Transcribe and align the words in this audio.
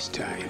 this 0.00 0.08
time. 0.08 0.48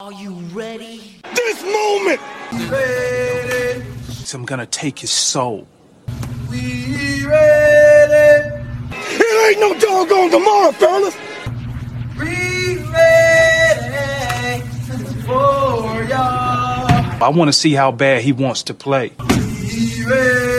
Are 0.00 0.12
you 0.12 0.32
ready? 0.52 1.20
This 1.32 1.62
moment! 1.62 2.20
Ready. 2.68 3.84
So 4.08 4.38
I'm 4.38 4.44
gonna 4.44 4.66
take 4.66 4.98
his 4.98 5.10
soul. 5.12 5.68
We 6.50 7.24
ready. 7.24 8.64
It 8.90 9.50
ain't 9.50 9.60
no 9.60 9.78
doggone 9.78 10.30
tomorrow, 10.32 10.72
fellas! 10.72 11.16
We 12.18 12.78
ready 12.92 14.62
for 15.22 16.04
y'all. 16.08 17.22
I 17.22 17.30
wanna 17.32 17.52
see 17.52 17.74
how 17.74 17.92
bad 17.92 18.22
he 18.22 18.32
wants 18.32 18.64
to 18.64 18.74
play. 18.74 19.12
We 19.20 20.04
ready. 20.06 20.57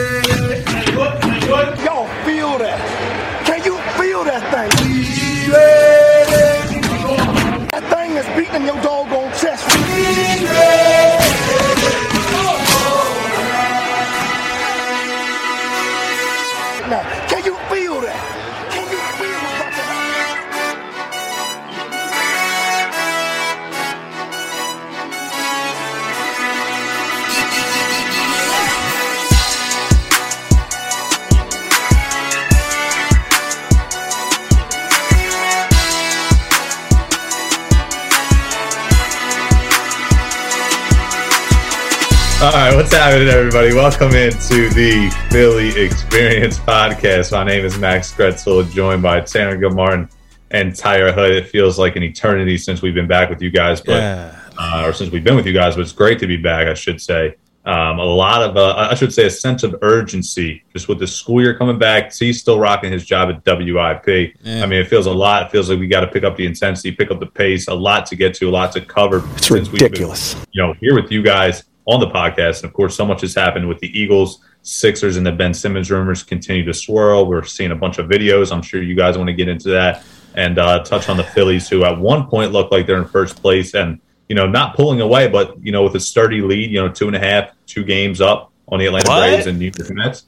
What's 42.90 43.02
happening, 43.04 43.28
everybody? 43.28 43.72
Welcome 43.72 44.16
into 44.16 44.68
the 44.70 45.16
Philly 45.30 45.68
Experience 45.80 46.58
podcast. 46.58 47.30
My 47.30 47.44
name 47.44 47.64
is 47.64 47.78
Max 47.78 48.12
Gretzel, 48.12 48.68
joined 48.68 49.00
by 49.00 49.20
Tanner 49.20 49.56
Gilmartin 49.56 50.08
and 50.50 50.74
Tyre 50.74 51.12
Hood. 51.12 51.30
It 51.30 51.46
feels 51.46 51.78
like 51.78 51.94
an 51.94 52.02
eternity 52.02 52.58
since 52.58 52.82
we've 52.82 52.92
been 52.94 53.06
back 53.06 53.30
with 53.30 53.40
you 53.42 53.50
guys, 53.52 53.80
but 53.80 54.34
uh, 54.58 54.82
or 54.84 54.92
since 54.92 55.12
we've 55.12 55.22
been 55.22 55.36
with 55.36 55.46
you 55.46 55.52
guys, 55.52 55.76
but 55.76 55.82
it's 55.82 55.92
great 55.92 56.18
to 56.18 56.26
be 56.26 56.36
back. 56.36 56.66
I 56.66 56.74
should 56.74 57.00
say. 57.00 57.36
Um, 57.64 58.00
a 58.00 58.04
lot 58.04 58.42
of, 58.42 58.56
uh, 58.56 58.88
I 58.90 58.94
should 58.94 59.12
say, 59.12 59.26
a 59.26 59.30
sense 59.30 59.62
of 59.62 59.76
urgency 59.82 60.64
just 60.72 60.88
with 60.88 60.98
the 60.98 61.06
school 61.06 61.42
year 61.42 61.56
coming 61.56 61.78
back. 61.78 62.12
He's 62.12 62.40
still 62.40 62.58
rocking 62.58 62.90
his 62.90 63.04
job 63.04 63.28
at 63.28 63.44
WIP. 63.44 64.34
Yeah. 64.42 64.62
I 64.64 64.66
mean, 64.66 64.80
it 64.80 64.88
feels 64.88 65.04
a 65.06 65.12
lot. 65.12 65.44
It 65.44 65.52
feels 65.52 65.68
like 65.70 65.78
we 65.78 65.86
got 65.86 66.00
to 66.00 66.06
pick 66.08 66.24
up 66.24 66.36
the 66.36 66.46
intensity, 66.46 66.90
pick 66.90 67.10
up 67.10 67.20
the 67.20 67.26
pace, 67.26 67.68
a 67.68 67.74
lot 67.74 68.06
to 68.06 68.16
get 68.16 68.34
to, 68.36 68.48
a 68.48 68.50
lot 68.50 68.72
to 68.72 68.80
cover. 68.80 69.18
It's 69.34 69.46
since 69.46 69.68
we've 69.68 69.78
been- 69.78 69.90
ridiculous. 69.92 70.34
you 70.52 70.62
know, 70.62 70.72
here 70.72 70.94
with 71.00 71.12
you 71.12 71.22
guys 71.22 71.64
on 71.90 72.00
the 72.00 72.06
podcast. 72.06 72.62
And 72.62 72.66
of 72.66 72.72
course, 72.72 72.94
so 72.94 73.04
much 73.04 73.20
has 73.22 73.34
happened 73.34 73.68
with 73.68 73.80
the 73.80 73.98
Eagles, 73.98 74.40
Sixers, 74.62 75.16
and 75.16 75.26
the 75.26 75.32
Ben 75.32 75.52
Simmons 75.52 75.90
rumors 75.90 76.22
continue 76.22 76.64
to 76.64 76.74
swirl. 76.74 77.26
We're 77.26 77.44
seeing 77.44 77.72
a 77.72 77.76
bunch 77.76 77.98
of 77.98 78.06
videos. 78.06 78.52
I'm 78.52 78.62
sure 78.62 78.80
you 78.82 78.94
guys 78.94 79.18
want 79.18 79.28
to 79.28 79.34
get 79.34 79.48
into 79.48 79.70
that 79.70 80.04
and 80.34 80.58
uh, 80.58 80.84
touch 80.84 81.08
on 81.08 81.16
the 81.16 81.24
Phillies, 81.24 81.68
who 81.68 81.84
at 81.84 81.98
one 81.98 82.28
point 82.28 82.52
looked 82.52 82.70
like 82.70 82.86
they're 82.86 83.02
in 83.02 83.08
first 83.08 83.42
place 83.42 83.74
and, 83.74 83.98
you 84.28 84.36
know, 84.36 84.46
not 84.46 84.76
pulling 84.76 85.00
away, 85.00 85.26
but, 85.26 85.62
you 85.64 85.72
know, 85.72 85.82
with 85.82 85.96
a 85.96 86.00
sturdy 86.00 86.40
lead, 86.40 86.70
you 86.70 86.80
know, 86.80 86.88
two 86.88 87.08
and 87.08 87.16
a 87.16 87.18
half, 87.18 87.50
two 87.66 87.82
games 87.82 88.20
up 88.20 88.52
on 88.68 88.78
the 88.78 88.86
Atlanta 88.86 89.08
What? 89.08 89.28
Braves 89.28 89.46
and 89.46 89.58
New 89.58 89.72
York 89.76 89.90
Mets. 89.90 90.26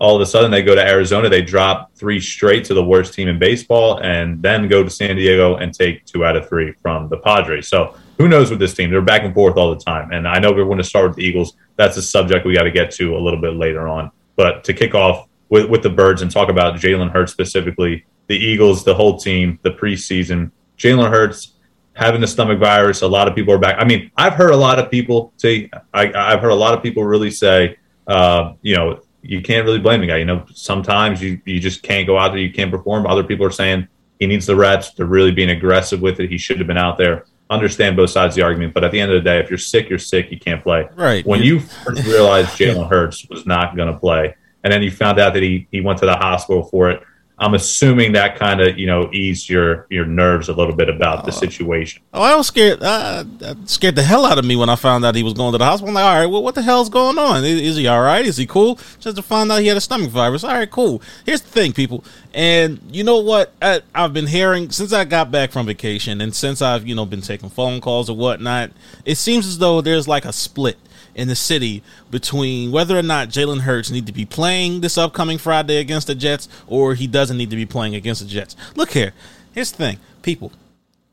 All 0.00 0.16
of 0.16 0.20
a 0.20 0.26
sudden, 0.26 0.50
they 0.50 0.62
go 0.62 0.74
to 0.74 0.86
Arizona. 0.86 1.28
They 1.28 1.42
drop 1.42 1.94
three 1.94 2.20
straight 2.20 2.64
to 2.66 2.74
the 2.74 2.84
worst 2.84 3.14
team 3.14 3.28
in 3.28 3.38
baseball, 3.38 3.98
and 4.02 4.42
then 4.42 4.68
go 4.68 4.82
to 4.82 4.90
San 4.90 5.16
Diego 5.16 5.56
and 5.56 5.72
take 5.72 6.04
two 6.04 6.24
out 6.24 6.36
of 6.36 6.48
three 6.48 6.72
from 6.82 7.08
the 7.08 7.16
Padres. 7.16 7.68
So, 7.68 7.96
who 8.18 8.28
knows 8.28 8.50
with 8.50 8.58
this 8.58 8.74
team? 8.74 8.90
They're 8.90 9.02
back 9.02 9.22
and 9.22 9.34
forth 9.34 9.56
all 9.56 9.74
the 9.74 9.80
time. 9.80 10.12
And 10.12 10.26
I 10.26 10.38
know 10.38 10.52
we're 10.52 10.64
going 10.64 10.78
to 10.78 10.84
start 10.84 11.08
with 11.08 11.16
the 11.16 11.24
Eagles. 11.24 11.56
That's 11.76 11.96
a 11.96 12.02
subject 12.02 12.46
we 12.46 12.54
got 12.54 12.62
to 12.62 12.70
get 12.70 12.90
to 12.92 13.16
a 13.16 13.20
little 13.20 13.40
bit 13.40 13.54
later 13.54 13.88
on. 13.88 14.10
But 14.36 14.64
to 14.64 14.74
kick 14.74 14.94
off 14.94 15.28
with, 15.48 15.68
with 15.68 15.82
the 15.82 15.90
Birds 15.90 16.22
and 16.22 16.30
talk 16.30 16.48
about 16.48 16.74
Jalen 16.76 17.10
Hurts 17.10 17.32
specifically, 17.32 18.06
the 18.26 18.36
Eagles, 18.36 18.84
the 18.84 18.94
whole 18.94 19.18
team, 19.18 19.58
the 19.62 19.70
preseason, 19.70 20.50
Jalen 20.78 21.10
Hurts 21.10 21.54
having 21.94 22.20
the 22.20 22.26
stomach 22.26 22.58
virus. 22.58 23.02
A 23.02 23.08
lot 23.08 23.28
of 23.28 23.34
people 23.34 23.54
are 23.54 23.58
back. 23.58 23.76
I 23.78 23.84
mean, 23.84 24.10
I've 24.16 24.34
heard 24.34 24.50
a 24.50 24.56
lot 24.56 24.78
of 24.78 24.90
people 24.90 25.32
say, 25.36 25.70
I, 25.94 26.12
I've 26.12 26.40
heard 26.40 26.50
a 26.50 26.56
lot 26.56 26.74
of 26.74 26.82
people 26.82 27.04
really 27.04 27.30
say, 27.30 27.78
uh, 28.06 28.52
you 28.62 28.76
know, 28.76 29.00
you 29.22 29.40
can't 29.40 29.64
really 29.64 29.78
blame 29.78 30.00
the 30.00 30.06
guy. 30.06 30.18
You 30.18 30.24
know, 30.24 30.46
sometimes 30.52 31.22
you, 31.22 31.40
you 31.44 31.58
just 31.58 31.82
can't 31.82 32.06
go 32.06 32.18
out 32.18 32.28
there, 32.28 32.38
you 32.38 32.52
can't 32.52 32.70
perform. 32.70 33.06
Other 33.06 33.24
people 33.24 33.46
are 33.46 33.50
saying 33.50 33.88
he 34.20 34.26
needs 34.26 34.46
the 34.46 34.56
reps. 34.56 34.92
They're 34.92 35.06
really 35.06 35.32
being 35.32 35.50
aggressive 35.50 36.00
with 36.00 36.20
it. 36.20 36.30
He 36.30 36.38
should 36.38 36.58
have 36.58 36.66
been 36.66 36.78
out 36.78 36.98
there. 36.98 37.24
Understand 37.48 37.96
both 37.96 38.10
sides 38.10 38.32
of 38.32 38.36
the 38.36 38.42
argument, 38.42 38.74
but 38.74 38.82
at 38.82 38.90
the 38.90 39.00
end 39.00 39.12
of 39.12 39.22
the 39.22 39.28
day, 39.28 39.38
if 39.38 39.48
you're 39.48 39.58
sick, 39.58 39.88
you're 39.88 40.00
sick. 40.00 40.32
You 40.32 40.38
can't 40.38 40.62
play. 40.62 40.88
Right. 40.96 41.24
When 41.24 41.42
you 41.42 41.60
first 41.60 42.04
realized 42.04 42.48
Jalen 42.50 42.88
Hurts 42.88 43.28
was 43.28 43.46
not 43.46 43.76
going 43.76 43.92
to 43.92 43.96
play, 43.98 44.34
and 44.64 44.72
then 44.72 44.82
you 44.82 44.90
found 44.90 45.20
out 45.20 45.32
that 45.34 45.42
he 45.42 45.68
he 45.70 45.80
went 45.80 46.00
to 46.00 46.06
the 46.06 46.16
hospital 46.16 46.64
for 46.64 46.90
it, 46.90 47.02
I'm 47.38 47.52
assuming 47.52 48.12
that 48.12 48.36
kind 48.36 48.60
of 48.62 48.78
you 48.78 48.86
know 48.86 49.10
eased 49.12 49.48
your 49.48 49.86
your 49.90 50.06
nerves 50.06 50.48
a 50.48 50.54
little 50.54 50.74
bit 50.74 50.88
about 50.88 51.26
the 51.26 51.32
situation. 51.32 52.02
Oh, 52.14 52.22
I 52.22 52.34
was 52.34 52.46
scared. 52.46 52.82
Uh, 52.82 53.24
scared 53.66 53.94
the 53.94 54.02
hell 54.02 54.24
out 54.24 54.38
of 54.38 54.44
me 54.46 54.56
when 54.56 54.70
I 54.70 54.76
found 54.76 55.04
out 55.04 55.14
he 55.14 55.22
was 55.22 55.34
going 55.34 55.52
to 55.52 55.58
the 55.58 55.64
hospital. 55.64 55.90
I'm 55.90 55.94
like, 55.94 56.04
all 56.04 56.18
right, 56.18 56.26
well, 56.26 56.42
what 56.42 56.54
the 56.54 56.62
hell's 56.62 56.88
going 56.88 57.18
on? 57.18 57.44
Is, 57.44 57.60
is 57.60 57.76
he 57.76 57.86
all 57.86 58.00
right? 58.00 58.24
Is 58.24 58.38
he 58.38 58.46
cool? 58.46 58.78
Just 59.00 59.16
to 59.16 59.22
find 59.22 59.52
out 59.52 59.60
he 59.60 59.66
had 59.66 59.76
a 59.76 59.82
stomach 59.82 60.10
virus. 60.10 60.44
All 60.44 60.54
right, 60.54 60.70
cool. 60.70 61.02
Here's 61.26 61.42
the 61.42 61.50
thing, 61.50 61.74
people. 61.74 62.02
And 62.36 62.80
you 62.92 63.02
know 63.02 63.20
what? 63.20 63.50
I, 63.62 63.80
I've 63.94 64.12
been 64.12 64.26
hearing 64.26 64.68
since 64.68 64.92
I 64.92 65.06
got 65.06 65.30
back 65.30 65.52
from 65.52 65.64
vacation, 65.64 66.20
and 66.20 66.34
since 66.34 66.60
I've 66.60 66.86
you 66.86 66.94
know 66.94 67.06
been 67.06 67.22
taking 67.22 67.48
phone 67.48 67.80
calls 67.80 68.10
or 68.10 68.16
whatnot. 68.16 68.72
It 69.06 69.14
seems 69.14 69.46
as 69.46 69.56
though 69.56 69.80
there's 69.80 70.06
like 70.06 70.26
a 70.26 70.34
split 70.34 70.76
in 71.14 71.28
the 71.28 71.34
city 71.34 71.82
between 72.10 72.70
whether 72.70 72.96
or 72.96 73.02
not 73.02 73.30
Jalen 73.30 73.60
Hurts 73.60 73.90
need 73.90 74.06
to 74.06 74.12
be 74.12 74.26
playing 74.26 74.82
this 74.82 74.98
upcoming 74.98 75.38
Friday 75.38 75.78
against 75.78 76.08
the 76.08 76.14
Jets 76.14 76.46
or 76.66 76.94
he 76.94 77.06
doesn't 77.06 77.38
need 77.38 77.48
to 77.48 77.56
be 77.56 77.64
playing 77.64 77.94
against 77.94 78.20
the 78.20 78.28
Jets. 78.28 78.54
Look 78.74 78.90
here. 78.90 79.14
Here's 79.54 79.70
the 79.70 79.78
thing, 79.78 79.98
people. 80.20 80.52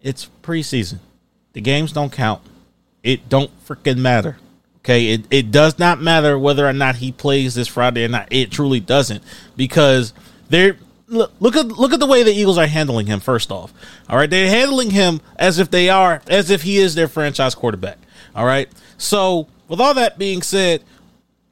It's 0.02 0.30
preseason. 0.42 1.00
The 1.54 1.62
games 1.62 1.94
don't 1.94 2.12
count. 2.12 2.42
It 3.02 3.30
don't 3.30 3.50
freaking 3.66 4.00
matter. 4.00 4.40
Okay, 4.80 5.14
it, 5.14 5.22
it 5.32 5.52
does 5.52 5.80
not 5.80 6.02
matter 6.02 6.38
whether 6.38 6.68
or 6.68 6.74
not 6.74 6.98
he 6.98 7.14
plays 7.14 7.56
this 7.56 7.70
Friday 7.70 8.04
or 8.04 8.10
not. 8.10 8.28
It 8.30 8.52
truly 8.52 8.82
doesn't 8.82 9.24
because 9.56 10.12
they're 10.50 10.76
look, 11.14 11.56
at 11.56 11.68
look 11.68 11.94
at 11.94 12.00
the 12.00 12.06
way 12.06 12.24
the 12.24 12.32
Eagles 12.32 12.58
are 12.58 12.68
handling 12.68 13.08
him. 13.08 13.20
First 13.20 13.52
off, 13.52 13.74
all 14.10 14.18
right, 14.18 14.30
they're 14.30 14.50
handling 14.50 14.92
him 14.92 15.22
as 15.38 15.60
if 15.60 15.72
they 15.72 15.90
are 15.90 16.22
as 16.28 16.50
if 16.50 16.64
he 16.64 16.78
is 16.78 16.96
their 16.96 17.08
franchise 17.08 17.56
quarterback. 17.56 17.98
All 18.36 18.46
right, 18.46 18.70
so 18.98 19.48
with 19.68 19.80
all 19.80 19.94
that 19.94 20.18
being 20.18 20.42
said, 20.42 20.84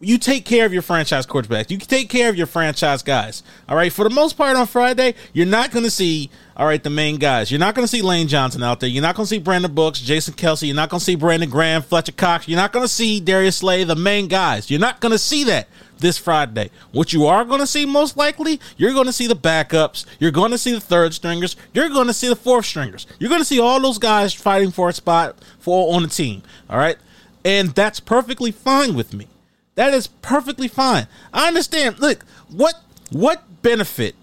you 0.01 0.17
take 0.17 0.45
care 0.45 0.65
of 0.65 0.73
your 0.73 0.81
franchise 0.81 1.25
quarterbacks. 1.25 1.69
You 1.69 1.77
take 1.77 2.09
care 2.09 2.29
of 2.29 2.35
your 2.35 2.47
franchise 2.47 3.03
guys. 3.03 3.43
All 3.69 3.75
right. 3.75 3.93
For 3.93 4.03
the 4.03 4.13
most 4.13 4.35
part 4.35 4.57
on 4.57 4.65
Friday, 4.65 5.13
you're 5.31 5.45
not 5.45 5.71
going 5.71 5.85
to 5.85 5.91
see, 5.91 6.31
all 6.57 6.65
right, 6.65 6.81
the 6.81 6.89
main 6.89 7.17
guys. 7.17 7.51
You're 7.51 7.59
not 7.59 7.75
going 7.75 7.83
to 7.83 7.87
see 7.87 8.01
Lane 8.01 8.27
Johnson 8.27 8.63
out 8.63 8.79
there. 8.79 8.89
You're 8.89 9.03
not 9.03 9.15
going 9.15 9.25
to 9.25 9.29
see 9.29 9.37
Brandon 9.37 9.73
Brooks, 9.73 10.01
Jason 10.01 10.33
Kelce. 10.33 10.65
You're 10.65 10.75
not 10.75 10.89
going 10.89 10.99
to 10.99 11.05
see 11.05 11.15
Brandon 11.15 11.49
Graham, 11.49 11.83
Fletcher 11.83 12.13
Cox. 12.13 12.47
You're 12.47 12.57
not 12.57 12.73
going 12.73 12.83
to 12.83 12.91
see 12.91 13.19
Darius 13.19 13.57
Slay, 13.57 13.83
the 13.83 13.95
main 13.95 14.27
guys. 14.27 14.71
You're 14.71 14.79
not 14.79 14.99
going 14.99 15.11
to 15.11 15.19
see 15.19 15.43
that 15.45 15.67
this 16.01 16.17
Friday. 16.17 16.69
What 16.91 17.13
you 17.13 17.25
are 17.25 17.45
going 17.45 17.59
to 17.61 17.67
see 17.67 17.85
most 17.85 18.17
likely, 18.17 18.59
you're 18.75 18.93
going 18.93 19.05
to 19.05 19.13
see 19.13 19.27
the 19.27 19.35
backups. 19.35 20.05
You're 20.19 20.31
going 20.31 20.51
to 20.51 20.57
see 20.57 20.73
the 20.73 20.81
third 20.81 21.13
stringers. 21.13 21.55
You're 21.73 21.89
going 21.89 22.07
to 22.07 22.13
see 22.13 22.27
the 22.27 22.35
fourth 22.35 22.65
stringers. 22.65 23.07
You're 23.19 23.29
going 23.29 23.41
to 23.41 23.45
see 23.45 23.59
all 23.59 23.79
those 23.79 23.97
guys 23.97 24.33
fighting 24.33 24.71
for 24.71 24.89
a 24.89 24.93
spot 24.93 25.37
for 25.59 25.95
on 25.95 26.03
the 26.03 26.09
team. 26.09 26.43
All 26.69 26.77
right. 26.77 26.97
And 27.45 27.69
that's 27.69 27.99
perfectly 27.99 28.51
fine 28.51 28.93
with 28.93 29.13
me. 29.13 29.27
That 29.75 29.93
is 29.93 30.07
perfectly 30.07 30.67
fine. 30.67 31.07
I 31.33 31.47
understand. 31.47 31.99
Look, 31.99 32.25
what 32.49 32.75
what 33.09 33.61
benefit 33.61 34.15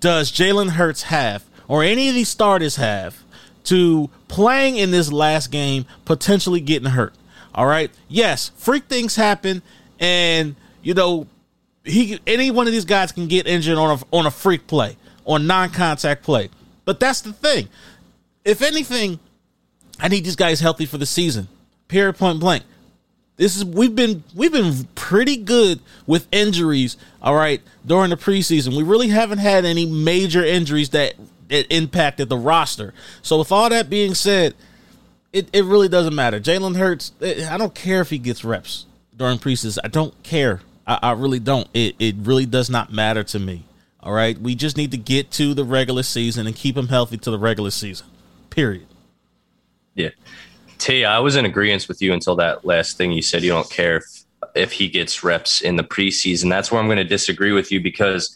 does 0.00 0.32
Jalen 0.32 0.70
Hurts 0.70 1.04
have, 1.04 1.44
or 1.68 1.82
any 1.82 2.08
of 2.08 2.14
these 2.14 2.28
starters 2.28 2.76
have, 2.76 3.22
to 3.64 4.10
playing 4.28 4.76
in 4.76 4.90
this 4.90 5.12
last 5.12 5.50
game, 5.50 5.86
potentially 6.04 6.60
getting 6.60 6.90
hurt? 6.90 7.14
All 7.54 7.66
right. 7.66 7.90
Yes, 8.08 8.50
freak 8.56 8.84
things 8.84 9.16
happen, 9.16 9.62
and 9.98 10.56
you 10.82 10.94
know, 10.94 11.26
he 11.84 12.20
any 12.26 12.50
one 12.50 12.66
of 12.66 12.72
these 12.72 12.84
guys 12.84 13.12
can 13.12 13.26
get 13.26 13.46
injured 13.46 13.78
on 13.78 13.98
a 13.98 14.16
on 14.16 14.26
a 14.26 14.30
freak 14.30 14.66
play, 14.66 14.96
on 15.24 15.46
non-contact 15.46 16.22
play. 16.22 16.50
But 16.84 17.00
that's 17.00 17.20
the 17.20 17.32
thing. 17.32 17.68
If 18.44 18.62
anything, 18.62 19.18
I 19.98 20.08
need 20.08 20.24
these 20.24 20.36
guys 20.36 20.60
healthy 20.60 20.86
for 20.86 20.98
the 20.98 21.06
season. 21.06 21.48
Period. 21.88 22.16
Point 22.16 22.40
blank. 22.40 22.64
This 23.36 23.56
is 23.56 23.64
we've 23.64 23.94
been 23.94 24.22
we've 24.34 24.52
been 24.52 24.84
pretty 24.94 25.36
good 25.36 25.80
with 26.06 26.28
injuries. 26.30 26.98
All 27.22 27.34
right, 27.34 27.62
during 27.86 28.10
the 28.10 28.16
preseason, 28.16 28.76
we 28.76 28.82
really 28.82 29.08
haven't 29.08 29.38
had 29.38 29.64
any 29.64 29.86
major 29.86 30.44
injuries 30.44 30.90
that, 30.90 31.14
that 31.48 31.74
impacted 31.74 32.28
the 32.28 32.36
roster. 32.36 32.92
So 33.22 33.38
with 33.38 33.50
all 33.50 33.70
that 33.70 33.88
being 33.88 34.14
said, 34.14 34.54
it, 35.32 35.48
it 35.54 35.64
really 35.64 35.88
doesn't 35.88 36.14
matter. 36.14 36.38
Jalen 36.38 36.76
Hurts, 36.76 37.12
eh, 37.22 37.48
I 37.50 37.56
don't 37.56 37.74
care 37.74 38.02
if 38.02 38.10
he 38.10 38.18
gets 38.18 38.44
reps 38.44 38.84
during 39.16 39.38
preseason. 39.38 39.78
I 39.84 39.88
don't 39.88 40.20
care. 40.22 40.60
I, 40.90 40.98
I 41.02 41.12
really 41.12 41.38
don't. 41.38 41.68
It 41.72 41.94
it 41.98 42.16
really 42.18 42.46
does 42.46 42.68
not 42.68 42.92
matter 42.92 43.22
to 43.24 43.38
me. 43.38 43.64
All 44.00 44.12
right, 44.12 44.38
we 44.38 44.54
just 44.54 44.76
need 44.76 44.90
to 44.90 44.96
get 44.96 45.30
to 45.32 45.54
the 45.54 45.64
regular 45.64 46.02
season 46.02 46.46
and 46.46 46.56
keep 46.56 46.76
him 46.76 46.88
healthy 46.88 47.16
to 47.18 47.30
the 47.30 47.38
regular 47.38 47.70
season. 47.70 48.06
Period. 48.50 48.86
Yeah. 49.94 50.10
T, 50.78 51.04
I 51.04 51.18
was 51.18 51.36
in 51.36 51.44
agreement 51.44 51.86
with 51.86 52.00
you 52.00 52.12
until 52.12 52.34
that 52.36 52.64
last 52.64 52.96
thing 52.96 53.12
you 53.12 53.20
said. 53.22 53.42
You 53.42 53.50
don't 53.50 53.70
care 53.70 53.98
if, 53.98 54.04
if 54.54 54.72
he 54.72 54.88
gets 54.88 55.22
reps 55.22 55.60
in 55.60 55.76
the 55.76 55.84
preseason. 55.84 56.48
That's 56.48 56.72
where 56.72 56.80
I'm 56.80 56.86
going 56.86 56.96
to 56.96 57.04
disagree 57.04 57.52
with 57.52 57.70
you 57.70 57.80
because 57.82 58.34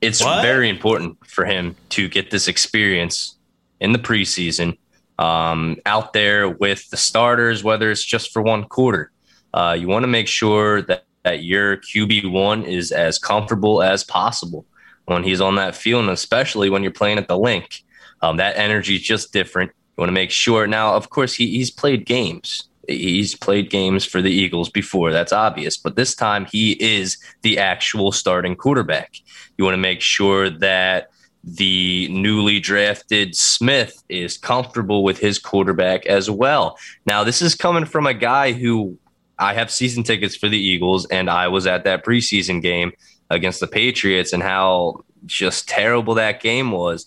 it's 0.00 0.20
What? 0.22 0.42
very 0.42 0.68
important 0.68 1.24
for 1.26 1.44
him 1.44 1.76
to 1.90 2.08
get 2.08 2.32
this 2.32 2.48
experience 2.48 3.36
in 3.80 3.92
the 3.92 3.98
preseason 4.00 4.76
um, 5.20 5.76
out 5.86 6.12
there 6.12 6.48
with 6.48 6.90
the 6.90 6.96
starters, 6.96 7.62
whether 7.62 7.90
it's 7.92 8.04
just 8.04 8.32
for 8.32 8.42
one 8.42 8.64
quarter. 8.64 9.12
Uh, 9.54 9.76
you 9.78 9.86
want 9.86 10.02
to 10.02 10.08
make 10.08 10.26
sure 10.26 10.82
that, 10.82 11.04
that 11.24 11.42
your 11.42 11.78
QB1 11.78 12.66
is 12.66 12.92
as 12.92 13.18
comfortable 13.18 13.82
as 13.82 14.04
possible 14.04 14.64
when 15.06 15.24
he's 15.24 15.40
on 15.40 15.56
that 15.56 15.74
field, 15.74 16.02
and 16.02 16.10
especially 16.10 16.70
when 16.70 16.82
you're 16.82 16.92
playing 16.92 17.18
at 17.18 17.28
the 17.28 17.38
Linc. 17.38 17.82
Um, 18.22 18.36
that 18.36 18.56
energy 18.56 18.96
is 18.96 19.02
just 19.02 19.32
different. 19.32 19.70
You 19.70 20.02
want 20.02 20.08
to 20.08 20.14
make 20.14 20.30
sure. 20.30 20.66
Now, 20.66 20.94
of 20.94 21.10
course, 21.10 21.34
he, 21.34 21.48
he's 21.48 21.70
played 21.70 22.06
games. 22.06 22.68
He's 22.88 23.34
played 23.34 23.70
games 23.70 24.04
for 24.04 24.20
the 24.20 24.30
Eagles 24.30 24.68
before. 24.68 25.10
That's 25.10 25.32
obvious. 25.32 25.76
But 25.76 25.96
this 25.96 26.14
time, 26.14 26.46
he 26.46 26.72
is 26.72 27.18
the 27.42 27.58
actual 27.58 28.12
starting 28.12 28.56
quarterback. 28.56 29.16
You 29.56 29.64
want 29.64 29.74
to 29.74 29.78
make 29.78 30.00
sure 30.00 30.50
that 30.50 31.10
the 31.42 32.08
newly 32.08 32.58
drafted 32.60 33.36
Smith 33.36 34.02
is 34.08 34.38
comfortable 34.38 35.02
with 35.02 35.18
his 35.18 35.38
quarterback 35.38 36.06
as 36.06 36.30
well. 36.30 36.78
Now, 37.06 37.24
this 37.24 37.42
is 37.42 37.54
coming 37.54 37.84
from 37.84 38.06
a 38.06 38.14
guy 38.14 38.52
who 38.52 38.98
I 39.38 39.54
have 39.54 39.70
season 39.70 40.02
tickets 40.02 40.36
for 40.36 40.48
the 40.48 40.58
Eagles, 40.58 41.06
and 41.06 41.28
I 41.28 41.48
was 41.48 41.66
at 41.66 41.84
that 41.84 42.04
preseason 42.04 42.62
game 42.62 42.92
against 43.30 43.60
the 43.60 43.66
Patriots, 43.66 44.32
and 44.32 44.42
how 44.42 45.04
just 45.26 45.68
terrible 45.68 46.14
that 46.14 46.40
game 46.40 46.70
was. 46.70 47.06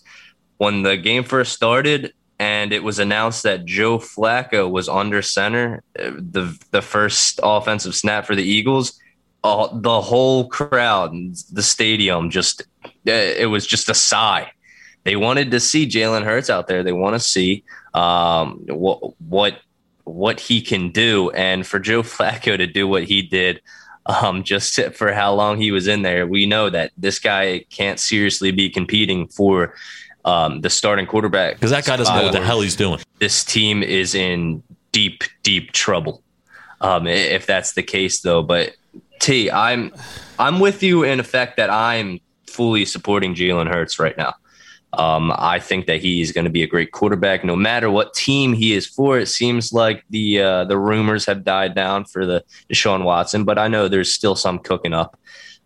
When 0.58 0.82
the 0.82 0.96
game 0.96 1.24
first 1.24 1.52
started, 1.52 2.12
and 2.38 2.72
it 2.72 2.82
was 2.82 2.98
announced 2.98 3.42
that 3.44 3.64
Joe 3.64 3.98
Flacco 3.98 4.70
was 4.70 4.88
under 4.88 5.22
center, 5.22 5.82
the 5.94 6.56
the 6.70 6.82
first 6.82 7.40
offensive 7.42 7.94
snap 7.94 8.26
for 8.26 8.34
the 8.34 8.42
Eagles, 8.42 8.98
uh, 9.44 9.68
the 9.72 10.00
whole 10.00 10.48
crowd, 10.48 11.12
the 11.52 11.62
stadium, 11.62 12.30
just 12.30 12.62
uh, 12.84 13.12
it 13.12 13.48
was 13.50 13.66
just 13.66 13.88
a 13.88 13.94
sigh. 13.94 14.50
They 15.04 15.16
wanted 15.16 15.50
to 15.52 15.60
see 15.60 15.88
Jalen 15.88 16.24
Hurts 16.24 16.50
out 16.50 16.66
there. 16.66 16.82
They 16.82 16.92
want 16.92 17.14
to 17.14 17.20
see 17.20 17.64
um, 17.94 18.64
what 18.68 19.18
what 19.20 19.58
what 20.08 20.40
he 20.40 20.60
can 20.60 20.90
do, 20.90 21.30
and 21.30 21.66
for 21.66 21.78
Joe 21.78 22.02
Flacco 22.14 22.56
to 22.56 22.66
do 22.66 22.86
what 22.86 23.04
he 23.04 23.22
did. 23.22 23.60
Um, 24.06 24.42
just 24.42 24.80
for 24.94 25.12
how 25.12 25.34
long 25.34 25.58
he 25.58 25.70
was 25.70 25.86
in 25.86 26.00
there, 26.00 26.26
we 26.26 26.46
know 26.46 26.70
that 26.70 26.92
this 26.96 27.18
guy 27.18 27.66
can't 27.68 28.00
seriously 28.00 28.50
be 28.50 28.70
competing 28.70 29.28
for 29.28 29.74
um, 30.24 30.62
the 30.62 30.70
starting 30.70 31.06
quarterback 31.06 31.56
Because 31.56 31.70
that 31.72 31.84
guy 31.84 31.96
doesn't 31.96 32.14
know 32.14 32.24
what 32.24 32.32
the 32.32 32.40
hell 32.40 32.62
he's 32.62 32.74
doing. 32.74 33.00
this 33.18 33.44
team 33.44 33.82
is 33.82 34.14
in 34.14 34.62
deep, 34.92 35.24
deep 35.42 35.72
trouble. 35.72 36.22
Um, 36.80 37.06
if 37.06 37.44
that's 37.44 37.72
the 37.72 37.82
case, 37.82 38.20
though, 38.20 38.42
but 38.42 38.74
T, 39.20 39.50
I'm 39.50 39.92
I'm 40.38 40.60
with 40.60 40.82
you 40.82 41.02
in 41.02 41.20
effect 41.20 41.56
that 41.56 41.70
I'm 41.70 42.20
fully 42.46 42.84
supporting 42.84 43.34
Jalen 43.34 43.68
Hurts 43.68 43.98
right 43.98 44.16
now. 44.16 44.34
Um, 44.94 45.32
I 45.36 45.58
think 45.58 45.86
that 45.86 46.00
he's 46.00 46.32
going 46.32 46.46
to 46.46 46.50
be 46.50 46.62
a 46.62 46.66
great 46.66 46.92
quarterback, 46.92 47.44
no 47.44 47.54
matter 47.54 47.90
what 47.90 48.14
team 48.14 48.54
he 48.54 48.72
is 48.72 48.86
for. 48.86 49.18
It 49.18 49.26
seems 49.26 49.72
like 49.72 50.04
the 50.08 50.40
uh, 50.40 50.64
the 50.64 50.78
rumors 50.78 51.26
have 51.26 51.44
died 51.44 51.74
down 51.74 52.06
for 52.06 52.24
the 52.24 52.42
Deshaun 52.70 53.04
Watson, 53.04 53.44
but 53.44 53.58
I 53.58 53.68
know 53.68 53.88
there's 53.88 54.12
still 54.12 54.34
some 54.34 54.58
cooking 54.58 54.94
up. 54.94 55.18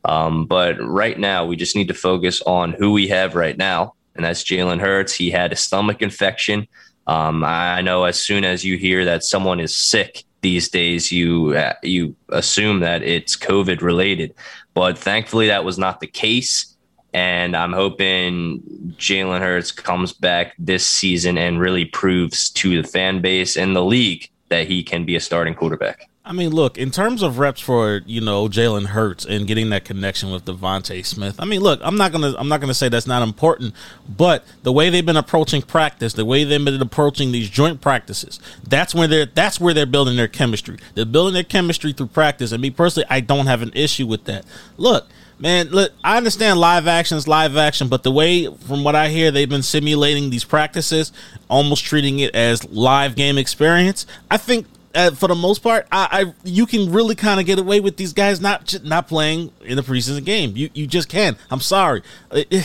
Um, 0.05 0.47
but 0.47 0.75
right 0.81 1.19
now, 1.19 1.47
we 1.47 1.55
just 1.55 1.77
need 1.77 1.89
to 1.89 1.95
focus 1.95 2.43
on 2.43 2.73
who 2.73 2.93
we 2.93 3.07
have 3.09 3.37
right 3.37 3.57
now, 3.57 3.95
and 4.17 4.25
that's 4.25 4.43
Jalen 4.43 4.81
Hurts. 4.81 5.15
He 5.15 5.31
had 5.31 5.53
a 5.53 5.57
stomach 5.57 6.03
infection. 6.03 6.67
Um, 7.07 7.45
I 7.45 7.81
know 7.81 8.05
as 8.05 8.21
soon 8.21 8.45
as 8.45 8.65
you 8.65 8.77
hear 8.77 9.05
that 9.05 9.25
someone 9.25 9.61
is 9.61 9.75
sick 9.75 10.25
these 10.41 10.69
days, 10.69 11.13
you 11.13 11.55
uh, 11.55 11.75
you 11.85 12.17
assume 12.31 12.81
that 12.81 13.03
it's 13.03 13.37
COVID 13.37 13.83
related, 13.83 14.35
but 14.75 14.99
thankfully 14.99 15.47
that 15.47 15.65
was 15.65 15.79
not 15.79 16.01
the 16.01 16.07
case. 16.09 16.72
And 17.15 17.55
I'm 17.55 17.73
hoping 17.73 18.63
Jalen 18.99 19.41
Hurts 19.41 19.71
comes 19.71 20.13
back 20.13 20.55
this 20.59 20.87
season 20.87 21.37
and 21.37 21.61
really 21.61 21.85
proves 21.85 22.51
to 22.51 22.81
the 22.81 22.89
fan 22.89 23.21
base 23.21 23.57
and 23.57 23.77
the 23.77 23.85
league 23.85 24.31
that 24.49 24.67
he 24.67 24.83
can 24.83 25.05
be 25.05 25.17
a 25.17 25.21
starting 25.21 25.55
quarterback. 25.55 26.09
I 26.25 26.33
mean, 26.33 26.51
look, 26.51 26.79
in 26.79 26.93
terms 26.93 27.21
of 27.23 27.41
reps 27.41 27.61
for 27.61 28.03
you 28.07 28.21
know 28.21 28.47
Jalen 28.47 28.87
Hurts 28.87 29.25
and 29.25 29.45
getting 29.45 29.71
that 29.71 29.85
connection 29.85 30.31
with 30.31 30.45
DeVonta 30.45 31.05
Smith. 31.05 31.41
I 31.41 31.45
mean, 31.45 31.61
look, 31.61 31.81
I'm 31.83 31.97
not 31.97 32.13
gonna 32.13 32.35
I'm 32.39 32.49
not 32.49 32.61
gonna 32.61 32.75
say 32.75 32.89
that's 32.89 33.09
not 33.09 33.23
important, 33.23 33.75
but 34.09 34.45
the 34.63 34.73
way 34.73 34.89
they've 34.89 35.05
been 35.05 35.17
approaching 35.17 35.63
practice, 35.63 36.13
the 36.13 36.25
way 36.25 36.45
they've 36.45 36.65
been 36.65 36.81
approaching 36.81 37.33
these 37.33 37.51
joint 37.51 37.81
practices, 37.81 38.39
that's 38.69 38.95
where 38.95 39.09
they're 39.09 39.27
that's 39.27 39.59
where 39.59 39.75
they're 39.75 39.85
building 39.85 40.17
their 40.17 40.29
chemistry. 40.29 40.79
They're 40.95 41.05
building 41.05 41.35
their 41.35 41.43
chemistry 41.43 41.93
through 41.93 42.09
practice, 42.09 42.53
and 42.53 42.63
me 42.63 42.71
personally, 42.71 43.07
I 43.11 43.19
don't 43.19 43.47
have 43.47 43.63
an 43.63 43.73
issue 43.75 44.07
with 44.07 44.25
that. 44.25 44.45
Look. 44.77 45.09
Man, 45.39 45.69
look, 45.71 45.93
I 46.05 46.17
understand 46.17 46.61
live 46.61 46.87
action 46.87 47.17
is 47.17 47.27
live 47.27 47.57
action, 47.57 47.89
but 47.89 48.03
the 48.03 48.13
way, 48.13 48.47
from 48.47 48.85
what 48.85 48.95
I 48.95 49.09
hear, 49.09 49.31
they've 49.31 49.49
been 49.49 49.63
simulating 49.63 50.31
these 50.31 50.45
practices, 50.45 51.13
almost 51.49 51.85
treating 51.85 52.21
it 52.21 52.35
as 52.35 52.65
live 52.71 53.17
game 53.17 53.39
experience. 53.39 54.07
I 54.31 54.37
think 54.37 54.67
uh, 54.95 55.11
for 55.13 55.29
the 55.29 55.35
most 55.35 55.63
part, 55.63 55.87
I, 55.91 56.09
I 56.13 56.35
you 56.45 56.67
can 56.67 56.93
really 56.93 57.15
kind 57.15 57.41
of 57.41 57.47
get 57.47 57.59
away 57.59 57.81
with 57.81 57.97
these 57.97 58.13
guys 58.13 58.41
not 58.41 58.75
not 58.85 59.09
playing 59.09 59.51
in 59.63 59.77
the 59.77 59.83
preseason 59.83 60.25
game. 60.25 60.57
You 60.57 60.71
you 60.75 60.87
just 60.87 61.09
can. 61.09 61.37
I'm 61.51 61.61
sorry, 61.61 62.03
eh, 62.31 62.65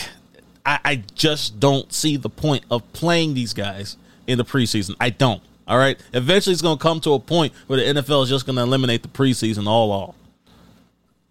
I, 0.64 0.78
I 0.84 1.02
just 1.14 1.58
don't 1.58 1.92
see 1.92 2.16
the 2.16 2.30
point 2.30 2.64
of 2.70 2.90
playing 2.92 3.34
these 3.34 3.54
guys 3.54 3.96
in 4.26 4.38
the 4.38 4.44
preseason. 4.44 4.94
I 5.00 5.10
don't. 5.10 5.42
All 5.66 5.78
right. 5.78 5.98
Eventually, 6.12 6.52
it's 6.52 6.62
going 6.62 6.78
to 6.78 6.82
come 6.82 7.00
to 7.00 7.12
a 7.12 7.18
point 7.18 7.52
where 7.66 7.78
the 7.78 8.00
NFL 8.00 8.22
is 8.24 8.28
just 8.30 8.46
going 8.46 8.56
to 8.56 8.62
eliminate 8.62 9.02
the 9.02 9.08
preseason 9.08 9.66
all 9.66 9.92
all. 9.92 10.14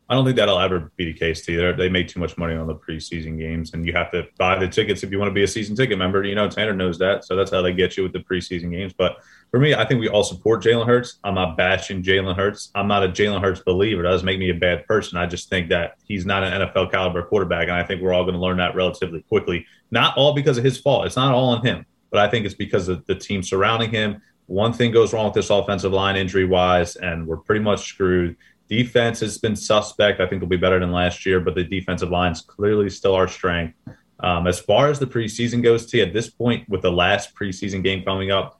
I 0.09 0.15
don't 0.15 0.23
think 0.23 0.37
that'll 0.37 0.59
ever 0.59 0.91
be 0.95 1.11
the 1.11 1.13
case. 1.13 1.47
Either 1.49 1.75
they 1.75 1.89
make 1.89 2.07
too 2.07 2.21
much 2.21 2.37
money 2.37 2.55
on 2.55 2.65
the 2.65 2.75
preseason 2.75 3.37
games, 3.37 3.73
and 3.73 3.85
you 3.85 3.91
have 3.91 4.09
to 4.11 4.25
buy 4.37 4.57
the 4.57 4.67
tickets 4.67 5.03
if 5.03 5.11
you 5.11 5.19
want 5.19 5.29
to 5.29 5.33
be 5.33 5.43
a 5.43 5.47
season 5.47 5.75
ticket 5.75 5.97
member. 5.97 6.23
You 6.23 6.35
know, 6.35 6.49
Tanner 6.49 6.73
knows 6.73 6.97
that, 6.99 7.25
so 7.25 7.35
that's 7.35 7.51
how 7.51 7.61
they 7.61 7.73
get 7.73 7.97
you 7.97 8.03
with 8.03 8.13
the 8.13 8.19
preseason 8.19 8.71
games. 8.71 8.93
But 8.93 9.17
for 9.51 9.59
me, 9.59 9.75
I 9.75 9.83
think 9.85 9.99
we 9.99 10.07
all 10.07 10.23
support 10.23 10.63
Jalen 10.63 10.85
Hurts. 10.85 11.19
I'm 11.25 11.35
not 11.35 11.57
bashing 11.57 12.03
Jalen 12.03 12.37
Hurts. 12.37 12.71
I'm 12.73 12.87
not 12.87 13.03
a 13.03 13.09
Jalen 13.09 13.41
Hurts 13.41 13.59
believer. 13.59 14.01
That 14.03 14.11
doesn't 14.11 14.25
make 14.25 14.39
me 14.39 14.49
a 14.49 14.55
bad 14.55 14.85
person. 14.85 15.17
I 15.17 15.25
just 15.25 15.49
think 15.49 15.69
that 15.69 15.95
he's 16.05 16.25
not 16.25 16.43
an 16.43 16.61
NFL 16.61 16.89
caliber 16.89 17.23
quarterback, 17.23 17.63
and 17.63 17.73
I 17.73 17.83
think 17.83 18.01
we're 18.01 18.13
all 18.13 18.23
going 18.23 18.35
to 18.35 18.41
learn 18.41 18.57
that 18.57 18.75
relatively 18.75 19.23
quickly. 19.23 19.65
Not 19.91 20.15
all 20.15 20.33
because 20.33 20.57
of 20.57 20.63
his 20.63 20.77
fault. 20.77 21.05
It's 21.05 21.17
not 21.17 21.33
all 21.33 21.49
on 21.49 21.65
him, 21.65 21.85
but 22.11 22.21
I 22.21 22.29
think 22.29 22.45
it's 22.45 22.55
because 22.55 22.87
of 22.87 23.05
the 23.07 23.15
team 23.15 23.43
surrounding 23.43 23.91
him. 23.91 24.21
One 24.45 24.71
thing 24.71 24.91
goes 24.91 25.11
wrong 25.11 25.25
with 25.25 25.33
this 25.33 25.49
offensive 25.49 25.91
line 25.91 26.15
injury 26.15 26.45
wise, 26.45 26.95
and 26.95 27.27
we're 27.27 27.37
pretty 27.37 27.61
much 27.61 27.89
screwed. 27.89 28.37
Defense 28.69 29.19
has 29.21 29.37
been 29.37 29.55
suspect. 29.55 30.19
I 30.19 30.27
think 30.27 30.41
will 30.41 30.49
be 30.49 30.57
better 30.57 30.79
than 30.79 30.91
last 30.91 31.25
year, 31.25 31.39
but 31.39 31.55
the 31.55 31.63
defensive 31.63 32.09
line 32.09 32.33
is 32.33 32.41
clearly 32.41 32.89
still 32.89 33.15
our 33.15 33.27
strength. 33.27 33.75
Um, 34.19 34.47
as 34.47 34.59
far 34.59 34.89
as 34.89 34.99
the 34.99 35.05
preseason 35.05 35.61
goes, 35.61 35.85
T, 35.85 36.01
at 36.01 36.13
this 36.13 36.29
point, 36.29 36.67
with 36.67 36.81
the 36.81 36.91
last 36.91 37.35
preseason 37.35 37.83
game 37.83 38.03
coming 38.03 38.31
up, 38.31 38.59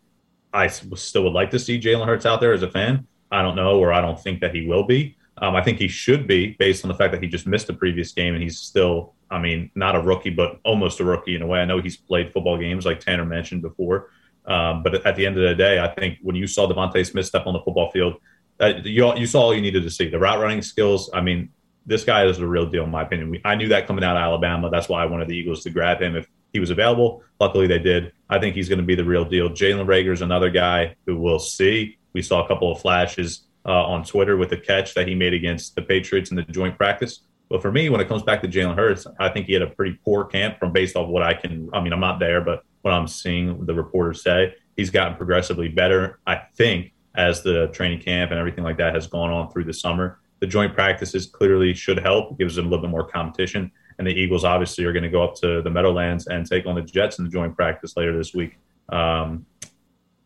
I 0.53 0.67
still 0.67 1.23
would 1.23 1.33
like 1.33 1.51
to 1.51 1.59
see 1.59 1.79
Jalen 1.79 2.05
Hurts 2.05 2.25
out 2.25 2.39
there 2.39 2.53
as 2.53 2.63
a 2.63 2.71
fan. 2.71 3.07
I 3.31 3.41
don't 3.41 3.55
know, 3.55 3.79
or 3.79 3.91
I 3.91 4.01
don't 4.01 4.19
think 4.19 4.39
that 4.41 4.55
he 4.55 4.65
will 4.65 4.83
be. 4.83 5.17
Um, 5.39 5.55
I 5.55 5.61
think 5.61 5.77
he 5.77 5.87
should 5.87 6.27
be 6.27 6.55
based 6.57 6.83
on 6.83 6.89
the 6.89 6.95
fact 6.95 7.11
that 7.11 7.21
he 7.21 7.27
just 7.27 7.45
missed 7.45 7.67
the 7.67 7.73
previous 7.73 8.11
game 8.11 8.33
and 8.33 8.41
he's 8.41 8.57
still, 8.57 9.13
I 9.29 9.39
mean, 9.39 9.69
not 9.75 9.95
a 9.95 10.01
rookie, 10.01 10.31
but 10.31 10.59
almost 10.63 10.99
a 10.99 11.03
rookie 11.03 11.35
in 11.35 11.41
a 11.41 11.47
way. 11.47 11.59
I 11.59 11.65
know 11.65 11.79
he's 11.79 11.97
played 11.97 12.31
football 12.33 12.57
games 12.57 12.85
like 12.85 12.99
Tanner 12.99 13.25
mentioned 13.25 13.61
before. 13.61 14.09
Um, 14.45 14.81
but 14.81 15.05
at 15.05 15.15
the 15.15 15.25
end 15.25 15.37
of 15.37 15.43
the 15.43 15.53
day, 15.53 15.79
I 15.79 15.89
think 15.89 16.17
when 16.21 16.35
you 16.35 16.47
saw 16.47 16.67
DeVonta 16.67 17.05
Smith 17.05 17.25
step 17.25 17.45
on 17.45 17.53
the 17.53 17.59
football 17.59 17.91
field, 17.91 18.15
uh, 18.59 18.73
you, 18.83 19.15
you 19.15 19.25
saw 19.25 19.41
all 19.41 19.53
you 19.53 19.61
needed 19.61 19.83
to 19.83 19.89
see. 19.89 20.09
The 20.09 20.19
route 20.19 20.39
running 20.39 20.61
skills, 20.61 21.09
I 21.13 21.21
mean, 21.21 21.49
this 21.85 22.03
guy 22.03 22.25
is 22.25 22.37
the 22.37 22.47
real 22.47 22.65
deal, 22.65 22.83
in 22.83 22.91
my 22.91 23.03
opinion. 23.03 23.29
We, 23.29 23.41
I 23.45 23.55
knew 23.55 23.69
that 23.69 23.87
coming 23.87 24.03
out 24.03 24.17
of 24.17 24.21
Alabama. 24.21 24.69
That's 24.69 24.89
why 24.89 25.01
I 25.03 25.05
wanted 25.05 25.27
the 25.27 25.35
Eagles 25.35 25.63
to 25.63 25.69
grab 25.69 26.01
him 26.01 26.15
if 26.15 26.27
he 26.53 26.59
was 26.59 26.69
available. 26.69 27.23
Luckily, 27.39 27.67
they 27.67 27.79
did. 27.79 28.11
I 28.29 28.39
think 28.39 28.55
he's 28.55 28.67
going 28.67 28.79
to 28.79 28.85
be 28.85 28.95
the 28.95 29.05
real 29.05 29.23
deal. 29.23 29.49
Jalen 29.49 29.85
Reagor 29.85 30.11
is 30.11 30.21
another 30.21 30.49
guy 30.49 30.95
who 31.05 31.17
we'll 31.17 31.39
see. 31.39 31.97
We 32.13 32.21
saw 32.21 32.43
a 32.43 32.47
couple 32.47 32.71
of 32.71 32.81
flashes 32.81 33.43
uh, 33.65 33.83
on 33.85 34.03
Twitter 34.03 34.37
with 34.37 34.49
the 34.49 34.57
catch 34.57 34.93
that 34.95 35.07
he 35.07 35.15
made 35.15 35.33
against 35.33 35.75
the 35.75 35.81
Patriots 35.81 36.31
in 36.31 36.37
the 36.37 36.43
joint 36.43 36.77
practice. 36.77 37.21
But 37.49 37.61
for 37.61 37.71
me, 37.71 37.89
when 37.89 38.01
it 38.01 38.07
comes 38.09 38.23
back 38.23 38.41
to 38.41 38.47
Jalen 38.47 38.75
Hurts, 38.75 39.07
I 39.19 39.29
think 39.29 39.45
he 39.45 39.53
had 39.53 39.61
a 39.61 39.67
pretty 39.67 39.97
poor 40.03 40.25
camp 40.25 40.59
from 40.59 40.73
based 40.73 40.95
off 40.95 41.07
what 41.07 41.23
I 41.23 41.33
can. 41.33 41.69
I 41.73 41.81
mean, 41.81 41.93
I'm 41.93 41.99
not 41.99 42.19
there, 42.19 42.41
but 42.41 42.63
what 42.81 42.93
I'm 42.93 43.07
seeing 43.07 43.65
the 43.65 43.73
reporters 43.73 44.21
say, 44.23 44.55
he's 44.75 44.89
gotten 44.89 45.15
progressively 45.15 45.69
better. 45.69 46.19
I 46.27 46.41
think 46.55 46.91
as 47.17 47.43
the 47.43 47.67
training 47.67 47.99
camp 47.99 48.31
and 48.31 48.39
everything 48.39 48.63
like 48.63 48.77
that 48.77 48.93
has 48.93 49.07
gone 49.07 49.31
on 49.31 49.51
through 49.51 49.65
the 49.65 49.73
summer, 49.73 50.19
the 50.39 50.47
joint 50.47 50.73
practices 50.73 51.25
clearly 51.25 51.73
should 51.73 51.97
help. 51.97 52.31
It 52.31 52.37
gives 52.37 52.55
them 52.55 52.67
a 52.67 52.69
little 52.69 52.83
bit 52.83 52.91
more 52.91 53.05
competition. 53.05 53.71
And 53.97 54.05
the 54.05 54.11
Eagles 54.11 54.43
obviously 54.43 54.85
are 54.85 54.93
going 54.93 55.03
to 55.03 55.09
go 55.09 55.23
up 55.23 55.35
to 55.37 55.61
the 55.63 55.69
Meadowlands 55.71 56.27
and 56.27 56.45
take 56.45 56.67
on 56.67 56.75
the 56.75 56.83
Jets 56.83 57.17
in 57.17 57.25
the 57.25 57.31
joint 57.31 57.55
practice 57.55 57.97
later 57.97 58.15
this 58.15 58.33
week. 58.33 58.57
Um, 58.89 59.47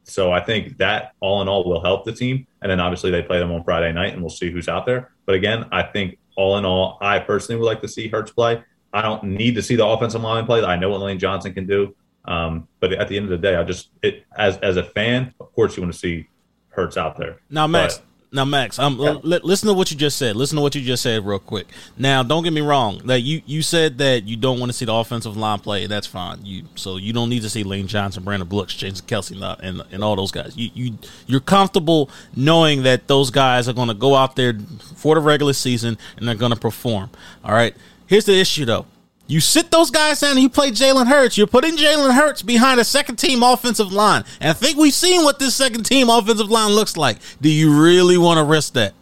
so 0.03 0.33
I 0.33 0.41
think 0.41 0.77
that 0.77 1.13
all 1.21 1.41
in 1.41 1.47
all 1.47 1.63
will 1.63 1.81
help 1.81 2.03
the 2.03 2.11
team. 2.11 2.45
And 2.61 2.69
then 2.69 2.81
obviously 2.81 3.11
they 3.11 3.21
play 3.21 3.39
them 3.39 3.51
on 3.51 3.63
Friday 3.63 3.93
night 3.93 4.11
and 4.11 4.21
we'll 4.21 4.29
see 4.29 4.51
who's 4.51 4.67
out 4.67 4.85
there. 4.85 5.11
But 5.25 5.35
again, 5.35 5.65
I 5.71 5.83
think 5.83 6.17
all 6.35 6.57
in 6.57 6.65
all, 6.65 6.97
I 6.99 7.19
personally 7.19 7.59
would 7.59 7.65
like 7.65 7.81
to 7.81 7.87
see 7.87 8.09
Hurts 8.09 8.31
play. 8.31 8.61
I 8.91 9.01
don't 9.01 9.23
need 9.23 9.55
to 9.55 9.61
see 9.61 9.77
the 9.77 9.85
offensive 9.85 10.21
line 10.21 10.45
play. 10.45 10.61
I 10.61 10.75
know 10.75 10.89
what 10.89 10.99
Lane 10.99 11.19
Johnson 11.19 11.53
can 11.53 11.65
do. 11.65 11.95
Um, 12.25 12.67
but 12.81 12.91
at 12.91 13.07
the 13.07 13.15
end 13.15 13.25
of 13.25 13.29
the 13.31 13.37
day, 13.37 13.55
I 13.55 13.63
just 13.63 13.89
it 14.03 14.25
as 14.37 14.57
as 14.57 14.77
a 14.77 14.83
fan, 14.83 15.33
of 15.39 15.51
course, 15.53 15.75
you 15.75 15.81
want 15.81 15.93
to 15.93 15.99
see 15.99 16.27
Hurts 16.71 16.97
out 16.97 17.17
there. 17.17 17.37
Now, 17.49 17.67
Max. 17.67 17.97
But- 17.97 18.05
now, 18.33 18.45
Max, 18.45 18.79
um, 18.79 18.97
Yeah. 18.97 19.17
li- 19.23 19.41
listen 19.43 19.67
to 19.67 19.73
what 19.73 19.91
you 19.91 19.97
just 19.97 20.15
said. 20.15 20.37
Listen 20.37 20.55
to 20.55 20.61
what 20.61 20.73
you 20.73 20.79
just 20.81 21.03
said, 21.03 21.25
real 21.25 21.37
quick. 21.37 21.67
Now, 21.97 22.23
don't 22.23 22.43
get 22.45 22.53
me 22.53 22.61
wrong. 22.61 23.01
That 23.07 23.19
you 23.23 23.41
you 23.45 23.61
said 23.61 23.97
that 23.97 24.25
you 24.25 24.37
don't 24.37 24.57
want 24.57 24.71
to 24.71 24.77
see 24.77 24.85
the 24.85 24.93
offensive 24.93 25.35
line 25.35 25.59
play. 25.59 25.85
That's 25.85 26.07
fine. 26.07 26.39
You 26.45 26.63
so 26.75 26.95
you 26.95 27.11
don't 27.11 27.27
need 27.27 27.41
to 27.41 27.49
see 27.49 27.63
Lane 27.63 27.87
Johnson, 27.87 28.23
Brandon 28.23 28.47
Brooks, 28.47 28.73
James 28.73 29.01
Kelce, 29.01 29.31
and 29.61 29.83
and 29.91 30.01
all 30.01 30.15
those 30.15 30.31
guys. 30.31 30.53
You 30.55 30.69
you 30.73 30.97
you're 31.27 31.41
comfortable 31.41 32.09
knowing 32.33 32.83
that 32.83 33.09
those 33.09 33.31
guys 33.31 33.67
are 33.67 33.73
going 33.73 33.89
to 33.89 33.93
go 33.93 34.15
out 34.15 34.37
there 34.37 34.57
for 34.95 35.15
the 35.15 35.21
regular 35.21 35.51
season 35.51 35.97
and 36.15 36.25
they're 36.25 36.35
going 36.35 36.53
to 36.53 36.59
perform. 36.59 37.09
All 37.43 37.51
right. 37.53 37.75
Here's 38.07 38.23
the 38.23 38.39
issue, 38.39 38.63
though. 38.63 38.85
You 39.31 39.39
sit 39.39 39.71
those 39.71 39.89
guys 39.89 40.19
down 40.19 40.31
and 40.31 40.41
you 40.41 40.49
play 40.49 40.71
Jalen 40.71 41.07
Hurts. 41.07 41.37
You're 41.37 41.47
putting 41.47 41.77
Jalen 41.77 42.13
Hurts 42.13 42.41
behind 42.41 42.81
a 42.81 42.83
second 42.83 43.15
team 43.15 43.43
offensive 43.43 43.93
line. 43.93 44.25
And 44.41 44.49
I 44.49 44.53
think 44.53 44.77
we've 44.77 44.93
seen 44.93 45.23
what 45.23 45.39
this 45.39 45.55
second 45.55 45.85
team 45.85 46.09
offensive 46.09 46.49
line 46.49 46.73
looks 46.73 46.97
like. 46.97 47.17
Do 47.39 47.49
you 47.49 47.81
really 47.81 48.17
want 48.17 48.39
to 48.39 48.43
risk 48.43 48.73
that? 48.73 48.93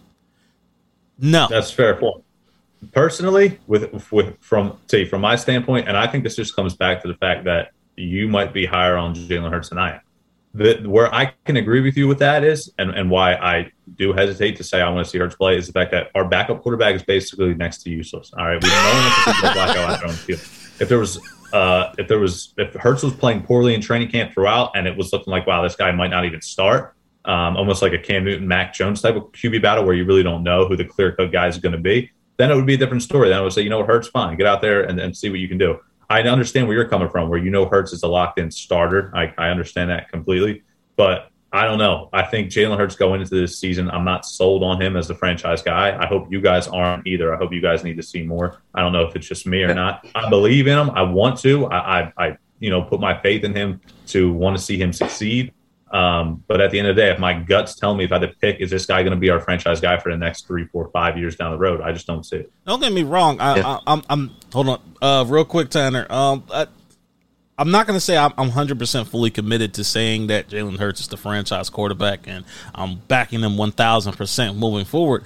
No. 1.17 1.47
That's 1.49 1.71
fair 1.71 1.95
point. 1.95 2.23
Personally, 2.93 3.57
with 3.65 4.11
with 4.11 4.37
from 4.39 4.77
say 4.85 5.03
from 5.03 5.21
my 5.21 5.35
standpoint, 5.35 5.87
and 5.87 5.97
I 5.97 6.05
think 6.05 6.23
this 6.23 6.35
just 6.35 6.55
comes 6.55 6.75
back 6.75 7.01
to 7.01 7.07
the 7.07 7.15
fact 7.15 7.45
that 7.45 7.71
you 7.95 8.27
might 8.27 8.53
be 8.53 8.67
higher 8.67 8.97
on 8.97 9.15
Jalen 9.15 9.49
Hurts 9.49 9.69
than 9.69 9.79
I 9.79 9.95
am. 9.95 10.01
The, 10.53 10.81
where 10.85 11.13
I 11.13 11.33
can 11.45 11.57
agree 11.57 11.81
with 11.81 11.95
you 11.95 12.07
with 12.07 12.19
that 12.19 12.43
is, 12.43 12.71
and, 12.79 12.89
and 12.91 13.09
why 13.11 13.35
I 13.35 13.71
do 13.95 14.13
hesitate 14.13 14.55
to 14.57 14.63
say 14.63 14.81
I 14.81 14.89
want 14.89 15.05
to 15.05 15.09
see 15.09 15.19
Hurts 15.19 15.35
play 15.35 15.57
is 15.57 15.67
the 15.67 15.73
fact 15.73 15.91
that 15.91 16.09
our 16.15 16.27
backup 16.27 16.63
quarterback 16.63 16.95
is 16.95 17.03
basically 17.03 17.53
next 17.53 17.83
to 17.83 17.91
useless. 17.91 18.31
All 18.35 18.45
right, 18.45 18.61
we 18.61 18.69
don't 18.69 19.53
blackout 19.53 20.03
on 20.03 20.09
the 20.09 20.13
field. 20.13 20.39
If 20.81 20.89
there 20.89 20.97
was, 20.97 21.19
uh, 21.53 21.93
if 21.99 22.07
there 22.07 22.19
was, 22.19 22.53
if 22.57 22.73
Hurts 22.73 23.03
was 23.03 23.13
playing 23.13 23.43
poorly 23.43 23.75
in 23.75 23.81
training 23.81 24.09
camp 24.09 24.33
throughout, 24.33 24.71
and 24.75 24.87
it 24.87 24.97
was 24.97 25.13
looking 25.13 25.31
like 25.31 25.45
wow, 25.45 25.61
this 25.61 25.75
guy 25.75 25.91
might 25.91 26.09
not 26.09 26.25
even 26.25 26.41
start, 26.41 26.95
um, 27.25 27.57
almost 27.57 27.81
like 27.81 27.93
a 27.93 27.99
Cam 27.99 28.23
Newton, 28.23 28.47
Mac 28.47 28.73
Jones 28.73 29.01
type 29.01 29.15
of 29.15 29.31
QB 29.33 29.61
battle 29.61 29.85
where 29.85 29.93
you 29.93 30.05
really 30.05 30.23
don't 30.23 30.41
know 30.41 30.67
who 30.67 30.75
the 30.75 30.85
clear 30.85 31.11
cut 31.11 31.31
guy 31.31 31.47
is 31.47 31.59
going 31.59 31.73
to 31.73 31.79
be, 31.79 32.09
then 32.37 32.49
it 32.51 32.55
would 32.55 32.65
be 32.65 32.73
a 32.73 32.77
different 32.77 33.03
story. 33.03 33.29
Then 33.29 33.37
I 33.37 33.41
would 33.41 33.53
say, 33.53 33.61
you 33.61 33.69
know 33.69 33.79
what, 33.79 33.87
Hurts 33.87 34.07
fine, 34.07 34.37
get 34.37 34.47
out 34.47 34.61
there 34.61 34.83
and, 34.83 34.99
and 34.99 35.15
see 35.15 35.29
what 35.29 35.39
you 35.39 35.47
can 35.47 35.57
do. 35.57 35.79
I 36.09 36.21
understand 36.23 36.67
where 36.67 36.75
you're 36.75 36.87
coming 36.87 37.09
from, 37.09 37.29
where 37.29 37.39
you 37.39 37.51
know 37.51 37.65
Hurts 37.65 37.93
is 37.93 38.03
a 38.03 38.07
locked 38.07 38.39
in 38.39 38.49
starter. 38.49 39.11
I, 39.15 39.33
I 39.37 39.49
understand 39.49 39.91
that 39.91 40.09
completely, 40.09 40.63
but 40.95 41.29
I 41.51 41.65
don't 41.65 41.77
know. 41.77 42.09
I 42.13 42.23
think 42.23 42.49
Jalen 42.49 42.77
Hurts 42.77 42.95
going 42.95 43.21
into 43.21 43.35
this 43.35 43.57
season, 43.57 43.89
I'm 43.89 44.05
not 44.05 44.25
sold 44.25 44.63
on 44.63 44.81
him 44.81 44.95
as 44.95 45.07
the 45.07 45.15
franchise 45.15 45.61
guy. 45.61 45.97
I 45.99 46.05
hope 46.05 46.31
you 46.31 46.41
guys 46.41 46.67
aren't 46.67 47.07
either. 47.07 47.33
I 47.33 47.37
hope 47.37 47.53
you 47.53 47.61
guys 47.61 47.83
need 47.83 47.97
to 47.97 48.03
see 48.03 48.23
more. 48.23 48.61
I 48.73 48.81
don't 48.81 48.93
know 48.93 49.05
if 49.05 49.15
it's 49.15 49.27
just 49.27 49.47
me 49.47 49.63
or 49.63 49.73
not. 49.73 50.05
I 50.13 50.29
believe 50.29 50.67
in 50.67 50.77
him. 50.77 50.91
I 50.91 51.01
want 51.01 51.39
to. 51.39 51.65
I, 51.67 52.01
I, 52.01 52.13
I 52.17 52.37
you 52.59 52.69
know, 52.69 52.81
put 52.81 52.99
my 52.99 53.19
faith 53.19 53.43
in 53.43 53.55
him 53.55 53.81
to 54.07 54.31
want 54.33 54.57
to 54.57 54.61
see 54.61 54.77
him 54.77 54.93
succeed. 54.93 55.53
Um, 55.91 56.43
but 56.47 56.61
at 56.61 56.71
the 56.71 56.79
end 56.79 56.87
of 56.87 56.95
the 56.95 57.01
day, 57.01 57.09
if 57.09 57.19
my 57.19 57.33
guts 57.33 57.75
tell 57.75 57.95
me 57.95 58.03
if 58.03 58.11
I 58.11 58.19
had 58.19 58.29
to 58.29 58.35
pick, 58.37 58.59
is 58.59 58.69
this 58.69 58.85
guy 58.85 59.01
going 59.01 59.13
to 59.13 59.19
be 59.19 59.29
our 59.29 59.39
franchise 59.39 59.81
guy 59.81 59.97
for 59.97 60.11
the 60.11 60.17
next 60.17 60.45
three, 60.45 60.65
four, 60.65 60.89
five 60.91 61.17
years 61.17 61.35
down 61.35 61.51
the 61.51 61.57
road? 61.57 61.81
I 61.81 61.91
just 61.91 62.05
don't 62.05 62.23
see 62.23 62.37
it. 62.37 62.51
Don't 62.67 62.79
get 62.79 62.93
me 62.93 63.03
wrong. 63.03 63.39
I, 63.39 63.57
Yeah. 63.57 63.67
I, 63.67 63.93
I'm, 63.93 64.03
I'm. 64.09 64.35
Hold 64.53 64.69
on, 64.69 64.81
uh, 65.01 65.25
real 65.27 65.45
quick, 65.45 65.69
Tanner. 65.69 66.05
Um, 66.09 66.43
I, 66.51 66.67
I'm 67.59 67.71
not 67.71 67.87
going 67.87 67.97
to 67.97 68.01
say 68.01 68.15
I'm, 68.17 68.33
I'm 68.37 68.51
100% 68.51 69.07
fully 69.07 69.29
committed 69.29 69.73
to 69.73 69.83
saying 69.83 70.27
that 70.27 70.47
Jalen 70.47 70.77
Hurts 70.77 71.01
is 71.01 71.09
the 71.09 71.17
franchise 71.17 71.69
quarterback, 71.69 72.25
and 72.25 72.45
I'm 72.73 72.99
backing 73.07 73.41
him 73.41 73.57
1,000% 73.57 74.55
moving 74.55 74.85
forward. 74.85 75.25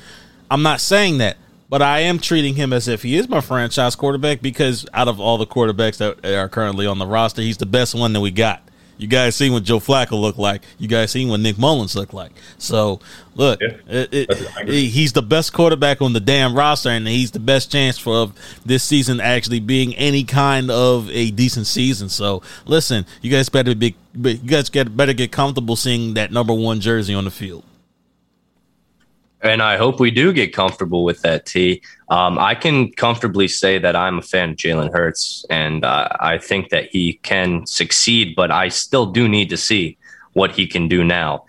I'm 0.49 0.63
not 0.63 0.81
saying 0.81 1.19
that, 1.19 1.37
but 1.69 1.83
I 1.83 1.99
am 1.99 2.17
treating 2.17 2.55
him 2.55 2.73
as 2.73 2.87
if 2.87 3.03
he 3.03 3.17
is 3.17 3.29
my 3.29 3.39
franchise 3.39 3.95
quarterback 3.95 4.41
because 4.41 4.85
out 4.93 5.07
of 5.07 5.19
all 5.19 5.37
the 5.37 5.45
quarterbacks 5.45 5.97
that 5.97 6.25
are 6.25 6.49
currently 6.49 6.87
on 6.87 6.97
the 6.97 7.05
roster, 7.05 7.43
he's 7.43 7.57
the 7.57 7.67
best 7.67 7.93
one 7.93 8.13
that 8.13 8.21
we 8.21 8.31
got. 8.31 8.63
You 9.03 9.09
guys 9.09 9.35
seen 9.35 9.51
what 9.51 9.63
Joe 9.63 9.79
Flacco 9.81 10.11
looked 10.19 10.39
like. 10.39 10.61
You 10.79 10.87
guys 10.87 11.11
seen 11.11 11.27
what 11.27 11.41
Nick 11.41 11.57
Mullens 11.57 11.93
looked 11.93 12.13
like. 12.13 12.31
So, 12.57 13.01
look, 13.35 13.59
Yeah. 13.61 13.67
it, 13.89 14.13
it, 14.13 14.27
That's- 14.29 14.47
I 14.57 14.61
agree. 14.61 14.87
he's 14.87 15.11
the 15.11 15.21
best 15.21 15.51
quarterback 15.51 16.01
on 16.01 16.13
the 16.13 16.21
damn 16.21 16.55
roster, 16.55 16.87
and 16.89 17.05
he's 17.05 17.31
the 17.31 17.39
best 17.41 17.69
chance 17.69 17.97
for 17.97 18.15
of 18.15 18.31
this 18.65 18.81
season 18.81 19.19
actually 19.19 19.59
being 19.59 19.93
any 19.95 20.23
kind 20.23 20.71
of 20.71 21.09
a 21.11 21.31
decent 21.31 21.67
season. 21.67 22.07
So, 22.07 22.41
listen, 22.65 23.05
you 23.21 23.29
guys 23.29 23.49
better 23.49 23.75
be, 23.75 23.93
you 24.15 24.35
guys 24.37 24.69
get 24.69 24.95
better 24.95 25.11
get 25.11 25.33
comfortable 25.33 25.75
seeing 25.75 26.13
that 26.13 26.31
number 26.31 26.53
one 26.53 26.79
jersey 26.79 27.13
on 27.13 27.25
the 27.25 27.31
field. 27.31 27.63
And 29.43 29.61
I 29.61 29.75
hope 29.75 29.99
we 29.99 30.09
do 30.09 30.31
get 30.31 30.53
comfortable 30.53 31.03
with 31.03 31.21
that, 31.21 31.45
T. 31.45 31.81
Um, 32.09 32.39
I 32.39 32.55
can 32.55 32.91
comfortably 32.93 33.49
say 33.49 33.77
that 33.77 33.93
I'm 33.93 34.19
a 34.19 34.21
fan 34.21 34.51
of 34.51 34.55
Jalen 34.55 34.93
Hurts, 34.93 35.45
and 35.49 35.83
uh, 35.83 36.07
I 36.19 36.37
think 36.37 36.69
that 36.69 36.87
he 36.89 37.19
can 37.23 37.65
succeed, 37.65 38.35
but 38.37 38.51
I 38.51 38.69
still 38.69 39.05
do 39.05 39.27
need 39.27 39.49
to 39.49 39.57
see 39.57 39.97
what 40.31 40.51
he 40.51 40.65
can 40.65 40.87
do 40.87 41.03
now 41.03 41.45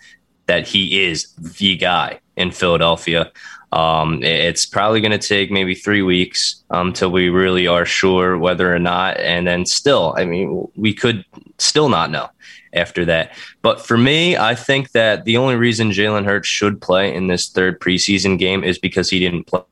that 0.46 0.66
he 0.66 1.04
is 1.04 1.32
the 1.34 1.76
guy 1.76 2.18
in 2.36 2.50
Philadelphia. 2.50 3.30
Um, 3.72 4.22
it's 4.22 4.66
probably 4.66 5.00
going 5.00 5.18
to 5.18 5.28
take 5.28 5.50
maybe 5.50 5.74
three 5.74 6.02
weeks 6.02 6.62
until 6.70 7.10
we 7.10 7.28
really 7.28 7.66
are 7.66 7.86
sure 7.86 8.38
whether 8.38 8.74
or 8.74 8.78
not. 8.78 9.18
And 9.18 9.46
then 9.46 9.66
still, 9.66 10.14
I 10.16 10.24
mean, 10.24 10.68
we 10.76 10.94
could 10.94 11.24
still 11.58 11.88
not 11.88 12.10
know 12.10 12.28
after 12.74 13.04
that. 13.06 13.32
But 13.62 13.80
for 13.80 13.96
me, 13.96 14.36
I 14.36 14.54
think 14.54 14.92
that 14.92 15.24
the 15.24 15.36
only 15.36 15.56
reason 15.56 15.90
Jalen 15.90 16.24
Hurts 16.24 16.48
should 16.48 16.80
play 16.80 17.14
in 17.14 17.26
this 17.28 17.48
third 17.48 17.80
preseason 17.80 18.38
game 18.38 18.64
is 18.64 18.78
because 18.78 19.10
he 19.10 19.18
didn't 19.18 19.44
play. 19.44 19.64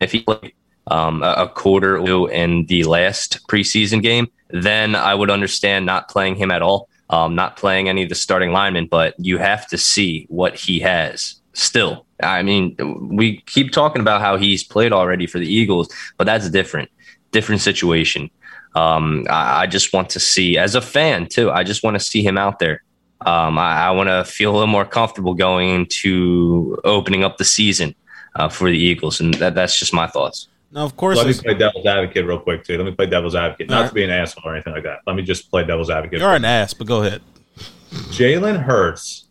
If 0.00 0.12
he 0.12 0.20
played 0.20 0.52
um, 0.86 1.22
a 1.22 1.48
quarter 1.48 1.96
in 2.30 2.66
the 2.66 2.84
last 2.84 3.46
preseason 3.48 4.02
game, 4.02 4.28
then 4.50 4.94
I 4.94 5.14
would 5.14 5.30
understand 5.30 5.86
not 5.86 6.08
playing 6.08 6.36
him 6.36 6.50
at 6.50 6.62
all, 6.62 6.88
um, 7.10 7.34
not 7.34 7.56
playing 7.56 7.88
any 7.88 8.02
of 8.02 8.08
the 8.08 8.14
starting 8.14 8.52
linemen. 8.52 8.86
But 8.86 9.14
you 9.18 9.38
have 9.38 9.66
to 9.68 9.78
see 9.78 10.26
what 10.28 10.54
he 10.54 10.80
has 10.80 11.40
still. 11.54 12.06
I 12.22 12.42
mean, 12.42 12.76
we 13.16 13.40
keep 13.46 13.72
talking 13.72 14.00
about 14.00 14.20
how 14.20 14.36
he's 14.36 14.62
played 14.62 14.92
already 14.92 15.26
for 15.26 15.38
the 15.38 15.52
Eagles, 15.52 15.88
but 16.16 16.24
that's 16.24 16.48
different, 16.50 16.90
different 17.32 17.60
situation. 17.60 18.30
Um, 18.74 19.26
I, 19.30 19.62
I 19.62 19.66
just 19.66 19.92
want 19.92 20.10
to 20.10 20.20
see, 20.20 20.58
as 20.58 20.74
a 20.74 20.80
fan 20.80 21.26
too, 21.28 21.50
I 21.50 21.62
just 21.62 21.82
want 21.82 21.94
to 21.94 22.00
see 22.00 22.22
him 22.22 22.36
out 22.36 22.58
there. 22.58 22.82
Um, 23.24 23.58
I, 23.58 23.86
I 23.86 23.90
want 23.92 24.08
to 24.08 24.24
feel 24.24 24.50
a 24.50 24.54
little 24.54 24.66
more 24.66 24.84
comfortable 24.84 25.34
going 25.34 25.70
into 25.70 26.78
opening 26.84 27.24
up 27.24 27.38
the 27.38 27.44
season 27.44 27.94
uh, 28.34 28.48
for 28.48 28.68
the 28.68 28.76
Eagles, 28.76 29.20
and 29.20 29.34
that, 29.34 29.54
that's 29.54 29.78
just 29.78 29.94
my 29.94 30.06
thoughts. 30.06 30.48
Now, 30.72 30.84
of 30.84 30.96
course, 30.96 31.18
Let 31.18 31.28
me 31.28 31.34
play 31.34 31.54
devil's 31.54 31.86
advocate 31.86 32.26
real 32.26 32.40
quick, 32.40 32.64
too. 32.64 32.76
Let 32.76 32.84
me 32.84 32.90
play 32.90 33.06
devil's 33.06 33.36
advocate. 33.36 33.70
Not 33.70 33.76
All 33.76 33.82
right. 33.82 33.88
to 33.90 33.94
be 33.94 34.04
an 34.04 34.10
asshole 34.10 34.42
or 34.44 34.54
anything 34.54 34.72
like 34.72 34.82
that. 34.82 34.98
Let 35.06 35.14
me 35.14 35.22
just 35.22 35.48
play 35.48 35.64
devil's 35.64 35.88
advocate. 35.88 36.18
you're 36.18 36.34
an 36.34 36.44
ass, 36.44 36.74
but 36.74 36.88
go 36.88 37.04
ahead. 37.04 37.22
Jalen 38.10 38.60
Hurts, 38.60 39.28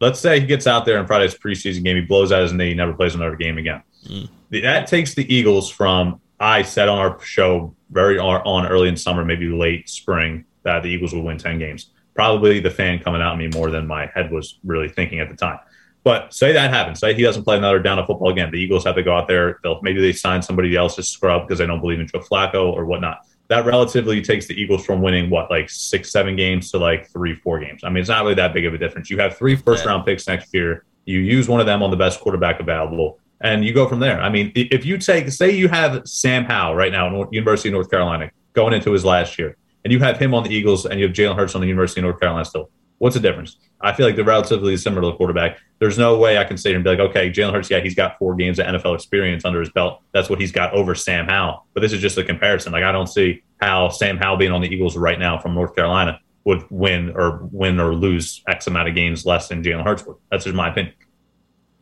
let's 0.00 0.18
say 0.18 0.40
he 0.40 0.46
gets 0.46 0.66
out 0.66 0.86
there 0.86 0.98
in 0.98 1.06
Friday's 1.06 1.34
preseason 1.34 1.84
game, 1.84 1.96
he 1.96 2.02
blows 2.02 2.32
out 2.32 2.40
his 2.42 2.54
knee, 2.54 2.70
he 2.70 2.74
never 2.74 2.94
plays 2.94 3.14
another 3.14 3.36
game 3.36 3.58
again. 3.58 3.82
Mm. 4.06 4.28
That 4.62 4.86
takes 4.86 5.14
the 5.14 5.32
Eagles 5.32 5.70
from 5.70 6.18
I 6.40 6.62
said 6.62 6.88
on 6.88 6.98
our 6.98 7.20
show 7.20 7.74
very 7.90 8.18
on 8.18 8.66
early 8.66 8.88
in 8.88 8.96
summer, 8.96 9.24
maybe 9.24 9.48
late 9.48 9.88
spring, 9.88 10.44
that 10.62 10.82
the 10.82 10.88
Eagles 10.88 11.14
would 11.14 11.24
win 11.24 11.38
10 11.38 11.58
games. 11.58 11.90
Probably 12.14 12.60
the 12.60 12.70
fan 12.70 12.98
coming 12.98 13.22
out 13.22 13.32
at 13.32 13.38
me 13.38 13.48
more 13.48 13.70
than 13.70 13.86
my 13.86 14.06
head 14.06 14.30
was 14.30 14.58
really 14.64 14.88
thinking 14.88 15.20
at 15.20 15.28
the 15.28 15.36
time. 15.36 15.58
But 16.04 16.32
say 16.32 16.52
that 16.52 16.70
happens. 16.70 17.00
Say 17.00 17.14
he 17.14 17.22
doesn't 17.22 17.44
play 17.44 17.56
another 17.56 17.80
down 17.80 17.98
of 17.98 18.06
football 18.06 18.30
again. 18.30 18.50
The 18.50 18.58
Eagles 18.58 18.84
have 18.84 18.94
to 18.94 19.02
go 19.02 19.16
out 19.16 19.28
there. 19.28 19.58
They'll 19.62 19.80
maybe 19.82 20.00
they 20.00 20.12
sign 20.12 20.42
somebody 20.42 20.74
else's 20.76 21.08
scrub 21.08 21.46
because 21.46 21.58
they 21.58 21.66
don't 21.66 21.80
believe 21.80 22.00
in 22.00 22.06
Joe 22.06 22.20
Flacco 22.20 22.72
or 22.72 22.86
whatnot. 22.86 23.20
That 23.48 23.66
relatively 23.66 24.20
takes 24.22 24.46
the 24.46 24.54
Eagles 24.54 24.84
from 24.84 25.02
winning 25.02 25.30
what 25.30 25.50
like 25.50 25.70
six, 25.70 26.10
seven 26.10 26.36
games 26.36 26.70
to 26.70 26.78
like 26.78 27.10
three, 27.10 27.34
four 27.34 27.58
games. 27.58 27.82
I 27.82 27.88
mean, 27.88 27.98
it's 27.98 28.08
not 28.08 28.22
really 28.22 28.34
that 28.34 28.52
big 28.52 28.66
of 28.66 28.74
a 28.74 28.78
difference. 28.78 29.10
You 29.10 29.18
have 29.18 29.36
three 29.36 29.56
first 29.56 29.84
round 29.84 30.04
picks 30.04 30.26
next 30.26 30.52
year. 30.54 30.84
You 31.04 31.18
use 31.20 31.48
one 31.48 31.60
of 31.60 31.66
them 31.66 31.82
on 31.82 31.90
the 31.90 31.96
best 31.96 32.20
quarterback 32.20 32.60
available, 32.60 33.18
and 33.40 33.64
you 33.64 33.72
go 33.72 33.88
from 33.88 34.00
there. 34.00 34.20
I 34.20 34.28
mean, 34.28 34.52
if 34.54 34.84
you 34.84 34.98
take, 34.98 35.30
say, 35.30 35.50
you 35.50 35.68
have 35.68 36.06
Sam 36.06 36.44
Howell 36.44 36.74
right 36.74 36.92
now, 36.92 37.08
North, 37.08 37.28
University 37.32 37.68
of 37.68 37.74
North 37.74 37.90
Carolina, 37.90 38.30
going 38.52 38.72
into 38.72 38.92
his 38.92 39.04
last 39.04 39.38
year, 39.38 39.56
and 39.84 39.92
you 39.92 40.00
have 40.00 40.18
him 40.18 40.34
on 40.34 40.42
the 40.42 40.50
Eagles, 40.50 40.86
and 40.86 40.98
you 40.98 41.06
have 41.06 41.14
Jalen 41.14 41.36
Hurts 41.36 41.54
on 41.54 41.60
the 41.60 41.68
University 41.68 42.00
of 42.00 42.04
North 42.04 42.20
Carolina 42.20 42.44
still. 42.44 42.70
What's 42.98 43.14
the 43.14 43.20
difference? 43.20 43.56
I 43.80 43.92
feel 43.92 44.06
like 44.06 44.16
they're 44.16 44.24
relatively 44.24 44.76
similar 44.76 45.02
to 45.02 45.06
the 45.08 45.16
quarterback. 45.16 45.58
There's 45.78 45.98
no 45.98 46.18
way 46.18 46.36
I 46.36 46.42
can 46.42 46.56
sit 46.56 46.70
here 46.70 46.76
and 46.76 46.84
be 46.84 46.90
like, 46.90 46.98
okay, 46.98 47.30
Jalen 47.30 47.52
Hurts, 47.52 47.70
yeah, 47.70 47.78
he's 47.78 47.94
got 47.94 48.18
four 48.18 48.34
games 48.34 48.58
of 48.58 48.66
NFL 48.66 48.96
experience 48.96 49.44
under 49.44 49.60
his 49.60 49.70
belt. 49.70 50.02
That's 50.12 50.28
what 50.28 50.40
he's 50.40 50.50
got 50.50 50.72
over 50.74 50.96
Sam 50.96 51.26
Howell. 51.26 51.64
But 51.74 51.82
this 51.82 51.92
is 51.92 52.00
just 52.00 52.18
a 52.18 52.24
comparison. 52.24 52.72
Like, 52.72 52.82
I 52.82 52.90
don't 52.90 53.06
see 53.06 53.44
how 53.60 53.88
Sam 53.90 54.16
Howell 54.16 54.38
being 54.38 54.50
on 54.50 54.60
the 54.60 54.68
Eagles 54.68 54.96
right 54.96 55.18
now 55.18 55.38
from 55.38 55.54
North 55.54 55.76
Carolina 55.76 56.20
would 56.44 56.64
win 56.70 57.12
or 57.14 57.48
win 57.52 57.78
or 57.78 57.94
lose 57.94 58.42
X 58.48 58.66
amount 58.66 58.88
of 58.88 58.96
games 58.96 59.24
less 59.24 59.48
than 59.48 59.62
Jalen 59.62 59.84
Hurts 59.84 60.04
would. 60.06 60.16
That's 60.30 60.44
just 60.44 60.56
my 60.56 60.70
opinion. 60.70 60.94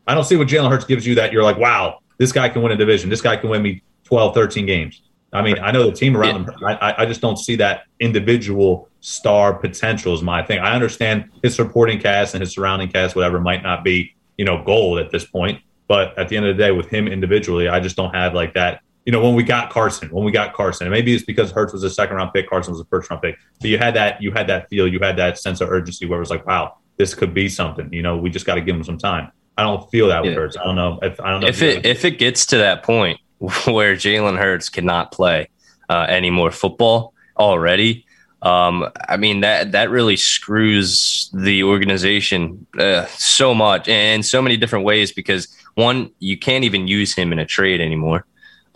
I 0.07 0.15
don't 0.15 0.25
see 0.25 0.37
what 0.37 0.49
Jalen 0.49 0.71
Hurts 0.71 0.85
gives 0.85 1.07
you 1.07 1.15
that 1.17 1.33
you're 1.33 1.43
like, 1.43 1.59
wow, 1.59 1.99
this 2.19 2.33
guy 2.33 2.49
can 2.49 2.63
win 2.63 2.73
a 2.73 2.77
division. 2.77 3.11
This 3.11 3.21
guy 3.21 3.37
can 3.37 3.51
win 3.51 3.63
me 3.63 3.83
12, 4.05 4.35
13 4.35 4.67
games. 4.67 5.03
I 5.33 5.43
mean, 5.43 5.59
I 5.59 5.71
know 5.73 5.85
the 5.91 5.93
team 5.97 6.17
around 6.17 6.45
him. 6.49 6.65
I, 6.65 6.75
I- 6.75 7.03
I 7.03 7.07
just 7.07 7.21
don't 7.21 7.37
see 7.37 7.57
that 7.57 7.83
individual 8.01 8.89
star 9.01 9.53
potential 9.55 10.15
is 10.15 10.23
my 10.23 10.43
thing. 10.43 10.59
I 10.59 10.75
understand 10.75 11.31
his 11.43 11.55
supporting 11.55 11.99
cast 12.01 12.35
and 12.35 12.41
his 12.43 12.53
surrounding 12.55 12.89
cast, 12.89 13.15
whatever, 13.17 13.41
might 13.41 13.63
not 13.63 13.85
be, 13.85 14.15
you 14.39 14.45
know, 14.45 14.63
gold 14.63 14.99
at 14.99 15.11
this 15.11 15.25
point. 15.25 15.61
But 15.89 16.19
at 16.19 16.29
the 16.29 16.37
end 16.37 16.47
of 16.47 16.57
the 16.57 16.63
day, 16.63 16.71
with 16.73 16.89
him 16.89 17.07
individually, 17.07 17.69
I 17.69 17.81
just 17.81 17.97
don't 17.97 18.15
have 18.15 18.35
like 18.35 18.55
that 18.55 18.81
you 19.05 19.13
know, 19.13 19.23
when 19.23 19.37
we 19.37 19.45
got 19.45 19.71
Carson, 19.71 20.09
when 20.09 20.25
we 20.25 20.33
got 20.33 20.53
Carson, 20.53 20.89
and 20.89 20.93
maybe 20.93 21.15
it's 21.15 21.25
because 21.25 21.53
Hurts 21.53 21.73
was 21.73 21.85
a 21.85 21.91
second 21.91 22.17
round 22.17 22.33
pick, 22.33 22.51
Carson 22.51 22.73
was 22.73 22.81
a 22.81 22.85
first 22.87 23.09
round 23.09 23.23
pick. 23.23 23.37
But 23.61 23.71
you 23.71 23.79
had 23.79 23.95
that, 23.95 24.21
you 24.21 24.33
had 24.33 24.49
that 24.49 24.69
feel, 24.69 24.89
you 24.89 24.99
had 24.99 25.17
that 25.19 25.39
sense 25.39 25.61
of 25.61 25.71
urgency 25.71 26.07
where 26.07 26.19
it 26.19 26.21
was 26.21 26.31
like, 26.31 26.45
wow, 26.45 26.79
this 26.97 27.15
could 27.15 27.33
be 27.33 27.49
something. 27.49 27.89
You 27.93 28.03
know, 28.03 28.17
we 28.17 28.31
just 28.31 28.47
got 28.47 28.57
to 28.57 28.61
give 28.61 28.75
him 28.75 28.83
some 28.83 28.99
time. 28.99 29.31
I 29.57 29.63
don't 29.63 29.91
feel 29.91 30.09
that 30.09 30.23
with 30.23 30.33
Yeah. 30.33 30.39
Hurts. 30.39 30.57
I 30.57 30.65
don't 30.65 30.77
know 30.77 30.99
if 31.03 31.21
I 31.21 31.31
don't 31.31 31.41
know 31.41 31.49
if 31.49 31.63
it 31.63 31.87
if 31.87 32.05
it 32.05 32.19
gets 32.19 32.47
to 32.47 32.59
that 32.59 32.83
point 32.83 33.21
where 33.39 33.95
Jalen 33.95 34.39
Hurts 34.39 34.69
cannot 34.69 35.13
play 35.13 35.49
uh, 35.89 36.07
any 36.09 36.31
more 36.31 36.51
football 36.51 37.15
already, 37.39 38.07
um, 38.43 38.89
I 39.09 39.17
mean 39.17 39.41
that 39.41 39.73
that 39.73 39.91
really 39.91 40.17
screws 40.17 41.31
the 41.33 41.65
organization 41.65 42.67
uh, 42.79 43.07
so 43.07 43.55
much 43.55 43.89
in 43.89 44.23
so 44.23 44.43
many 44.43 44.57
different 44.57 44.85
ways 44.85 45.13
because 45.13 45.49
one, 45.75 46.11
you 46.19 46.39
can't 46.39 46.65
even 46.65 46.89
use 46.89 47.15
him 47.15 47.33
in 47.33 47.39
a 47.39 47.47
trade 47.47 47.81
anymore. 47.81 48.25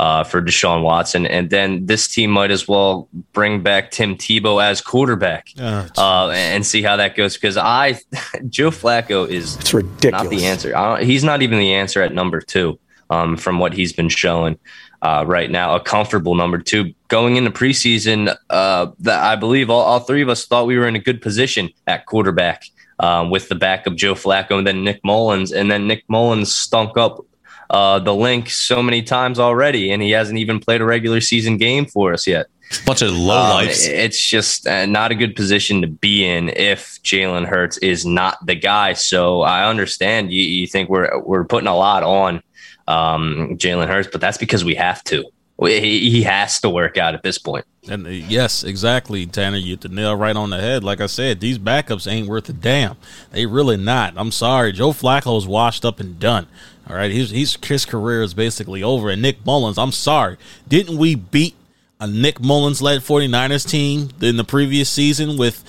Uh, 0.00 0.25
for 0.25 0.40
Deshaun 0.40 0.80
Watson, 0.83 1.26
and 1.26 1.50
then 1.50 1.85
this 1.85 2.09
team 2.09 2.30
might 2.30 2.50
as 2.50 2.66
well 2.66 3.07
bring 3.35 3.62
back 3.62 3.90
Tim 3.90 4.16
Tebow 4.16 4.57
as 4.64 4.80
quarterback 4.80 5.49
Uh, 5.59 5.87
uh, 5.99 6.30
and 6.30 6.64
see 6.64 6.80
how 6.80 6.97
that 6.97 7.16
goes. 7.16 7.35
Because 7.37 7.59
I, 7.59 8.00
Joe 8.49 8.71
Flacco 8.71 9.28
is 9.28 9.57
It's 9.57 9.75
ridiculous. 9.75 10.23
not 10.25 10.30
the 10.30 10.47
answer. 10.47 10.75
I 10.75 10.97
don't, 10.97 11.07
he's 11.07 11.23
not 11.23 11.42
even 11.42 11.59
the 11.59 11.75
answer 11.75 12.00
at 12.00 12.14
number 12.14 12.40
two 12.40 12.78
um, 13.11 13.37
from 13.37 13.59
what 13.59 13.75
he's 13.75 13.92
been 13.92 14.09
showing 14.09 14.57
uh, 15.02 15.25
right 15.26 15.50
now. 15.50 15.75
A 15.76 15.80
comfortable 15.80 16.35
number 16.35 16.57
two 16.57 16.95
going 17.09 17.37
into 17.37 17.50
preseason. 17.50 18.35
Uh, 18.49 18.87
that 19.00 19.23
I 19.23 19.37
believe 19.37 19.69
all, 19.69 19.83
all 19.83 20.00
three 20.00 20.23
of 20.23 20.30
us 20.30 20.47
thought 20.47 20.66
we 20.66 20.78
were 20.78 20.88
in 20.88 20.97
a 20.97 21.04
good 21.09 21.21
position 21.21 21.69
at 21.87 22.07
quarterback 22.07 22.64
um, 23.00 23.28
with 23.28 23.50
the 23.50 23.54
backup 23.54 23.97
Joe 23.97 24.14
Flacco 24.14 24.57
and 24.57 24.66
then 24.66 24.83
Nick 24.83 25.02
Mullens, 25.04 25.52
and 25.52 25.71
then 25.71 25.87
Nick 25.87 26.04
Mullens 26.09 26.47
stunk 26.54 26.97
up. 26.97 27.26
Uh, 27.70 28.00
the 28.00 28.12
Linc 28.14 28.50
so 28.50 28.82
many 28.82 29.00
times 29.02 29.38
already, 29.38 29.92
and 29.92 30.02
he 30.02 30.10
hasn't 30.10 30.38
even 30.38 30.58
played 30.58 30.80
a 30.80 30.84
regular 30.84 31.20
season 31.20 31.56
game 31.56 31.86
for 31.86 32.12
us 32.12 32.26
yet. 32.26 32.46
Bunch 32.84 33.02
of 33.02 33.12
low 33.12 33.36
Um, 33.36 33.48
lives. 33.66 33.86
it's 33.86 34.20
just 34.20 34.66
uh, 34.66 34.86
not 34.86 35.10
a 35.12 35.14
good 35.14 35.34
position 35.36 35.80
to 35.82 35.86
be 35.88 36.24
in 36.24 36.50
if 36.50 37.00
Jalen 37.02 37.46
Hurts 37.46 37.78
is 37.78 38.04
not 38.04 38.44
the 38.44 38.54
guy. 38.56 38.92
So 38.94 39.42
I 39.42 39.68
understand 39.68 40.32
you, 40.32 40.42
you 40.42 40.66
think 40.66 40.88
we're 40.88 41.20
we're 41.20 41.44
putting 41.44 41.66
a 41.68 41.76
lot 41.76 42.02
on 42.02 42.42
um, 42.88 43.56
Jalen 43.56 43.88
Hurts, 43.88 44.08
but 44.10 44.20
that's 44.20 44.38
because 44.38 44.64
we 44.64 44.74
have 44.74 45.02
to. 45.04 45.24
We- 45.56 45.80
He, 45.80 46.10
he 46.10 46.22
has 46.22 46.60
to 46.60 46.70
work 46.70 46.96
out 46.96 47.14
at 47.14 47.22
this 47.22 47.38
point. 47.38 47.64
And 47.88 48.06
uh, 48.06 48.10
yes, 48.10 48.62
exactly, 48.64 49.26
Tanner. 49.26 49.56
You 49.58 49.70
hit 49.70 49.80
the 49.82 49.88
nail 49.88 50.14
right 50.16 50.36
on 50.36 50.50
the 50.50 50.60
head. 50.60 50.84
Like 50.84 51.00
I 51.00 51.06
said, 51.06 51.40
these 51.40 51.58
backups 51.58 52.10
ain't 52.10 52.28
worth 52.28 52.48
a 52.48 52.52
damn. 52.52 52.96
They 53.32 53.46
really 53.46 53.76
not. 53.76 54.14
I'm 54.16 54.30
sorry. 54.32 54.72
Joe 54.72 54.92
Flacco's 54.92 55.46
washed 55.46 55.84
up 55.84 55.98
and 56.00 56.18
done. 56.18 56.46
All 56.88 56.96
right, 56.96 57.10
he's, 57.10 57.30
he's 57.30 57.56
his 57.64 57.84
career 57.84 58.22
is 58.22 58.34
basically 58.34 58.82
over. 58.82 59.10
And 59.10 59.22
Nick 59.22 59.44
Mullens, 59.44 59.78
I'm 59.78 59.92
sorry. 59.92 60.37
Didn't 60.68 60.99
we 60.99 61.14
beat 61.14 61.54
a 62.00 62.06
Nick 62.06 62.40
Mullens 62.40 62.82
led 62.82 63.02
49ers 63.02 63.68
team 63.68 64.08
in 64.20 64.37
the 64.37 64.44
previous 64.44 64.90
season 64.90 65.37
with 65.38 65.62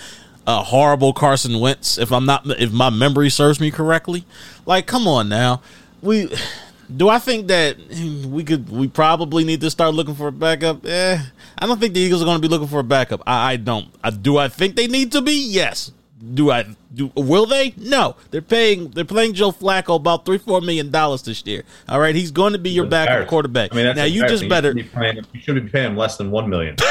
a 0.48 0.64
horrible 0.64 1.14
Carson 1.14 1.60
Wentz? 1.60 1.98
If 1.98 2.12
I'm 2.12 2.26
not, 2.26 2.48
if 2.60 2.72
my 2.72 2.90
memory 2.90 3.30
serves 3.30 3.60
me 3.60 3.70
correctly, 3.70 4.26
like, 4.66 4.88
come 4.88 5.08
on 5.08 5.30
now, 5.30 5.62
we. 6.02 6.34
Do 6.94 7.08
I 7.08 7.20
think 7.20 7.48
that 7.48 7.78
we 8.28 8.44
could? 8.44 8.70
We 8.70 8.90
probably 8.90 9.46
need 9.46 9.62
to 9.62 9.72
start 9.72 9.94
looking 9.94 10.16
for 10.16 10.28
a 10.28 10.32
backup. 10.32 10.86
Eh, 10.86 11.18
I 11.58 11.66
don't 11.66 11.80
think 11.80 11.94
the 11.94 12.02
Eagles 12.02 12.22
are 12.22 12.26
going 12.26 12.36
to 12.36 12.42
be 12.42 12.50
looking 12.50 12.68
for 12.68 12.80
a 12.80 12.84
backup. 12.84 13.22
I, 13.26 13.54
I 13.54 13.56
don't. 13.56 13.88
I, 14.04 14.10
do 14.10 14.38
I 14.38 14.50
think 14.50 14.76
they 14.76 14.88
need 14.88 15.14
to 15.14 15.22
be? 15.22 15.48
Yes. 15.48 15.92
Do 16.34 16.52
I? 16.52 16.66
Do 16.94 17.12
will 17.16 17.46
they? 17.48 17.74
No. 17.78 18.16
They're 18.30 18.42
paying. 18.44 18.90
They're 18.90 19.06
playing 19.06 19.34
Joe 19.34 19.52
Flacco 19.52 19.96
about 19.96 20.24
three, 20.26 20.38
four 20.38 20.62
million 20.62 20.92
dollars 20.92 21.24
this 21.24 21.44
year. 21.48 21.64
All 21.90 22.00
right, 22.00 22.14
he's 22.14 22.30
going 22.30 22.54
to 22.54 22.60
be 22.60 22.70
your 22.70 22.86
backup 22.86 23.28
quarterback. 23.28 23.74
I 23.74 23.76
mean, 23.76 23.86
that's 23.86 23.98
now 23.98 24.04
you 24.04 24.28
just 24.28 24.48
better. 24.48 24.70
should 24.70 24.76
be 24.76 24.84
paying, 24.84 25.18
you 25.34 25.40
should 25.42 25.56
be 25.64 25.70
paying 25.70 25.92
him 25.92 25.98
less 25.98 26.18
than 26.18 26.30
one 26.30 26.48
million. 26.50 26.76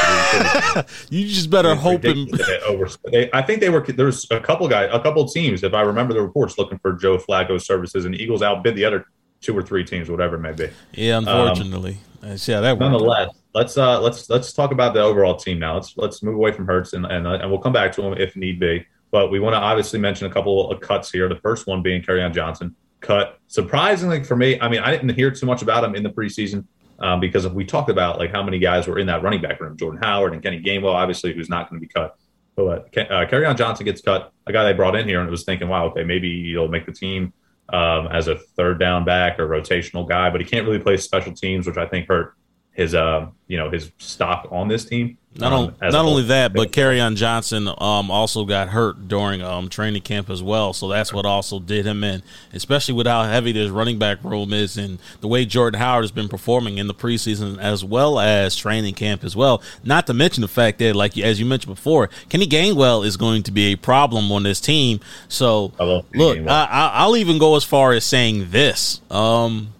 You 1.10 1.26
just 1.28 1.50
better 1.50 1.72
It's 1.72 1.80
hope 1.82 2.04
and 2.04 2.30
ridiculous 2.30 2.46
that 2.46 2.60
they 2.60 2.66
over- 2.66 2.88
they- 3.10 3.30
I 3.32 3.42
think 3.42 3.60
they 3.60 3.68
were. 3.70 3.80
There 3.82 4.06
was 4.06 4.26
a 4.30 4.40
couple 4.40 4.66
guys, 4.68 4.88
a 4.92 5.00
couple 5.00 5.26
teams, 5.28 5.62
if 5.62 5.74
I 5.74 5.82
remember 5.82 6.14
the 6.14 6.22
reports, 6.22 6.58
looking 6.58 6.78
for 6.78 6.92
Joe 6.92 7.18
Flacco's 7.18 7.66
services, 7.66 8.04
and 8.04 8.14
Eagles 8.14 8.42
outbid 8.42 8.74
the 8.76 8.84
other 8.84 9.06
two 9.40 9.56
or 9.56 9.62
three 9.62 9.84
teams, 9.84 10.10
whatever 10.10 10.36
it 10.36 10.40
may 10.40 10.52
be. 10.52 10.68
yeah. 10.92 11.18
Unfortunately, 11.18 11.98
Uh, 12.22 12.36
yeah, 12.46 12.60
that 12.60 12.72
worked. 12.72 12.80
Nonetheless, 12.80 13.30
let's 13.54 13.76
uh 13.78 14.00
let's 14.00 14.28
let's 14.30 14.52
talk 14.52 14.70
about 14.72 14.94
the 14.94 15.00
overall 15.00 15.36
team 15.36 15.58
now. 15.58 15.74
Let's 15.74 15.94
let's 15.96 16.22
move 16.22 16.34
away 16.34 16.52
from 16.52 16.66
Hurts 16.66 16.92
and 16.92 17.04
and, 17.06 17.26
uh, 17.26 17.32
and 17.40 17.50
we'll 17.50 17.60
come 17.60 17.72
back 17.72 17.92
to 17.92 18.02
him 18.02 18.14
if 18.18 18.36
need 18.36 18.58
be. 18.60 18.86
But 19.10 19.30
we 19.30 19.40
want 19.40 19.54
to 19.54 19.58
obviously 19.58 19.98
mention 19.98 20.26
a 20.26 20.32
couple 20.32 20.70
of 20.70 20.80
cuts 20.80 21.10
here. 21.10 21.28
The 21.28 21.36
first 21.36 21.66
one 21.66 21.82
being 21.82 22.04
on 22.08 22.32
Johnson 22.32 22.76
cut. 23.00 23.38
Surprisingly 23.48 24.22
for 24.22 24.36
me, 24.36 24.60
I 24.60 24.68
mean, 24.68 24.80
I 24.80 24.90
didn't 24.90 25.14
hear 25.14 25.30
too 25.30 25.46
much 25.46 25.62
about 25.62 25.82
him 25.82 25.94
in 25.94 26.02
the 26.02 26.10
preseason 26.10 26.64
um, 27.00 27.18
because 27.18 27.48
we 27.48 27.64
talked 27.64 27.90
about 27.90 28.18
like 28.18 28.30
how 28.30 28.42
many 28.42 28.58
guys 28.58 28.86
were 28.86 28.98
in 28.98 29.06
that 29.06 29.22
running 29.22 29.40
back 29.40 29.60
room. 29.60 29.76
Jordan 29.76 30.00
Howard 30.02 30.32
and 30.32 30.42
Kenny 30.42 30.62
Gainwell, 30.62 30.94
obviously, 30.94 31.32
who's 31.32 31.48
not 31.48 31.68
going 31.68 31.80
to 31.80 31.86
be 31.86 31.92
cut. 31.92 32.16
But 32.56 32.94
uh, 32.96 33.46
on 33.46 33.56
Johnson 33.56 33.84
gets 33.86 34.02
cut. 34.02 34.32
A 34.46 34.52
guy 34.52 34.64
they 34.64 34.72
brought 34.74 34.94
in 34.94 35.08
here 35.08 35.20
and 35.20 35.30
was 35.30 35.44
thinking, 35.44 35.68
wow, 35.68 35.86
okay, 35.86 36.04
maybe 36.04 36.50
he'll 36.50 36.68
make 36.68 36.84
the 36.84 36.92
team 36.92 37.32
um, 37.72 38.08
as 38.08 38.28
a 38.28 38.36
third 38.36 38.78
down 38.78 39.04
back 39.04 39.38
or 39.38 39.48
rotational 39.48 40.06
guy, 40.08 40.30
but 40.30 40.40
he 40.40 40.46
can't 40.46 40.66
really 40.66 40.78
play 40.78 40.96
special 40.96 41.32
teams, 41.32 41.66
which 41.66 41.76
I 41.76 41.86
think 41.86 42.08
hurt 42.08 42.34
his 42.72 42.94
uh 42.94 43.26
you 43.46 43.56
know 43.56 43.70
his 43.70 43.90
stock 43.98 44.48
on 44.50 44.68
this 44.68 44.84
team. 44.84 45.16
Not, 45.36 45.52
um, 45.52 45.76
on, 45.80 45.92
not 45.92 46.04
only 46.06 46.24
that, 46.24 46.52
but 46.52 46.76
on 46.76 47.14
Johnson 47.14 47.68
um, 47.68 48.10
also 48.10 48.44
got 48.44 48.68
hurt 48.68 49.06
during 49.06 49.42
um, 49.42 49.68
training 49.68 50.02
camp 50.02 50.28
as 50.28 50.42
well. 50.42 50.72
So 50.72 50.88
that's 50.88 51.12
what 51.12 51.24
also 51.24 51.60
did 51.60 51.86
him 51.86 52.02
in, 52.02 52.24
especially 52.52 52.94
with 52.94 53.06
how 53.06 53.22
heavy 53.22 53.52
this 53.52 53.70
running 53.70 53.96
back 53.96 54.24
room 54.24 54.52
is 54.52 54.76
and 54.76 54.98
the 55.20 55.28
way 55.28 55.44
Jordan 55.44 55.78
Howard 55.78 56.02
has 56.02 56.10
been 56.10 56.28
performing 56.28 56.78
in 56.78 56.88
the 56.88 56.94
preseason 56.94 57.58
as 57.58 57.84
well 57.84 58.18
as 58.18 58.56
training 58.56 58.94
camp 58.94 59.22
as 59.22 59.36
well. 59.36 59.62
Not 59.84 60.08
to 60.08 60.14
mention 60.14 60.40
the 60.40 60.48
fact 60.48 60.80
that, 60.80 60.96
like 60.96 61.16
as 61.16 61.38
you 61.38 61.46
mentioned 61.46 61.76
before, 61.76 62.10
Kenny 62.28 62.48
Gainwell 62.48 63.06
is 63.06 63.16
going 63.16 63.44
to 63.44 63.52
be 63.52 63.72
a 63.72 63.76
problem 63.76 64.32
on 64.32 64.42
this 64.42 64.60
team. 64.60 64.98
So 65.28 65.72
I 65.78 65.84
look, 65.84 66.08
I, 66.16 66.64
I, 66.64 66.90
I'll 66.94 67.16
even 67.16 67.38
go 67.38 67.54
as 67.54 67.62
far 67.62 67.92
as 67.92 68.04
saying 68.04 68.50
this. 68.50 69.00
Um, 69.12 69.74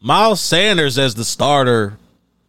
Miles 0.00 0.40
Sanders 0.40 0.98
as 0.98 1.16
the 1.16 1.24
starter 1.24 1.98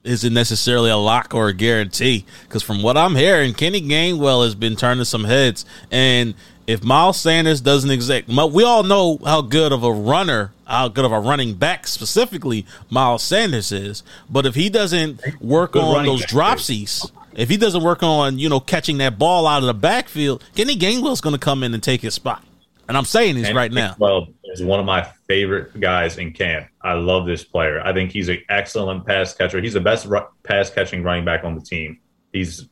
isn't 0.04 0.34
necessarily 0.34 0.90
a 0.90 0.98
lock 0.98 1.34
or 1.34 1.50
a 1.50 1.54
guarantee 1.54 2.26
because 2.44 2.64
from 2.64 2.82
what 2.82 2.98
I'm 2.98 3.16
hearing, 3.16 3.54
Kenny 3.54 3.82
Gainwell 3.82 4.44
has 4.44 4.56
been 4.56 4.76
turning 4.76 5.06
some 5.06 5.26
heads, 5.26 5.66
and 5.92 6.34
if 6.68 6.84
Miles 6.84 7.20
Sanders 7.20 7.62
doesn't 7.62 7.90
exact, 7.90 8.28
we 8.28 8.64
all 8.64 8.84
know 8.84 9.20
how 9.26 9.42
good 9.42 9.72
of 9.72 9.84
a 9.84 9.92
runner, 9.92 10.52
how 10.68 10.88
good 10.88 11.04
of 11.04 11.12
a 11.12 11.20
running 11.20 11.56
back 11.56 11.88
specifically 11.88 12.66
Miles 12.92 13.24
Sanders 13.24 13.72
is. 13.72 14.04
But 14.30 14.46
if 14.46 14.54
he 14.54 14.70
doesn't 14.70 15.42
work 15.42 15.72
Good 15.72 15.82
on 15.82 16.06
those 16.06 16.24
dropsies, 16.26 17.10
if 17.34 17.50
he 17.50 17.58
doesn't 17.58 17.84
work 17.84 18.04
on 18.04 18.38
you 18.38 18.50
know 18.50 18.60
catching 18.60 19.00
that 19.00 19.18
ball 19.18 19.48
out 19.48 19.64
of 19.64 19.68
the 19.68 19.74
backfield, 19.74 20.44
Kenny 20.56 20.78
Gainwell's 20.78 21.22
going 21.22 21.34
to 21.34 21.40
come 21.40 21.64
in 21.64 21.74
and 21.74 21.82
take 21.82 22.02
his 22.02 22.14
spot. 22.14 22.44
And 22.90 22.98
I'm 22.98 23.06
saying 23.06 23.36
this 23.36 23.48
And 23.48 23.56
right 23.56 23.72
now. 23.72 23.96
Well, 24.00 24.30
is 24.46 24.64
one 24.64 24.80
of 24.80 24.86
my 24.86 25.04
favorite 25.28 25.80
guys 25.80 26.18
in 26.18 26.34
camp. 26.34 26.68
I 26.82 26.94
love 26.94 27.28
this 27.28 27.44
player. 27.44 27.80
I 27.82 27.94
think 27.94 28.12
he's 28.12 28.30
an 28.30 28.40
excellent 28.50 29.06
pass 29.06 29.34
catcher. 29.36 29.62
He's 29.62 29.74
the 29.74 29.80
best 29.80 30.08
ru- 30.08 30.26
pass 30.44 30.72
catching 30.72 31.04
running 31.04 31.24
back 31.24 31.44
on 31.44 31.54
the 31.54 31.62
team. 31.62 32.00
He's 32.34 32.68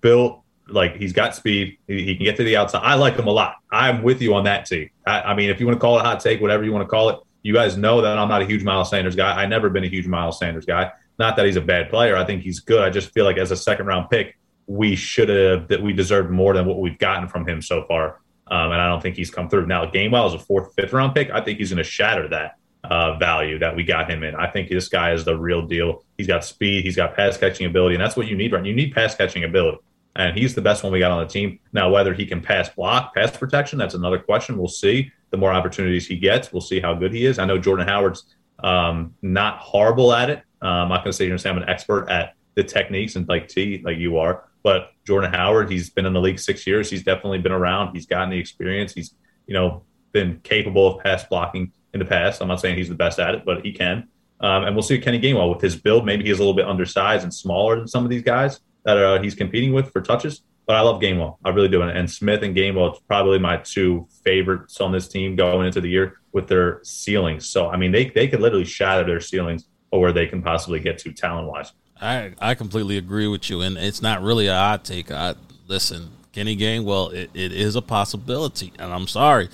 built 0.00 0.42
like 0.68 0.96
he's 0.96 1.12
got 1.12 1.36
speed. 1.36 1.78
He, 1.86 2.02
he 2.02 2.16
can 2.16 2.24
get 2.24 2.36
to 2.38 2.44
the 2.44 2.56
outside. 2.56 2.82
I 2.82 2.94
like 2.94 3.14
him 3.14 3.28
a 3.28 3.30
lot. 3.30 3.54
I'm 3.70 4.02
with 4.02 4.20
you 4.20 4.34
on 4.34 4.44
that 4.44 4.66
too. 4.66 4.88
I, 5.06 5.22
I 5.22 5.34
mean, 5.36 5.48
if 5.48 5.60
you 5.60 5.66
want 5.66 5.76
to 5.76 5.80
call 5.80 5.96
it 5.96 6.00
a 6.00 6.04
hot 6.04 6.18
take, 6.18 6.40
whatever 6.40 6.64
you 6.64 6.72
want 6.72 6.82
to 6.82 6.90
call 6.90 7.10
it, 7.10 7.20
you 7.44 7.54
guys 7.54 7.76
know 7.76 8.00
that 8.02 8.18
I'm 8.18 8.28
not 8.28 8.42
a 8.42 8.46
huge 8.46 8.64
Miles 8.64 8.90
Sanders 8.90 9.14
guy. 9.14 9.30
I 9.30 9.46
never 9.46 9.70
been 9.70 9.84
a 9.84 9.88
huge 9.88 10.08
Miles 10.08 10.40
Sanders 10.40 10.66
guy. 10.66 10.90
Not 11.20 11.36
that 11.36 11.46
he's 11.46 11.54
a 11.54 11.60
bad 11.60 11.88
player. 11.88 12.16
I 12.16 12.24
think 12.24 12.42
he's 12.42 12.58
good. 12.58 12.82
I 12.82 12.90
just 12.90 13.12
feel 13.12 13.24
like 13.24 13.38
as 13.38 13.52
a 13.52 13.56
second 13.56 13.86
round 13.86 14.10
pick, 14.10 14.36
we 14.66 14.96
should 14.96 15.28
have 15.28 15.68
that 15.68 15.80
we 15.80 15.92
deserved 15.92 16.32
more 16.32 16.52
than 16.52 16.66
what 16.66 16.80
we've 16.80 16.98
gotten 16.98 17.28
from 17.28 17.48
him 17.48 17.62
so 17.62 17.84
far. 17.86 18.20
Um, 18.48 18.72
and 18.72 18.80
I 18.80 18.88
don't 18.88 19.00
think 19.00 19.16
he's 19.16 19.30
come 19.30 19.48
through. 19.48 19.66
Now, 19.66 19.86
Gainwell 19.86 20.28
is 20.28 20.34
a 20.34 20.38
fourth, 20.38 20.72
fifth 20.74 20.92
round 20.92 21.14
pick. 21.14 21.30
I 21.30 21.40
think 21.40 21.58
he's 21.58 21.70
going 21.70 21.78
to 21.78 21.84
shatter 21.84 22.28
that 22.28 22.58
uh, 22.84 23.16
value 23.18 23.58
that 23.58 23.74
we 23.74 23.82
got 23.82 24.10
him 24.10 24.22
in. 24.22 24.34
I 24.34 24.48
think 24.48 24.68
this 24.68 24.88
guy 24.88 25.12
is 25.12 25.24
the 25.24 25.36
real 25.36 25.66
deal. 25.66 26.04
He's 26.16 26.26
got 26.26 26.44
speed, 26.44 26.84
he's 26.84 26.96
got 26.96 27.16
pass 27.16 27.36
catching 27.36 27.66
ability, 27.66 27.96
and 27.96 28.02
that's 28.02 28.16
what 28.16 28.26
you 28.26 28.36
need, 28.36 28.52
right? 28.52 28.64
You 28.64 28.74
need 28.74 28.94
pass 28.94 29.14
catching 29.14 29.44
ability, 29.44 29.78
and 30.14 30.36
he's 30.36 30.54
the 30.54 30.62
best 30.62 30.82
one 30.82 30.92
we 30.92 30.98
got 30.98 31.10
on 31.10 31.26
the 31.26 31.32
team. 31.32 31.58
Now, 31.72 31.90
whether 31.90 32.14
he 32.14 32.26
can 32.26 32.40
pass 32.40 32.68
block, 32.68 33.14
pass 33.14 33.36
protection, 33.36 33.78
that's 33.78 33.94
another 33.94 34.18
question. 34.18 34.56
We'll 34.56 34.68
see. 34.68 35.10
The 35.30 35.36
more 35.36 35.52
opportunities 35.52 36.06
he 36.06 36.16
gets, 36.16 36.52
we'll 36.52 36.60
see 36.60 36.80
how 36.80 36.94
good 36.94 37.12
he 37.12 37.26
is. 37.26 37.38
I 37.38 37.44
know 37.44 37.58
Jordan 37.58 37.88
Howard's 37.88 38.36
um, 38.60 39.14
not 39.22 39.58
horrible 39.58 40.12
at 40.12 40.30
it. 40.30 40.42
Um, 40.62 40.70
I'm 40.70 40.88
not 40.88 41.04
going 41.04 41.12
to 41.12 41.12
say 41.12 41.26
you're 41.26 41.38
I'm 41.44 41.58
an 41.58 41.68
expert 41.68 42.08
at 42.08 42.34
the 42.54 42.64
techniques 42.64 43.16
and 43.16 43.28
like 43.28 43.48
T, 43.48 43.82
like 43.84 43.98
you 43.98 44.18
are. 44.18 44.44
But 44.66 44.90
Jordan 45.06 45.32
Howard, 45.32 45.70
he's 45.70 45.90
been 45.90 46.06
in 46.06 46.12
the 46.12 46.20
league 46.20 46.40
six 46.40 46.66
years. 46.66 46.90
He's 46.90 47.04
definitely 47.04 47.38
been 47.38 47.52
around. 47.52 47.94
He's 47.94 48.04
gotten 48.04 48.30
the 48.30 48.38
experience. 48.40 48.92
He's, 48.92 49.14
you 49.46 49.54
know, 49.54 49.84
been 50.10 50.40
capable 50.42 50.88
of 50.88 51.04
pass 51.04 51.22
blocking 51.22 51.70
in 51.94 52.00
the 52.00 52.04
past. 52.04 52.42
I'm 52.42 52.48
not 52.48 52.60
saying 52.60 52.76
he's 52.76 52.88
the 52.88 52.96
best 52.96 53.20
at 53.20 53.36
it, 53.36 53.44
but 53.44 53.64
he 53.64 53.70
can. 53.70 54.08
Um, 54.40 54.64
and 54.64 54.74
we'll 54.74 54.82
see 54.82 54.98
Kenny 54.98 55.20
Gainwell 55.20 55.54
with 55.54 55.62
his 55.62 55.76
build. 55.76 56.04
Maybe 56.04 56.24
he's 56.24 56.38
a 56.38 56.40
little 56.40 56.52
bit 56.52 56.66
undersized 56.66 57.22
and 57.22 57.32
smaller 57.32 57.76
than 57.76 57.86
some 57.86 58.02
of 58.02 58.10
these 58.10 58.22
guys 58.22 58.58
that 58.84 58.96
uh, 58.96 59.22
he's 59.22 59.36
competing 59.36 59.72
with 59.72 59.92
for 59.92 60.00
touches. 60.00 60.42
But 60.66 60.74
I 60.74 60.80
love 60.80 61.00
Gainwell. 61.00 61.36
I 61.44 61.50
really 61.50 61.68
do. 61.68 61.82
And, 61.82 62.10
Smith 62.10 62.42
and 62.42 62.56
Gainwell, 62.56 62.90
it's 62.90 63.00
probably 63.06 63.38
my 63.38 63.58
two 63.58 64.08
favorites 64.24 64.80
on 64.80 64.90
this 64.90 65.06
team 65.06 65.36
going 65.36 65.64
into 65.68 65.80
the 65.80 65.90
year 65.90 66.16
with 66.32 66.48
their 66.48 66.80
ceilings. 66.82 67.48
So, 67.48 67.68
I 67.68 67.76
mean, 67.76 67.92
they, 67.92 68.06
they 68.06 68.26
could 68.26 68.40
literally 68.40 68.64
shatter 68.64 69.06
their 69.06 69.20
ceilings 69.20 69.68
or 69.92 70.00
where 70.00 70.12
they 70.12 70.26
can 70.26 70.42
possibly 70.42 70.80
get 70.80 70.98
to 70.98 71.12
talent 71.12 71.46
wise. 71.46 71.70
I 72.00 72.32
I 72.38 72.54
completely 72.54 72.98
agree 72.98 73.26
with 73.26 73.48
you, 73.50 73.60
and 73.60 73.76
it's 73.78 74.02
not 74.02 74.22
really 74.22 74.46
a 74.46 74.54
hot 74.54 74.84
take. 74.84 75.10
I 75.10 75.34
listen, 75.66 76.10
Kenny 76.32 76.56
Gainwell, 76.56 77.12
it, 77.12 77.30
it 77.34 77.52
is 77.52 77.76
a 77.76 77.82
possibility, 77.82 78.72
and 78.78 78.92
I'm 78.92 79.06
sorry, 79.06 79.48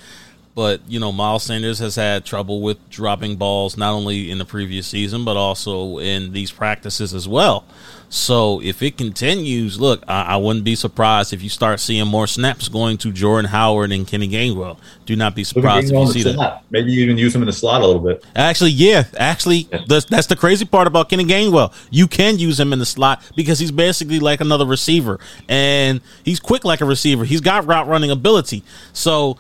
but 0.55 0.81
you 0.89 0.99
know 0.99 1.13
Miles 1.13 1.45
Sanders 1.45 1.79
has 1.79 1.97
had 1.97 2.25
trouble 2.25 2.61
with 2.61 2.91
dropping 2.91 3.37
balls 3.37 3.77
not 3.77 3.93
only 3.93 4.31
in 4.31 4.39
the 4.39 4.45
previous 4.45 4.87
season 4.87 5.25
but 5.25 5.37
also 5.37 5.99
in 5.99 6.33
these 6.33 6.51
practices 6.51 7.15
as 7.15 7.29
well. 7.29 7.65
So 8.13 8.61
if 8.61 8.83
it 8.83 8.99
continues, 8.99 9.81
look, 9.81 10.05
I, 10.07 10.35
I, 10.35 10.37
wouldn't 10.37 10.67
be 10.67 10.75
surprised 10.75 11.33
if 11.33 11.43
you 11.43 11.49
start 11.49 11.81
seeing 11.81 12.07
more 12.07 12.27
snaps 12.27 12.69
going 12.69 12.99
to 12.99 13.11
Jordan 13.11 13.49
Howard 13.49 13.91
and 13.91 14.07
Kenny 14.07 14.29
Gainwell. 14.29 14.77
Do 15.07 15.17
not 15.17 15.35
be 15.35 15.45
surprised 15.45 15.91
if 15.91 15.99
you 15.99 16.07
see 16.09 16.23
that. 16.25 16.63
Maybe 16.69 16.93
you 16.93 17.03
even 17.05 17.17
use 17.17 17.35
him 17.35 17.41
in 17.41 17.47
the 17.47 17.55
slot 17.55 17.81
a 17.81 17.87
little 17.87 18.03
bit. 18.03 18.23
Actually, 18.37 18.73
yeah, 18.73 19.05
actually, 19.17 19.67
yeah. 19.73 19.79
That's, 19.89 20.05
that's 20.05 20.27
the 20.27 20.37
crazy 20.37 20.67
part 20.67 20.87
about 20.87 21.09
Kenny 21.09 21.25
Gainwell. 21.25 21.73
You 21.91 22.07
can 22.07 22.39
use 22.39 22.61
him 22.61 22.75
in 22.75 22.79
the 22.79 22.85
slot 22.85 23.23
because 23.35 23.59
he's 23.59 23.71
basically 23.71 24.21
like 24.21 24.43
another 24.43 24.67
receiver, 24.67 25.19
and 25.49 26.03
he's 26.23 26.39
quick 26.39 26.67
like 26.67 26.83
a 26.83 26.85
receiver. 26.85 27.25
He's 27.25 27.41
got 27.41 27.65
route 27.65 27.89
running 27.89 28.11
ability. 28.11 28.63
So 28.93 29.39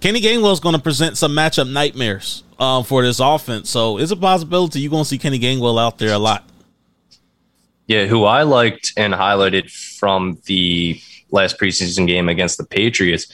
Kenny 0.00 0.20
Gainwell 0.20 0.52
is 0.52 0.58
going 0.58 0.74
to 0.74 0.82
present 0.82 1.16
some 1.16 1.30
matchup 1.36 1.70
nightmares 1.70 2.42
um, 2.58 2.82
for 2.82 3.02
this 3.02 3.20
offense. 3.20 3.70
So 3.70 3.98
it's 3.98 4.10
a 4.10 4.16
possibility 4.16 4.80
you're 4.80 4.90
going 4.90 5.04
to 5.04 5.08
see 5.08 5.18
Kenny 5.18 5.38
Gainwell 5.38 5.80
out 5.80 5.98
there 5.98 6.14
a 6.14 6.18
lot. 6.18 6.44
Yeah, 7.88 8.04
who 8.04 8.24
I 8.24 8.42
liked 8.42 8.92
and 8.96 9.14
highlighted 9.14 9.70
from 9.98 10.38
the 10.44 11.00
last 11.30 11.58
preseason 11.58 12.06
game 12.06 12.28
against 12.28 12.58
the 12.58 12.64
Patriots 12.64 13.26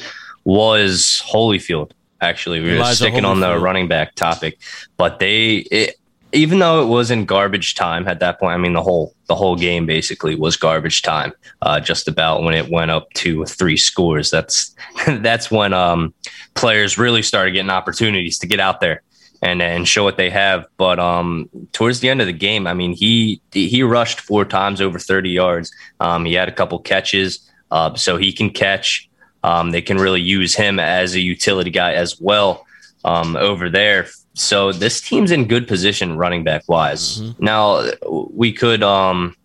was 0.45 1.23
Holyfield. 1.27 1.91
Actually, 2.21 2.61
we 2.61 2.79
were 2.79 2.85
sticking 2.87 3.25
Holyfield. 3.25 3.27
on 3.27 3.41
the 3.41 3.59
running 3.59 3.89
back 3.89 4.15
topic, 4.15 4.59
but 4.97 5.19
they, 5.19 5.57
it, 5.57 5.97
even 6.33 6.61
though 6.61 6.83
it 6.83 6.87
was 6.87 7.11
in 7.11 7.27
garbage 7.27 7.75
time 7.75 8.07
at 8.09 8.21
that 8.21 8.39
point, 8.39 8.55
I 8.55 8.57
mean 8.57 8.73
the 8.73 8.83
whole 8.83 9.15
the 9.27 9.35
whole 9.35 9.57
game 9.57 9.87
basically 9.87 10.37
was 10.37 10.57
garbage 10.57 11.03
time. 11.03 11.33
Uh, 11.61 11.81
just 11.81 12.09
about 12.09 12.43
when 12.43 12.55
it 12.55 12.71
went 12.71 12.91
up 12.91 13.11
to 13.15 13.45
three 13.47 13.77
scores. 13.77 14.31
That's 14.31 14.75
that's 15.07 15.51
when 15.51 15.73
um, 15.73 16.15
players 16.55 16.97
really 16.97 17.23
started 17.23 17.53
getting 17.53 17.71
opportunities 17.71 18.39
to 18.39 18.47
get 18.47 18.61
out 18.61 18.81
there 18.81 19.03
and 19.45 19.61
and 19.61 19.87
show 19.87 20.03
what 20.03 20.17
they 20.17 20.31
have. 20.31 20.67
But 20.79 20.99
um, 20.99 21.49
towards 21.73 22.01
the 22.01 22.09
end 22.09 22.21
of 22.21 22.27
the 22.27 22.33
game, 22.33 22.67
I 22.67 22.75
mean, 22.75 22.95
he 22.95 23.41
he 23.53 23.83
rushed 23.83 24.21
four 24.21 24.45
times 24.45 24.81
over 24.81 24.99
30 24.99 25.31
yards. 25.31 25.71
Um, 26.01 26.25
he 26.25 26.33
had 26.35 26.49
a 26.49 26.53
couple 26.53 26.79
catches, 26.81 27.49
uh, 27.71 27.95
so 27.95 28.17
he 28.17 28.33
can 28.33 28.51
catch. 28.51 29.09
Um, 29.45 29.71
they 29.71 29.83
can 29.83 29.99
really 29.99 30.23
use 30.23 30.57
him 30.57 30.81
as 30.81 31.15
a 31.15 31.21
utility 31.21 31.71
guy 31.71 31.93
as 31.93 32.19
well 32.19 32.67
um, 33.05 33.37
over 33.37 33.69
there. 33.69 34.07
So 34.33 34.73
this 34.73 35.03
team's 35.03 35.31
in 35.31 35.47
good 35.47 35.69
position 35.69 36.17
running 36.17 36.43
back 36.43 36.63
wise. 36.67 37.21
Mm-hmm. 37.21 37.45
Now 37.45 37.91
we 38.31 38.53
could 38.53 38.83
um, 38.83 39.37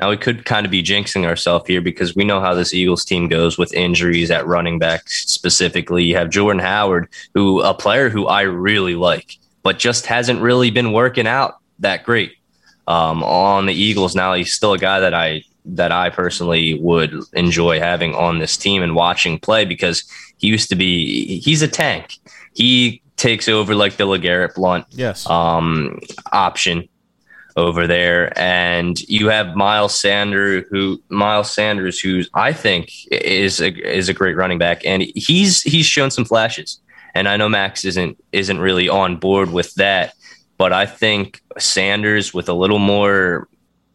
now 0.00 0.08
we 0.08 0.16
could 0.16 0.46
kind 0.46 0.64
of 0.64 0.72
be 0.72 0.82
jinxing 0.82 1.26
ourselves 1.26 1.66
here 1.66 1.82
because 1.82 2.16
we 2.16 2.24
know 2.24 2.40
how 2.40 2.54
this 2.54 2.72
Eagles 2.72 3.04
team 3.04 3.28
goes 3.28 3.58
with 3.58 3.72
injuries 3.74 4.30
at 4.30 4.46
running 4.46 4.78
back 4.78 5.08
specifically. 5.08 6.04
You 6.04 6.16
have 6.16 6.30
Jordan 6.30 6.60
Howard, 6.60 7.08
who 7.34 7.60
a 7.60 7.74
player 7.74 8.08
who 8.08 8.26
I 8.26 8.42
really 8.42 8.94
like, 8.94 9.36
but 9.62 9.78
just 9.78 10.06
hasn't 10.06 10.40
really 10.40 10.70
been 10.70 10.92
working 10.92 11.26
out 11.26 11.58
that 11.80 12.04
great 12.04 12.32
um, 12.86 13.22
on 13.22 13.66
the 13.66 13.74
Eagles. 13.74 14.16
Now 14.16 14.32
he's 14.32 14.54
still 14.54 14.72
a 14.72 14.78
guy 14.78 15.00
that 15.00 15.12
I 15.12 15.44
that 15.66 15.92
I 15.92 16.08
personally 16.08 16.80
would 16.80 17.14
enjoy 17.34 17.78
having 17.78 18.14
on 18.14 18.38
this 18.38 18.56
team 18.56 18.82
and 18.82 18.94
watching 18.94 19.38
play 19.38 19.66
because 19.66 20.04
he 20.38 20.46
used 20.46 20.70
to 20.70 20.76
be 20.76 21.40
he's 21.40 21.60
a 21.60 21.68
tank. 21.68 22.14
He 22.54 23.02
takes 23.16 23.48
over 23.48 23.74
like 23.74 23.98
the 23.98 24.04
LeGarrette 24.04 24.54
Blunt 24.54 24.86
yes. 24.90 25.28
um, 25.28 26.00
option 26.32 26.88
over 27.60 27.86
there, 27.86 28.36
and 28.38 29.00
you 29.08 29.28
have 29.28 29.56
Miles 29.56 29.98
Sanders, 29.98 30.64
who 30.70 31.00
Miles 31.08 31.50
Sanders, 31.50 32.00
who 32.00 32.22
I 32.34 32.52
think 32.52 32.90
is 33.10 33.60
a, 33.60 33.72
is 33.72 34.08
a 34.08 34.14
great 34.14 34.36
running 34.36 34.58
back, 34.58 34.84
and 34.84 35.02
he's 35.14 35.62
he's 35.62 35.86
shown 35.86 36.10
some 36.10 36.24
flashes. 36.24 36.80
And 37.14 37.28
I 37.28 37.36
know 37.36 37.48
Max 37.48 37.84
isn't 37.84 38.22
isn't 38.32 38.58
really 38.58 38.88
on 38.88 39.16
board 39.16 39.52
with 39.52 39.74
that, 39.74 40.14
but 40.58 40.72
I 40.72 40.86
think 40.86 41.42
Sanders 41.58 42.32
with 42.32 42.48
a 42.48 42.54
little 42.54 42.78
more, 42.78 43.48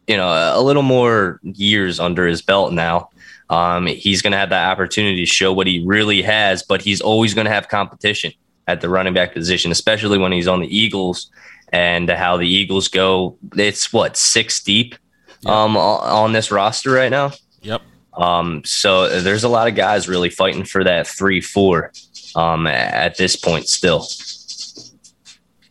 you 0.06 0.16
know, 0.16 0.28
a 0.28 0.62
little 0.62 0.82
more 0.82 1.40
years 1.42 1.98
under 2.00 2.26
his 2.26 2.42
belt 2.42 2.72
now, 2.72 3.10
um, 3.50 3.86
he's 3.86 4.22
going 4.22 4.32
to 4.32 4.38
have 4.38 4.50
that 4.50 4.70
opportunity 4.70 5.24
to 5.24 5.30
show 5.30 5.52
what 5.52 5.66
he 5.66 5.84
really 5.84 6.22
has. 6.22 6.62
But 6.62 6.82
he's 6.82 7.00
always 7.00 7.34
going 7.34 7.46
to 7.46 7.52
have 7.52 7.68
competition 7.68 8.32
at 8.68 8.80
the 8.80 8.88
running 8.88 9.14
back 9.14 9.32
position, 9.32 9.70
especially 9.70 10.18
when 10.18 10.32
he's 10.32 10.48
on 10.48 10.60
the 10.60 10.76
Eagles 10.76 11.30
and 11.76 12.08
how 12.08 12.38
the 12.38 12.48
Eagles 12.48 12.88
go. 12.88 13.36
It's 13.54 13.92
what 13.92 14.16
six 14.16 14.62
deep 14.62 14.94
yep. 15.42 15.52
um, 15.52 15.76
on 15.76 16.32
this 16.32 16.50
roster 16.50 16.90
right 16.90 17.10
now. 17.10 17.32
Yep. 17.60 17.82
Um, 18.14 18.62
so 18.64 19.20
there's 19.20 19.44
a 19.44 19.48
lot 19.48 19.68
of 19.68 19.74
guys 19.74 20.08
really 20.08 20.30
fighting 20.30 20.64
for 20.64 20.82
that 20.84 21.06
three 21.06 21.42
four 21.42 21.92
um, 22.34 22.66
at 22.66 23.18
this 23.18 23.36
point 23.36 23.68
still. 23.68 24.06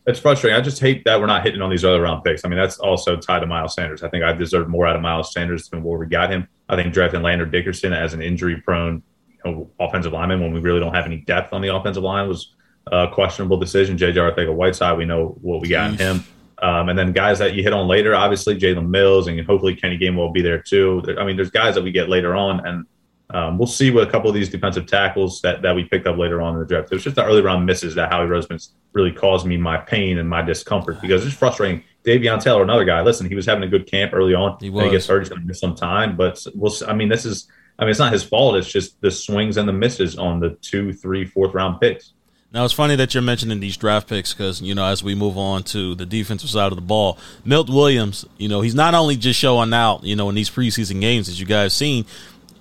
It's 0.08 0.20
frustrating. 0.20 0.56
I 0.56 0.60
just 0.60 0.78
hate 0.78 1.02
that 1.06 1.18
we're 1.18 1.26
not 1.26 1.44
hitting 1.44 1.60
on 1.60 1.70
these 1.70 1.84
other 1.84 2.02
round 2.02 2.22
picks. 2.22 2.44
I 2.44 2.48
mean, 2.48 2.58
that's 2.58 2.78
also 2.78 3.16
tied 3.16 3.40
to 3.40 3.46
Miles 3.46 3.74
Sanders. 3.74 4.04
I 4.04 4.08
think 4.08 4.22
I 4.22 4.32
deserve 4.32 4.68
more 4.68 4.86
out 4.86 4.94
of 4.94 5.02
Miles 5.02 5.32
Sanders 5.32 5.68
than 5.68 5.82
where 5.82 5.98
we 5.98 6.06
got 6.06 6.30
him. 6.30 6.46
I 6.68 6.76
think 6.76 6.94
drafting 6.94 7.22
Landon 7.22 7.50
Dickerson 7.50 7.92
as 7.92 8.14
an 8.14 8.22
injury 8.22 8.60
prone 8.60 9.02
you 9.44 9.50
know, 9.50 9.70
offensive 9.80 10.12
lineman 10.12 10.40
when 10.40 10.52
we 10.52 10.60
really 10.60 10.78
don't 10.78 10.94
have 10.94 11.06
any 11.06 11.16
depth 11.16 11.52
on 11.52 11.62
the 11.62 11.74
offensive 11.74 12.04
line 12.04 12.28
was 12.28 12.54
uh, 12.92 13.08
questionable 13.08 13.56
decision. 13.56 13.96
JJ 13.96 14.14
Arcega-Whiteside, 14.14 14.96
we 14.96 15.04
know 15.04 15.36
what 15.40 15.60
we 15.60 15.68
got 15.68 15.90
in 15.90 15.98
him. 15.98 16.24
Um, 16.62 16.88
and 16.88 16.98
then 16.98 17.12
guys 17.12 17.38
that 17.38 17.54
you 17.54 17.62
hit 17.62 17.72
on 17.72 17.86
later, 17.86 18.14
obviously 18.14 18.58
Jalen 18.58 18.88
Mills, 18.88 19.26
and 19.26 19.38
hopefully 19.44 19.74
Kenny 19.74 19.98
Gainwell 19.98 20.32
be 20.32 20.40
there 20.40 20.60
too. 20.60 21.02
I 21.18 21.24
mean, 21.24 21.36
there's 21.36 21.50
guys 21.50 21.74
that 21.74 21.84
we 21.84 21.92
get 21.92 22.08
later 22.08 22.34
on, 22.34 22.66
and 22.66 22.86
um, 23.30 23.58
we'll 23.58 23.66
see 23.66 23.90
what 23.90 24.06
a 24.06 24.10
couple 24.10 24.30
of 24.30 24.34
these 24.34 24.48
defensive 24.48 24.86
tackles 24.86 25.42
that, 25.42 25.60
that 25.62 25.74
we 25.74 25.84
picked 25.84 26.06
up 26.06 26.16
later 26.16 26.40
on 26.40 26.54
in 26.54 26.60
the 26.60 26.66
draft. 26.66 26.90
It 26.90 26.94
was 26.94 27.04
just 27.04 27.16
the 27.16 27.24
early 27.24 27.42
round 27.42 27.66
misses 27.66 27.94
that 27.96 28.10
Howie 28.10 28.26
Roseman's 28.26 28.72
really 28.92 29.12
caused 29.12 29.46
me 29.46 29.56
my 29.56 29.76
pain 29.76 30.18
and 30.18 30.28
my 30.28 30.42
discomfort 30.42 31.00
because 31.00 31.26
it's 31.26 31.34
frustrating. 31.34 31.82
Davion 32.04 32.40
Taylor, 32.40 32.62
another 32.62 32.84
guy. 32.84 33.02
Listen, 33.02 33.28
he 33.28 33.34
was 33.34 33.44
having 33.44 33.64
a 33.64 33.68
good 33.68 33.90
camp 33.90 34.12
early 34.14 34.32
on. 34.32 34.56
He, 34.60 34.70
was. 34.70 34.84
he 34.84 34.90
gets 34.92 35.08
hurt, 35.08 35.20
he's 35.20 35.28
going 35.28 35.40
to 35.40 35.46
miss 35.46 35.58
some 35.58 35.74
time, 35.74 36.16
but 36.16 36.44
we'll. 36.54 36.72
I 36.86 36.94
mean, 36.94 37.08
this 37.08 37.24
is. 37.24 37.48
I 37.78 37.82
mean, 37.82 37.90
it's 37.90 37.98
not 37.98 38.12
his 38.12 38.22
fault. 38.22 38.56
It's 38.56 38.70
just 38.70 38.98
the 39.02 39.10
swings 39.10 39.58
and 39.58 39.68
the 39.68 39.72
misses 39.72 40.16
on 40.16 40.40
the 40.40 40.56
two, 40.62 40.94
three, 40.94 41.26
fourth 41.26 41.52
round 41.52 41.78
picks. 41.80 42.12
Now 42.56 42.64
it's 42.64 42.72
funny 42.72 42.96
that 42.96 43.12
you're 43.12 43.22
mentioning 43.22 43.60
these 43.60 43.76
draft 43.76 44.08
picks 44.08 44.32
because 44.32 44.62
you 44.62 44.74
know 44.74 44.86
as 44.86 45.04
we 45.04 45.14
move 45.14 45.36
on 45.36 45.62
to 45.64 45.94
the 45.94 46.06
defensive 46.06 46.48
side 46.48 46.72
of 46.72 46.76
the 46.76 46.80
ball, 46.80 47.18
Milt 47.44 47.68
Williams, 47.68 48.24
you 48.38 48.48
know 48.48 48.62
he's 48.62 48.74
not 48.74 48.94
only 48.94 49.16
just 49.16 49.38
showing 49.38 49.74
out, 49.74 50.04
you 50.04 50.16
know 50.16 50.30
in 50.30 50.34
these 50.34 50.48
preseason 50.48 51.02
games 51.02 51.28
as 51.28 51.38
you 51.38 51.44
guys 51.44 51.74
seen, 51.74 52.06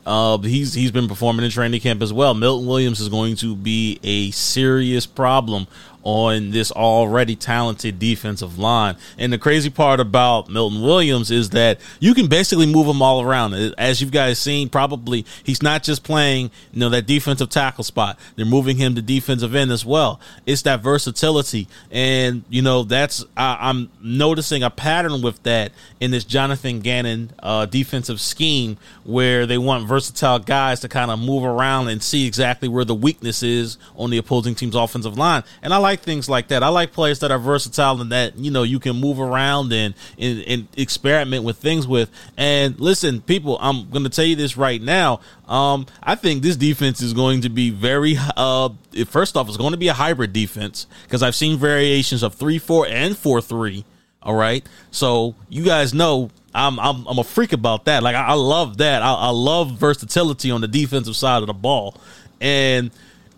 uh, 0.06 0.38
he's 0.40 0.74
he's 0.74 0.92
been 0.92 1.08
performing 1.08 1.46
in 1.46 1.50
training 1.50 1.80
camp 1.80 2.02
as 2.02 2.12
well. 2.12 2.34
Milton 2.34 2.68
Williams 2.68 3.00
is 3.00 3.08
going 3.08 3.38
to 3.38 3.56
be 3.56 3.98
a 4.04 4.32
serious 4.32 5.06
problem 5.06 5.66
on 6.06 6.52
this 6.52 6.72
already 6.72 7.36
talented 7.36 7.98
defensive 7.98 8.60
line. 8.60 8.96
And 9.18 9.34
the 9.34 9.40
crazy 9.40 9.72
part 9.72 10.00
about 10.00 10.50
Milton 10.50 10.82
Williams 10.82 11.32
is 11.32 11.50
that 11.50 11.80
you 12.00 12.14
can 12.14 12.28
basically 12.28 12.68
move 12.68 12.86
him 12.88 13.02
all 13.02 13.22
around. 13.22 13.54
As 13.78 14.02
you 14.02 14.10
guys 14.10 14.38
seen, 14.40 14.70
probably 14.70 15.26
he's 15.44 15.64
not 15.64 15.82
just 15.82 16.04
playing, 16.04 16.52
you 16.72 16.80
know, 16.80 16.90
that 16.90 17.08
defensive 17.08 17.50
tackle 17.50 17.84
spot. 17.84 18.20
They're 18.36 18.46
moving 18.46 18.78
him 18.78 18.94
to 18.96 19.02
defensive 19.02 19.56
end 19.56 19.72
as 19.72 19.84
well. 19.84 20.20
It's 20.46 20.62
that 20.62 20.82
versatility. 20.82 21.68
And, 21.90 22.44
you 22.50 22.62
know, 22.62 22.84
that's, 22.84 23.26
I, 23.36 23.70
am 23.70 23.90
noticing 24.00 24.62
a 24.62 24.70
pattern 24.70 25.24
with 25.24 25.42
that 25.44 25.72
in 26.00 26.12
this 26.12 26.24
Jonathan 26.24 26.82
Gannon 26.82 27.32
uh, 27.40 27.66
defensive 27.66 28.22
scheme 28.22 28.78
where 29.06 29.48
they 29.48 29.58
want 29.58 29.88
versatile 29.88 30.38
guys 30.38 30.82
to 30.82 30.88
kind 30.88 31.10
of 31.10 31.20
move 31.20 31.44
around 31.44 31.88
and 31.88 32.04
see 32.04 32.28
exactly 32.28 32.68
where 32.68 32.86
the 32.86 32.94
weakness 32.94 33.42
is 33.42 33.80
on 33.96 34.12
the 34.12 34.20
opposing 34.20 34.54
team's 34.54 34.76
offensive 34.76 35.18
line. 35.18 35.44
And 35.64 35.74
I 35.74 35.78
like 35.78 35.95
like 35.96 36.04
things 36.04 36.28
like 36.28 36.50
that. 36.50 36.62
I 36.62 36.68
like 36.68 36.92
players 36.92 37.20
that 37.20 37.32
are 37.32 37.40
versatile 37.40 38.02
and 38.02 38.12
that 38.12 38.38
you 38.38 38.52
know 38.52 38.64
you 38.64 38.80
can 38.80 38.98
move 38.98 39.20
around 39.20 39.72
and 39.72 39.94
and, 40.18 40.42
and 40.42 40.68
experiment 40.78 41.44
with 41.44 41.58
things 41.58 41.88
with. 41.88 42.10
And 42.38 42.80
listen, 42.80 43.22
people, 43.22 43.58
I'm 43.62 43.90
going 43.90 44.04
to 44.04 44.10
tell 44.10 44.26
you 44.26 44.36
this 44.36 44.58
right 44.58 44.82
now. 44.82 45.22
Um, 45.48 45.86
I 46.04 46.16
think 46.16 46.44
this 46.44 46.58
defense 46.58 47.02
is 47.02 47.14
going 47.14 47.42
to 47.42 47.50
be 47.50 47.70
very. 47.70 48.18
Uh, 48.36 48.70
first 49.08 49.38
off, 49.38 49.48
it's 49.48 49.58
going 49.58 49.72
to 49.72 49.78
be 49.78 49.88
a 49.88 49.94
hybrid 49.94 50.34
defense 50.34 50.88
because 51.04 51.24
I've 51.24 51.36
seen 51.36 51.58
variations 51.58 52.24
of 52.24 52.36
three 52.36 52.60
four 52.60 52.86
and 52.88 53.18
four 53.18 53.42
three. 53.42 53.86
All 54.22 54.36
right, 54.36 54.68
so 54.92 55.36
you 55.50 55.64
guys 55.64 55.94
know 55.94 56.32
I'm 56.54 56.80
I'm, 56.80 57.06
I'm 57.08 57.20
a 57.20 57.24
freak 57.24 57.54
about 57.54 57.86
that. 57.86 58.04
Like 58.04 58.16
I, 58.16 58.28
I 58.28 58.34
love 58.34 58.78
that. 58.78 59.02
I, 59.02 59.14
I, 59.14 59.30
love 59.30 59.74
versatility 59.74 60.50
on 60.50 60.62
the 60.62 60.68
defensive 60.68 61.16
side 61.16 61.44
of 61.44 61.48
the 61.48 61.54
ball, 61.54 61.96
and 62.42 62.90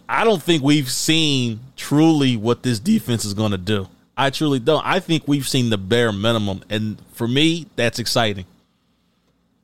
I 0.10 0.24
don't 0.24 0.42
think 0.42 0.64
we've 0.64 0.90
seen 0.90 1.60
truly 1.76 2.38
what 2.38 2.64
this 2.64 2.80
defense 2.80 3.26
is 3.26 3.34
going 3.34 3.52
to 3.52 3.58
do. 3.58 3.88
I 4.16 4.30
truly 4.30 4.60
don't. 4.60 4.86
I 4.86 5.00
think 5.00 5.28
we've 5.28 5.48
seen 5.48 5.70
the 5.70 5.78
bare 5.78 6.12
minimum, 6.12 6.64
and 6.70 6.98
for 7.14 7.28
me, 7.28 7.68
that's 7.76 8.00
exciting. 8.00 8.46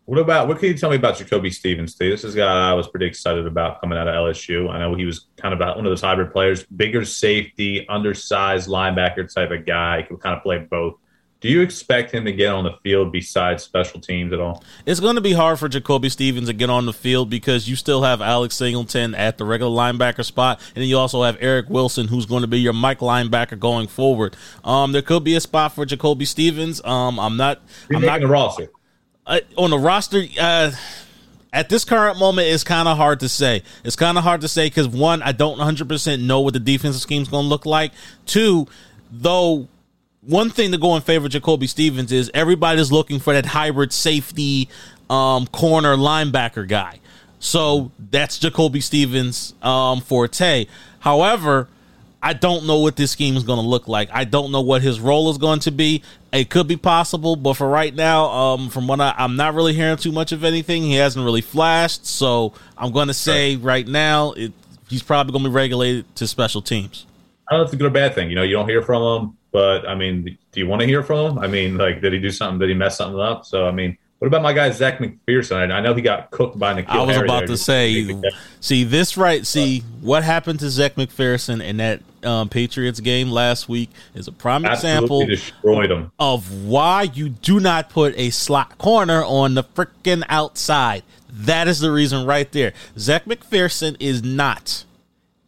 What 0.05 0.19
about 0.19 0.49
what 0.49 0.59
can 0.59 0.67
you 0.67 0.77
tell 0.77 0.89
me 0.89 0.97
about 0.97 1.17
Jacoby 1.17 1.49
Stevens? 1.49 1.93
Steve? 1.93 2.11
This 2.11 2.25
is 2.25 2.35
a 2.35 2.39
guy 2.39 2.69
I 2.69 2.73
was 2.73 2.89
pretty 2.89 3.05
excited 3.05 3.47
about 3.47 3.79
coming 3.79 3.97
out 3.97 4.07
of 4.07 4.13
LSU. 4.13 4.69
I 4.69 4.79
know 4.79 4.95
he 4.95 5.05
was 5.05 5.27
kind 5.37 5.53
of 5.53 5.59
one 5.59 5.85
of 5.85 5.91
those 5.91 6.01
hybrid 6.01 6.33
players, 6.33 6.65
bigger 6.65 7.05
safety, 7.05 7.87
undersized 7.87 8.67
linebacker 8.69 9.33
type 9.33 9.51
of 9.51 9.65
guy. 9.65 10.01
He 10.01 10.07
could 10.07 10.19
kind 10.19 10.35
of 10.35 10.43
play 10.43 10.57
both. 10.59 10.95
Do 11.43 11.49
you 11.49 11.59
expect 11.59 12.13
him 12.13 12.23
to 12.23 12.31
get 12.31 12.53
on 12.53 12.63
the 12.63 12.71
field 12.83 13.11
besides 13.11 13.63
special 13.63 13.99
teams 13.99 14.31
at 14.31 14.39
all? 14.39 14.63
It's 14.85 15.01
going 15.01 15.15
to 15.15 15.21
be 15.21 15.33
hard 15.33 15.59
for 15.59 15.67
Jacoby 15.67 16.07
Stevens 16.07 16.47
to 16.47 16.53
get 16.53 16.69
on 16.69 16.85
the 16.85 16.93
field 16.93 17.29
because 17.29 17.67
you 17.67 17.75
still 17.75 18.01
have 18.03 18.21
Alex 18.21 18.55
Singleton 18.55 19.13
at 19.13 19.37
the 19.37 19.43
regular 19.43 19.75
linebacker 19.75 20.23
spot, 20.23 20.61
and 20.73 20.81
then 20.81 20.87
you 20.87 20.97
also 20.97 21.21
have 21.23 21.35
Eric 21.41 21.69
Wilson, 21.69 22.07
who's 22.07 22.25
going 22.25 22.43
to 22.43 22.47
be 22.47 22.61
your 22.61 22.71
Mike 22.71 22.99
linebacker 22.99 23.59
going 23.59 23.87
forward. 23.87 24.37
Um, 24.63 24.93
there 24.93 25.01
could 25.01 25.25
be 25.25 25.35
a 25.35 25.41
spot 25.41 25.75
for 25.75 25.85
Jacoby 25.85 26.23
Stevens. 26.23 26.81
Um, 26.85 27.19
I'm 27.19 27.35
not. 27.35 27.59
Who's 27.89 27.97
I'm 27.97 28.05
not 28.05 28.21
the 28.21 28.27
roster. 28.27 28.71
uh, 29.27 29.41
on 29.57 29.71
the 29.71 29.79
roster. 29.79 30.23
Uh, 30.39 30.71
at 31.51 31.67
this 31.67 31.83
current 31.83 32.19
moment, 32.19 32.47
it's 32.47 32.63
kind 32.63 32.87
of 32.87 32.95
hard 32.95 33.19
to 33.19 33.27
say. 33.27 33.63
It's 33.83 33.97
kind 33.97 34.17
of 34.17 34.23
hard 34.23 34.39
to 34.41 34.47
say 34.47 34.67
because 34.67 34.87
one, 34.87 35.21
I 35.21 35.33
don't 35.33 35.57
100 35.57 35.89
percent 35.89 36.23
know 36.23 36.39
what 36.39 36.53
the 36.53 36.61
defensive 36.61 37.01
scheme 37.01 37.21
is 37.21 37.27
going 37.27 37.43
to 37.43 37.49
look 37.49 37.65
like. 37.65 37.91
Two, 38.25 38.65
though 39.11 39.67
one 40.25 40.49
thing 40.49 40.71
to 40.71 40.77
go 40.77 40.95
in 40.95 41.01
favor 41.01 41.25
of 41.25 41.31
Jacoby 41.31 41.67
Stevens 41.67 42.11
is 42.11 42.31
everybody's 42.33 42.91
looking 42.91 43.19
for 43.19 43.33
that 43.33 43.45
hybrid 43.45 43.91
safety 43.91 44.69
um, 45.09 45.47
corner 45.47 45.95
linebacker 45.95 46.67
guy. 46.67 46.99
So 47.39 47.91
that's 48.11 48.39
Jacoby 48.39 48.79
Stevens' 48.79 49.53
um, 49.61 49.99
forte. 49.99 50.67
However, 50.99 51.67
I 52.21 52.31
don't 52.31 52.65
know 52.65 52.79
what 52.79 52.95
this 52.95 53.11
scheme 53.11 53.35
is 53.35 53.43
going 53.43 53.59
to 53.59 53.67
look 53.67 53.89
like. 53.89 54.09
I 54.13 54.23
don't 54.23 54.53
know 54.53 54.61
what 54.61 54.81
his 54.81 55.01
role 55.01 55.29
is 55.29 55.37
going 55.37 55.59
to 55.61 55.71
be. 55.71 56.03
It 56.31 56.49
could 56.49 56.69
be 56.69 56.77
possible, 56.77 57.35
but 57.35 57.55
for 57.55 57.67
right 57.67 57.93
now, 57.93 58.27
um, 58.27 58.69
from 58.69 58.87
what 58.87 59.01
I, 59.01 59.13
I'm 59.17 59.35
not 59.35 59.53
really 59.55 59.73
hearing 59.73 59.97
too 59.97 60.13
much 60.13 60.31
of 60.31 60.45
anything. 60.45 60.83
He 60.83 60.95
hasn't 60.95 61.23
really 61.23 61.41
flashed, 61.41 62.05
so 62.05 62.53
I'm 62.77 62.93
going 62.93 63.09
to 63.09 63.13
say 63.13 63.57
right 63.57 63.85
now 63.85 64.31
it, 64.31 64.53
he's 64.87 65.03
probably 65.03 65.33
going 65.33 65.43
to 65.43 65.49
be 65.49 65.53
regulated 65.53 66.15
to 66.15 66.27
special 66.27 66.61
teams. 66.61 67.05
I 67.49 67.55
don't 67.55 67.59
know 67.59 67.63
if 67.63 67.67
it's 67.67 67.73
a 67.73 67.77
good 67.77 67.87
or 67.87 67.89
bad 67.89 68.15
thing. 68.15 68.29
You 68.29 68.35
know, 68.35 68.43
you 68.43 68.53
don't 68.53 68.69
hear 68.69 68.81
from 68.81 69.01
him, 69.03 69.37
but 69.53 69.87
I 69.87 69.95
mean, 69.95 70.23
do 70.51 70.59
you 70.59 70.67
want 70.67 70.81
to 70.81 70.87
hear 70.87 71.03
from 71.03 71.37
him? 71.37 71.39
I 71.39 71.47
mean, 71.47 71.77
like, 71.77 72.01
did 72.01 72.11
he 72.11 72.19
do 72.19 72.31
something? 72.31 72.59
Did 72.59 72.69
he 72.69 72.75
mess 72.75 72.97
something 72.97 73.21
up? 73.21 73.45
So, 73.45 73.67
I 73.67 73.71
mean, 73.71 73.97
what 74.17 74.27
about 74.27 74.41
my 74.41 74.51
guy 74.53 74.71
Zech 74.71 74.99
McPhearson? 74.99 75.71
I, 75.71 75.79
know 75.81 75.93
he 75.93 76.01
got 76.01 76.31
cooked 76.31 76.57
by 76.57 76.73
N'Keal. 76.73 76.87
I 76.87 77.03
was 77.03 77.17
about 77.17 77.39
there. 77.39 77.47
to 77.47 77.57
say, 77.57 78.21
see 78.61 78.83
this 78.83 79.15
right. 79.15 79.45
See 79.45 79.81
what 80.01 80.23
happened 80.23 80.59
to 80.61 80.69
Zech 80.69 80.95
McPhearson 80.95 81.63
in 81.63 81.77
that 81.77 82.01
um, 82.23 82.49
Patriots 82.49 82.99
game 82.99 83.29
last 83.29 83.69
week 83.69 83.89
is 84.15 84.27
a 84.27 84.31
prime 84.31 84.65
absolutely 84.65 84.89
example 84.89 85.25
destroyed 85.25 85.91
him. 85.91 86.11
of 86.17 86.65
why 86.65 87.03
you 87.03 87.29
do 87.29 87.59
not 87.59 87.89
put 87.89 88.17
a 88.17 88.29
slot 88.29 88.77
corner 88.77 89.23
on 89.23 89.53
the 89.55 89.63
freaking 89.63 90.23
outside. 90.29 91.03
That 91.29 91.67
is 91.67 91.79
the 91.79 91.91
reason 91.91 92.25
right 92.25 92.51
there. 92.51 92.73
Zech 92.97 93.25
McPhearson 93.25 93.97
is 93.99 94.23
not 94.23 94.85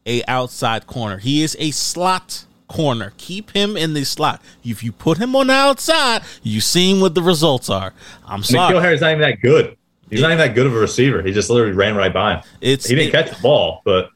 a 0.05 0.23
outside 0.27 0.85
corner. 0.85 1.17
He 1.17 1.43
is 1.43 1.55
a 1.59 1.71
slot 1.71 2.44
corner. 2.67 3.13
Keep 3.17 3.51
him 3.51 3.75
in 3.77 3.93
the 3.93 4.03
slot. 4.03 4.41
If 4.63 4.83
you 4.83 4.91
put 4.91 5.17
him 5.17 5.35
on 5.35 5.47
the 5.47 5.53
outside, 5.53 6.21
you 6.43 6.61
seen 6.61 6.99
what 7.01 7.15
the 7.15 7.21
results 7.21 7.69
are. 7.69 7.93
I'm 8.25 8.43
sorry. 8.43 8.73
N'Keal. 8.73 8.81
Harry's 8.81 9.01
not 9.01 9.11
even 9.11 9.21
that 9.21 9.41
good. 9.41 9.77
He's 10.09 10.21
not 10.21 10.27
even 10.27 10.37
that 10.37 10.53
good 10.55 10.67
of 10.67 10.75
a 10.75 10.79
receiver. 10.79 11.21
He 11.21 11.31
just 11.31 11.49
literally 11.49 11.73
ran 11.73 11.95
right 11.95 12.13
by 12.13 12.35
him. 12.35 12.43
It's 12.61 12.87
He 12.87 12.95
didn't 12.95 13.09
it- 13.09 13.11
catch 13.11 13.35
the 13.35 13.41
ball, 13.41 13.81
but 13.85 14.09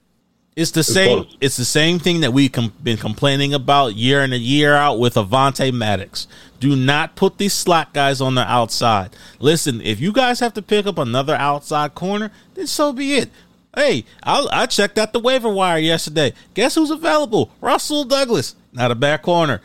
It's 0.56 0.72
the 0.72 0.84
same. 0.84 1.24
close. 1.24 1.38
It's 1.42 1.58
the 1.58 1.66
same 1.66 2.00
thing 2.00 2.20
that 2.22 2.32
we've 2.34 2.52
com- 2.52 2.74
been 2.84 2.98
complaining 2.98 3.54
about 3.54 3.96
year 3.96 4.22
in 4.24 4.32
and 4.34 4.42
year 4.44 4.76
out 4.76 5.00
with 5.00 5.16
Avonte 5.16 5.72
Maddox. 5.74 6.28
Do 6.60 6.76
not 6.76 7.16
put 7.16 7.38
these 7.38 7.54
slot 7.54 7.94
guys 7.94 8.20
on 8.22 8.36
the 8.36 8.42
outside. 8.42 9.12
Listen, 9.40 9.82
if 9.82 10.00
you 10.02 10.12
guys 10.12 10.42
have 10.42 10.54
to 10.56 10.62
pick 10.62 10.86
up 10.86 10.98
another 10.98 11.36
outside 11.36 11.96
corner, 11.96 12.32
then 12.56 12.68
so 12.68 12.92
be 12.94 13.16
it. 13.16 13.30
Hey, 13.76 14.06
I, 14.24 14.48
I 14.52 14.66
checked 14.66 14.98
out 14.98 15.14
the 15.14 15.20
waiver 15.20 15.50
wire 15.50 15.78
yesterday. 15.78 16.34
Guess 16.54 16.76
who's 16.76 16.90
available? 16.90 17.52
Rasul 17.62 18.04
Douglas, 18.04 18.56
not 18.74 18.92
a 18.92 18.96
bad 18.96 19.22
corner. 19.22 19.62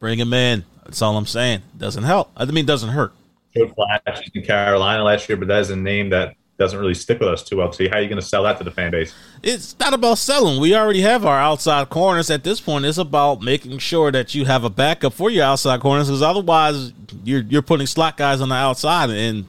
Bring 0.00 0.18
him 0.18 0.32
in. 0.32 0.64
That's 0.84 1.00
all 1.00 1.16
I'm 1.16 1.26
saying. 1.26 1.62
Doesn't 1.76 2.04
help. 2.04 2.30
I 2.36 2.44
mean, 2.46 2.66
doesn't 2.66 2.90
hurt. 2.90 3.12
showed 3.56 3.74
flashes 3.74 4.30
in 4.34 4.42
Carolina 4.42 5.04
last 5.04 5.28
year, 5.28 5.36
but 5.36 5.48
that 5.48 5.60
is 5.60 5.70
a 5.70 5.76
name 5.76 6.10
that 6.10 6.36
doesn't 6.58 6.78
really 6.78 6.94
stick 6.94 7.20
with 7.20 7.28
us 7.28 7.42
too 7.42 7.58
well. 7.58 7.72
See, 7.72 7.88
how 7.88 7.96
are 7.96 8.00
you 8.00 8.08
going 8.08 8.20
to 8.20 8.26
sell 8.26 8.42
that 8.44 8.58
to 8.58 8.64
the 8.64 8.70
fan 8.70 8.90
base? 8.90 9.14
it's 9.42 9.78
not 9.78 9.94
about 9.94 10.18
selling. 10.18 10.60
We 10.60 10.74
already 10.74 11.02
have 11.02 11.24
our 11.24 11.38
outside 11.38 11.88
corners 11.90 12.30
at 12.30 12.44
this 12.44 12.60
point. 12.60 12.84
It's 12.84 12.98
about 12.98 13.42
making 13.42 13.78
sure 13.78 14.10
that 14.10 14.34
you 14.34 14.44
have 14.46 14.64
a 14.64 14.70
backup 14.70 15.12
for 15.12 15.30
your 15.30 15.44
outside 15.44 15.80
corners, 15.80 16.08
because 16.08 16.22
otherwise 16.22 16.92
you're 17.24 17.42
you're 17.42 17.62
putting 17.62 17.86
slot 17.86 18.16
guys 18.16 18.40
on 18.40 18.48
the 18.48 18.54
outside, 18.54 19.10
and 19.10 19.46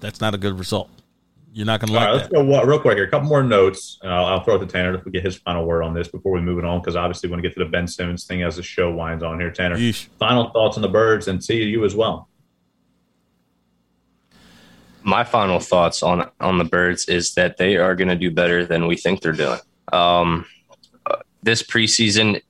that's 0.00 0.20
not 0.20 0.34
a 0.34 0.38
good 0.38 0.58
result. 0.58 0.88
You're 1.56 1.64
not 1.64 1.80
going 1.80 1.88
to 1.90 1.94
All 1.94 2.00
like 2.00 2.06
right, 2.08 2.16
let's 2.16 2.28
that. 2.28 2.34
go 2.34 2.44
wa- 2.44 2.60
real 2.64 2.78
quick 2.78 2.96
here. 2.98 3.06
A 3.06 3.10
couple 3.10 3.30
more 3.30 3.42
notes. 3.42 3.98
and 4.02 4.12
I'll, 4.12 4.26
I'll 4.26 4.44
throw 4.44 4.56
it 4.56 4.58
to 4.58 4.66
Tanner 4.66 4.94
if 4.94 5.06
we 5.06 5.10
get 5.10 5.24
his 5.24 5.36
final 5.36 5.64
word 5.64 5.82
on 5.84 5.94
this 5.94 6.06
before 6.06 6.32
we 6.32 6.42
move 6.42 6.58
it 6.58 6.66
on, 6.66 6.80
because 6.80 6.96
obviously 6.96 7.28
we 7.28 7.30
want 7.32 7.42
to 7.42 7.48
get 7.48 7.56
to 7.56 7.64
the 7.64 7.70
Ben 7.70 7.86
Simmons 7.88 8.24
thing 8.24 8.42
as 8.42 8.56
the 8.56 8.62
show 8.62 8.90
winds 8.92 9.24
on 9.24 9.40
here. 9.40 9.50
Tanner, 9.50 9.76
Yeesh. 9.78 10.06
final 10.18 10.50
thoughts 10.50 10.76
on 10.76 10.82
the 10.82 10.88
birds 10.88 11.28
and 11.28 11.42
see 11.42 11.62
you 11.62 11.86
as 11.86 11.94
well. 11.96 12.28
my 15.02 15.22
final 15.24 15.60
thoughts 15.60 16.02
on 16.02 16.28
on 16.40 16.58
the 16.58 16.64
birds 16.64 17.08
is 17.08 17.34
that 17.34 17.56
they 17.58 17.76
are 17.76 17.94
going 17.94 18.08
to 18.08 18.16
do 18.16 18.30
better 18.30 18.66
than 18.66 18.86
we 18.86 18.96
think 18.96 19.22
they're 19.22 19.32
doing. 19.32 19.60
Um, 19.92 20.44
this 21.42 21.62
preseason 21.62 22.42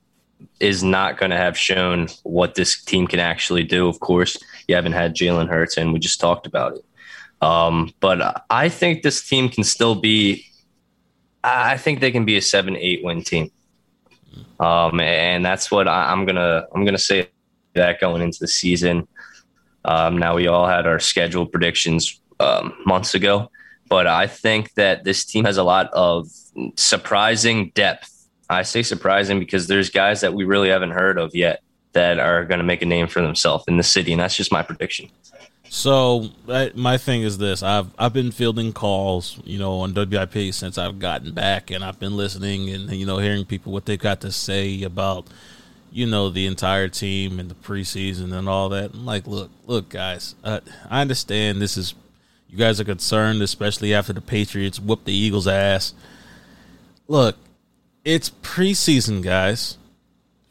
is 0.59 0.83
not 0.83 1.17
going 1.19 1.29
to 1.29 1.37
have 1.37 1.55
shown 1.57 2.07
what 2.23 2.55
this 2.55 2.83
team 2.83 3.07
can 3.07 3.19
actually 3.19 3.63
do. 3.63 3.87
Of 3.87 3.99
course, 3.99 4.37
you 4.67 4.73
haven't 4.75 4.93
had 4.93 5.15
Jalen 5.15 5.47
Hurts, 5.47 5.77
and 5.77 5.93
we 5.93 5.99
just 5.99 6.19
talked 6.19 6.47
about 6.47 6.73
it. 6.77 6.83
Um, 7.41 7.93
but 7.99 8.45
I 8.49 8.69
think 8.69 9.03
this 9.03 9.27
team 9.27 9.49
can 9.49 9.63
still 9.63 9.95
be. 9.95 10.45
I 11.43 11.77
think 11.77 11.99
they 11.99 12.11
can 12.11 12.25
be 12.25 12.35
a 12.35 12.41
seven, 12.41 12.75
eight 12.75 13.03
win 13.03 13.23
team. 13.23 13.51
Um, 14.59 14.99
and 14.99 15.45
that's 15.45 15.69
what 15.69 15.87
I, 15.87 16.11
I'm 16.11 16.25
gonna 16.25 16.65
I'm 16.73 16.83
gonna 16.83 16.97
say 16.97 17.29
that 17.75 17.99
going 17.99 18.21
into 18.21 18.39
the 18.39 18.47
season. 18.47 19.07
Um, 19.85 20.17
now 20.17 20.35
we 20.35 20.47
all 20.47 20.67
had 20.67 20.87
our 20.87 20.99
schedule 20.99 21.45
predictions 21.45 22.19
um, 22.39 22.73
months 22.85 23.15
ago, 23.15 23.51
but 23.87 24.07
I 24.07 24.27
think 24.27 24.73
that 24.73 25.03
this 25.03 25.23
team 25.23 25.45
has 25.45 25.57
a 25.57 25.63
lot 25.63 25.89
of 25.93 26.27
surprising 26.75 27.71
depth. 27.75 28.13
I 28.49 28.63
say 28.63 28.83
surprising 28.83 29.39
because 29.39 29.67
there's 29.67 29.89
guys 29.89 30.21
that 30.21 30.33
we 30.33 30.43
really 30.43 30.69
haven't 30.69 30.91
heard 30.91 31.17
of 31.17 31.35
yet 31.35 31.61
that 31.93 32.19
are 32.19 32.45
going 32.45 32.59
to 32.59 32.65
make 32.65 32.81
a 32.81 32.85
name 32.85 33.07
for 33.07 33.21
themselves 33.21 33.63
in 33.67 33.77
the 33.77 33.83
city, 33.83 34.11
and 34.11 34.21
that's 34.21 34.35
just 34.35 34.51
my 34.51 34.61
prediction. 34.61 35.09
So 35.69 36.29
I, 36.47 36.71
my 36.75 36.97
thing 36.97 37.23
is 37.23 37.37
this: 37.37 37.63
I've 37.63 37.87
I've 37.97 38.13
been 38.13 38.31
fielding 38.31 38.73
calls, 38.73 39.39
you 39.43 39.59
know, 39.59 39.79
on 39.79 39.93
WIP 39.93 40.53
since 40.53 40.77
I've 40.77 40.99
gotten 40.99 41.33
back, 41.33 41.71
and 41.71 41.83
I've 41.83 41.99
been 41.99 42.15
listening 42.15 42.69
and 42.69 42.91
you 42.91 43.05
know 43.05 43.17
hearing 43.17 43.45
people 43.45 43.71
what 43.73 43.85
they've 43.85 43.99
got 43.99 44.21
to 44.21 44.31
say 44.31 44.83
about 44.83 45.27
you 45.91 46.05
know 46.05 46.29
the 46.29 46.45
entire 46.45 46.87
team 46.87 47.39
and 47.39 47.49
the 47.49 47.55
preseason 47.55 48.33
and 48.33 48.47
all 48.47 48.69
that. 48.69 48.93
I'm 48.93 49.05
like, 49.05 49.27
look, 49.27 49.51
look, 49.65 49.89
guys, 49.89 50.35
uh, 50.43 50.59
I 50.89 51.01
understand 51.01 51.61
this 51.61 51.77
is 51.77 51.93
you 52.49 52.57
guys 52.57 52.79
are 52.79 52.85
concerned, 52.85 53.41
especially 53.41 53.93
after 53.93 54.13
the 54.13 54.21
Patriots 54.21 54.79
whooped 54.79 55.05
the 55.05 55.13
Eagles' 55.13 55.47
ass. 55.47 55.93
Look, 57.07 57.35
it's 58.05 58.29
preseason, 58.29 59.21
guys. 59.21 59.77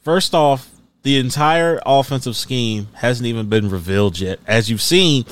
First 0.03 0.35
off, 0.35 0.71
the 1.07 1.19
entire 1.19 1.81
offensive 1.87 2.35
scheme 2.35 2.89
hasn't 2.95 3.29
even 3.29 3.49
been 3.49 3.71
revealed 3.71 4.19
yet. 4.19 4.41
As 4.45 4.69
you've 4.69 4.83
seen, 4.83 5.25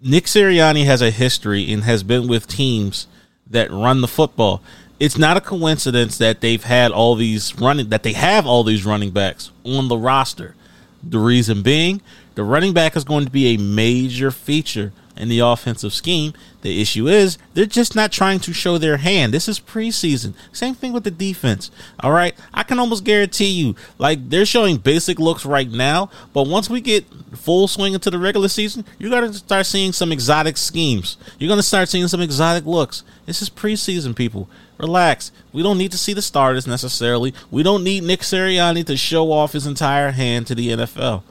Nick 0.00 0.26
Sirianni 0.26 0.84
has 0.84 1.02
a 1.02 1.10
history 1.10 1.72
and 1.72 1.82
has 1.82 2.04
been 2.04 2.28
with 2.28 2.46
teams 2.46 3.08
that 3.50 3.72
run 3.72 4.00
the 4.00 4.06
football. 4.06 4.62
It's 5.00 5.18
not 5.18 5.36
a 5.36 5.40
coincidence 5.40 6.18
that 6.18 6.40
they've 6.40 6.62
had 6.62 6.92
all 6.92 7.16
these 7.16 7.58
running 7.58 7.88
that 7.88 8.04
they 8.04 8.12
have 8.12 8.46
all 8.46 8.62
these 8.62 8.86
running 8.86 9.10
backs 9.10 9.50
on 9.64 9.88
the 9.88 9.96
roster. 9.96 10.54
The 11.02 11.18
reason 11.18 11.62
being, 11.62 12.00
the 12.36 12.44
running 12.44 12.72
back 12.72 12.94
is 12.94 13.02
going 13.02 13.24
to 13.24 13.30
be 13.32 13.56
a 13.56 13.58
major 13.58 14.30
feature 14.30 14.92
in 15.16 15.28
the 15.28 15.40
offensive 15.40 15.92
scheme. 15.92 16.32
The 16.62 16.80
issue 16.80 17.08
is 17.08 17.38
they're 17.54 17.66
just 17.66 17.96
not 17.96 18.12
trying 18.12 18.40
to 18.40 18.52
show 18.52 18.78
their 18.78 18.98
hand. 18.98 19.34
This 19.34 19.48
is 19.48 19.58
preseason. 19.58 20.34
Same 20.52 20.74
thing 20.74 20.92
with 20.92 21.04
the 21.04 21.10
defense. 21.10 21.70
All 22.00 22.12
right. 22.12 22.34
I 22.54 22.62
can 22.62 22.78
almost 22.78 23.04
guarantee 23.04 23.50
you, 23.50 23.74
like 23.98 24.30
they're 24.30 24.46
showing 24.46 24.76
basic 24.76 25.18
looks 25.18 25.44
right 25.44 25.70
now, 25.70 26.10
but 26.32 26.46
once 26.46 26.70
we 26.70 26.80
get 26.80 27.04
full 27.34 27.66
swing 27.68 27.94
into 27.94 28.10
the 28.10 28.18
regular 28.18 28.48
season, 28.48 28.84
you're 28.98 29.10
gonna 29.10 29.32
start 29.32 29.66
seeing 29.66 29.92
some 29.92 30.12
exotic 30.12 30.56
schemes. 30.56 31.16
You're 31.38 31.48
gonna 31.48 31.62
start 31.62 31.88
seeing 31.88 32.08
some 32.08 32.20
exotic 32.20 32.64
looks. 32.64 33.02
This 33.26 33.42
is 33.42 33.50
preseason, 33.50 34.14
people. 34.14 34.48
Relax. 34.78 35.30
We 35.52 35.62
don't 35.62 35.78
need 35.78 35.92
to 35.92 35.98
see 35.98 36.12
the 36.12 36.22
starters 36.22 36.66
necessarily. 36.66 37.34
We 37.50 37.62
don't 37.62 37.84
need 37.84 38.02
Nick 38.02 38.20
Sirianni 38.20 38.84
to 38.86 38.96
show 38.96 39.30
off 39.30 39.52
his 39.52 39.66
entire 39.66 40.10
hand 40.10 40.46
to 40.48 40.54
the 40.54 40.70
NFL. 40.70 41.22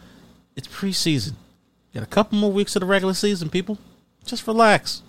It's 0.56 0.68
preseason. 0.68 1.34
Got 1.94 2.04
a 2.04 2.08
couple 2.08 2.38
more 2.38 2.52
weeks 2.52 2.76
of 2.76 2.80
the 2.80 2.86
regular 2.86 3.14
season, 3.14 3.50
people. 3.50 3.78
Just 4.26 4.48
relax. 4.48 5.02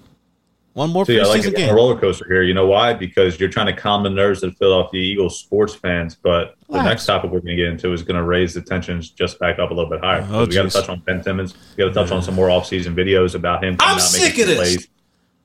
One 0.73 0.91
more 0.91 1.05
See, 1.05 1.21
I 1.21 1.25
like 1.25 1.43
preseason 1.43 1.59
it. 1.59 1.71
a 1.71 1.75
roller 1.75 2.01
coaster 2.01 2.25
here. 2.27 2.43
You 2.43 2.55
know 2.55 2.67
why? 2.67 2.95
Because 2.95 3.39
you're 3.39 3.51
trying 3.51 3.67
to 3.67 3.75
calm 3.75 4.03
the 4.03 4.11
nerves 4.11 4.43
of 4.43 4.53
the 4.53 4.57
Philadelphia 4.57 5.03
Eagles 5.03 5.39
sports 5.39 5.75
fans. 5.75 6.15
But 6.15 6.57
the 6.71 6.83
next 6.83 7.05
topic 7.05 7.31
we're 7.31 7.41
going 7.41 7.57
to 7.57 7.63
get 7.63 7.69
into 7.69 7.93
is 7.93 8.03
going 8.03 8.17
to 8.17 8.23
raise 8.23 8.55
the 8.55 8.63
tensions 8.63 9.11
just 9.11 9.39
back 9.39 9.59
up 9.59 9.71
a 9.71 9.75
little 9.75 9.91
bit 9.91 10.01
higher. 10.01 10.27
Oh, 10.31 10.47
we 10.47 10.55
got 10.55 10.63
to 10.63 10.71
touch 10.71 10.89
on 10.89 11.01
Ben 11.01 11.23
Simmons. 11.23 11.55
We 11.77 11.85
got 11.85 11.89
to 11.89 11.95
touch 11.95 12.11
on 12.11 12.23
some 12.23 12.35
more 12.35 12.49
offseason 12.49 12.95
videos 12.95 13.35
about 13.35 13.63
him. 13.63 13.77
I'm 13.81 13.97
out, 13.97 14.01
sick 14.01 14.23
making 14.23 14.43
of 14.45 14.49
this. 14.49 14.57
plays, 14.57 14.89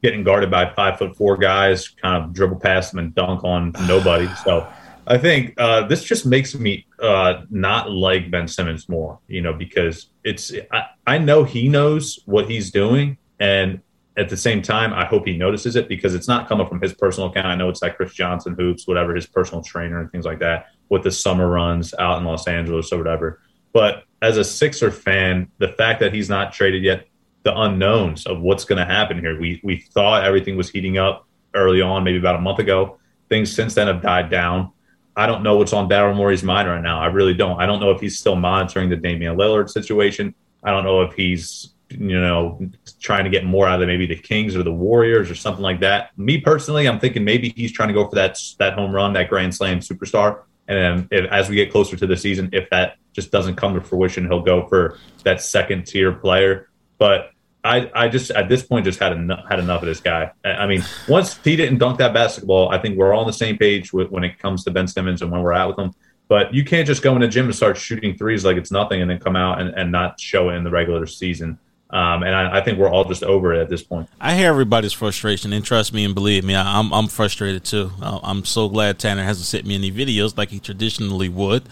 getting 0.01 0.23
guarded 0.23 0.49
by 0.49 0.73
five 0.73 0.97
foot 0.97 1.17
four 1.17 1.35
guys, 1.35 1.89
kind 1.89 2.23
of 2.23 2.31
dribble 2.31 2.61
past 2.61 2.93
them 2.93 2.99
and 2.99 3.13
dunk 3.13 3.43
on 3.43 3.73
nobody. 3.85 4.29
So 4.45 4.65
I 5.07 5.17
think 5.17 5.53
uh, 5.57 5.87
this 5.87 6.03
just 6.03 6.25
makes 6.25 6.53
me 6.53 6.85
uh, 7.01 7.43
not 7.49 7.89
like 7.89 8.29
Ben 8.29 8.47
Simmons 8.47 8.89
more, 8.89 9.19
you 9.27 9.41
know, 9.41 9.53
because 9.53 10.09
it's 10.23 10.51
I, 10.71 10.87
I 11.05 11.17
know 11.17 11.45
he 11.45 11.69
knows 11.69 12.19
what 12.25 12.49
he's 12.49 12.71
doing, 12.71 13.17
and 13.39 13.81
at 14.17 14.29
the 14.29 14.37
same 14.37 14.61
time, 14.61 14.93
I 14.93 15.05
hope 15.05 15.27
he 15.27 15.37
notices 15.37 15.75
it 15.75 15.87
because 15.87 16.15
it's 16.15 16.27
not 16.27 16.49
coming 16.49 16.67
from 16.67 16.81
his 16.81 16.93
personal 16.93 17.29
account. 17.29 17.47
I 17.47 17.55
know 17.55 17.69
it's 17.69 17.81
like 17.81 17.95
Chris 17.95 18.13
Johnson 18.13 18.55
hoops, 18.57 18.87
whatever 18.87 19.15
his 19.15 19.27
personal 19.27 19.63
trainer 19.63 20.01
and 20.01 20.11
things 20.11 20.25
like 20.25 20.39
that 20.39 20.67
with 20.89 21.03
the 21.03 21.11
summer 21.11 21.47
runs 21.47 21.93
out 21.99 22.17
in 22.17 22.25
Los 22.25 22.47
Angeles 22.47 22.91
or 22.91 22.97
whatever. 22.97 23.39
But 23.73 24.03
as 24.21 24.37
a 24.37 24.43
Sixer 24.43 24.91
fan, 24.91 25.51
the 25.59 25.67
fact 25.69 25.99
that 25.99 26.13
he's 26.13 26.29
not 26.29 26.51
traded 26.51 26.83
yet, 26.83 27.07
the 27.43 27.57
unknowns 27.57 28.25
of 28.25 28.41
what's 28.41 28.65
going 28.65 28.79
to 28.79 28.85
happen 28.85 29.19
here. 29.19 29.39
We 29.39 29.61
we 29.63 29.77
thought 29.77 30.25
everything 30.25 30.57
was 30.57 30.69
heating 30.69 30.97
up 30.97 31.27
early 31.53 31.81
on, 31.81 32.03
maybe 32.03 32.17
about 32.17 32.35
a 32.35 32.41
month 32.41 32.59
ago. 32.59 32.97
Things 33.29 33.53
since 33.53 33.75
then 33.75 33.87
have 33.87 34.01
died 34.01 34.29
down. 34.29 34.71
I 35.17 35.25
don't 35.25 35.41
know 35.41 35.57
what's 35.57 35.73
on 35.73 35.89
Daryl 35.89 36.15
Morey's 36.15 36.43
mind 36.43 36.69
right 36.69 36.81
now. 36.81 37.01
I 37.01 37.07
really 37.07 37.33
don't. 37.33 37.59
I 37.59 37.65
don't 37.65 37.79
know 37.79 37.89
if 37.89 37.99
he's 37.99 38.19
still 38.19 38.35
monitoring 38.35 38.89
the 38.89 38.95
Damian 38.95 39.35
Lillard 39.35 39.67
situation. 39.67 40.35
I 40.63 40.69
don't 40.69 40.83
know 40.83 41.01
if 41.01 41.13
he's 41.13 41.73
you 41.89 42.19
know 42.19 42.59
trying 42.99 43.23
to 43.23 43.29
get 43.29 43.43
more 43.43 43.67
out 43.67 43.81
of 43.81 43.87
maybe 43.87 44.05
the 44.05 44.15
Kings 44.15 44.55
or 44.55 44.61
the 44.61 44.71
Warriors 44.71 45.31
or 45.31 45.35
something 45.35 45.63
like 45.63 45.79
that. 45.79 46.15
Me 46.19 46.39
personally, 46.39 46.87
I'm 46.87 46.99
thinking 46.99 47.23
maybe 47.23 47.49
he's 47.49 47.71
trying 47.71 47.87
to 47.87 47.93
go 47.95 48.07
for 48.07 48.15
that 48.15 48.39
that 48.59 48.73
home 48.73 48.93
run, 48.93 49.13
that 49.13 49.27
grand 49.27 49.55
slam 49.55 49.79
superstar. 49.79 50.43
And 50.67 51.07
if, 51.11 51.25
as 51.31 51.49
we 51.49 51.55
get 51.55 51.71
closer 51.71 51.95
to 51.95 52.05
the 52.05 52.17
season, 52.17 52.49
if 52.53 52.69
that 52.69 52.97
just 53.13 53.31
doesn't 53.31 53.55
come 53.55 53.73
to 53.73 53.81
fruition, 53.81 54.25
he'll 54.25 54.41
go 54.41 54.67
for 54.67 54.99
that 55.23 55.41
second 55.41 55.87
tier 55.87 56.11
player. 56.11 56.69
But 56.99 57.31
I, 57.67 57.91
I 57.93 58.07
just 58.07 58.31
at 58.31 58.49
this 58.49 58.63
point 58.63 58.85
just 58.85 58.99
had 58.99 59.11
enough, 59.11 59.45
had 59.49 59.59
enough 59.59 59.81
of 59.81 59.87
this 59.87 59.99
guy. 59.99 60.31
I 60.43 60.65
mean, 60.65 60.83
once 61.07 61.37
he 61.43 61.55
didn't 61.55 61.79
dunk 61.79 61.97
that 61.99 62.13
basketball, 62.13 62.69
I 62.69 62.79
think 62.79 62.97
we're 62.97 63.13
all 63.13 63.21
on 63.21 63.27
the 63.27 63.33
same 63.33 63.57
page 63.57 63.91
with, 63.91 64.09
when 64.09 64.23
it 64.23 64.39
comes 64.39 64.63
to 64.63 64.71
Ben 64.71 64.87
Simmons 64.87 65.21
and 65.21 65.31
when 65.31 65.41
we're 65.41 65.53
out 65.53 65.69
with 65.69 65.79
him. 65.85 65.93
But 66.29 66.53
you 66.53 66.65
can't 66.65 66.85
just 66.85 67.01
go 67.01 67.13
in 67.15 67.21
the 67.21 67.27
gym 67.27 67.45
and 67.45 67.55
start 67.55 67.77
shooting 67.77 68.17
threes 68.17 68.43
like 68.43 68.57
it's 68.57 68.71
nothing 68.71 69.01
and 69.01 69.09
then 69.09 69.19
come 69.19 69.35
out 69.35 69.61
and, 69.61 69.69
and 69.75 69.91
not 69.91 70.19
show 70.19 70.49
it 70.49 70.55
in 70.55 70.63
the 70.63 70.69
regular 70.69 71.05
season. 71.05 71.57
Um, 71.89 72.23
and 72.23 72.35
I, 72.35 72.57
I, 72.57 72.61
think 72.61 72.79
we're 72.79 72.89
all 72.89 73.05
just 73.05 73.23
over 73.23 73.53
it 73.53 73.61
at 73.61 73.69
this 73.69 73.81
point. 73.81 74.09
I 74.19 74.35
hear 74.35 74.49
everybody's 74.49 74.91
frustration, 74.91 75.53
and 75.53 75.63
trust 75.63 75.93
me 75.93 76.03
and 76.03 76.13
believe 76.13 76.43
me, 76.43 76.53
I, 76.53 76.79
am 76.79 76.93
I'm 76.93 77.07
frustrated 77.07 77.63
too. 77.63 77.91
I'm 78.01 78.43
so 78.43 78.67
glad 78.67 78.99
Tanner 78.99 79.23
hasn't 79.23 79.45
sent 79.45 79.65
me 79.65 79.75
any 79.75 79.89
videos 79.89 80.37
like 80.37 80.49
he 80.49 80.59
traditionally 80.59 81.29
would. 81.29 81.63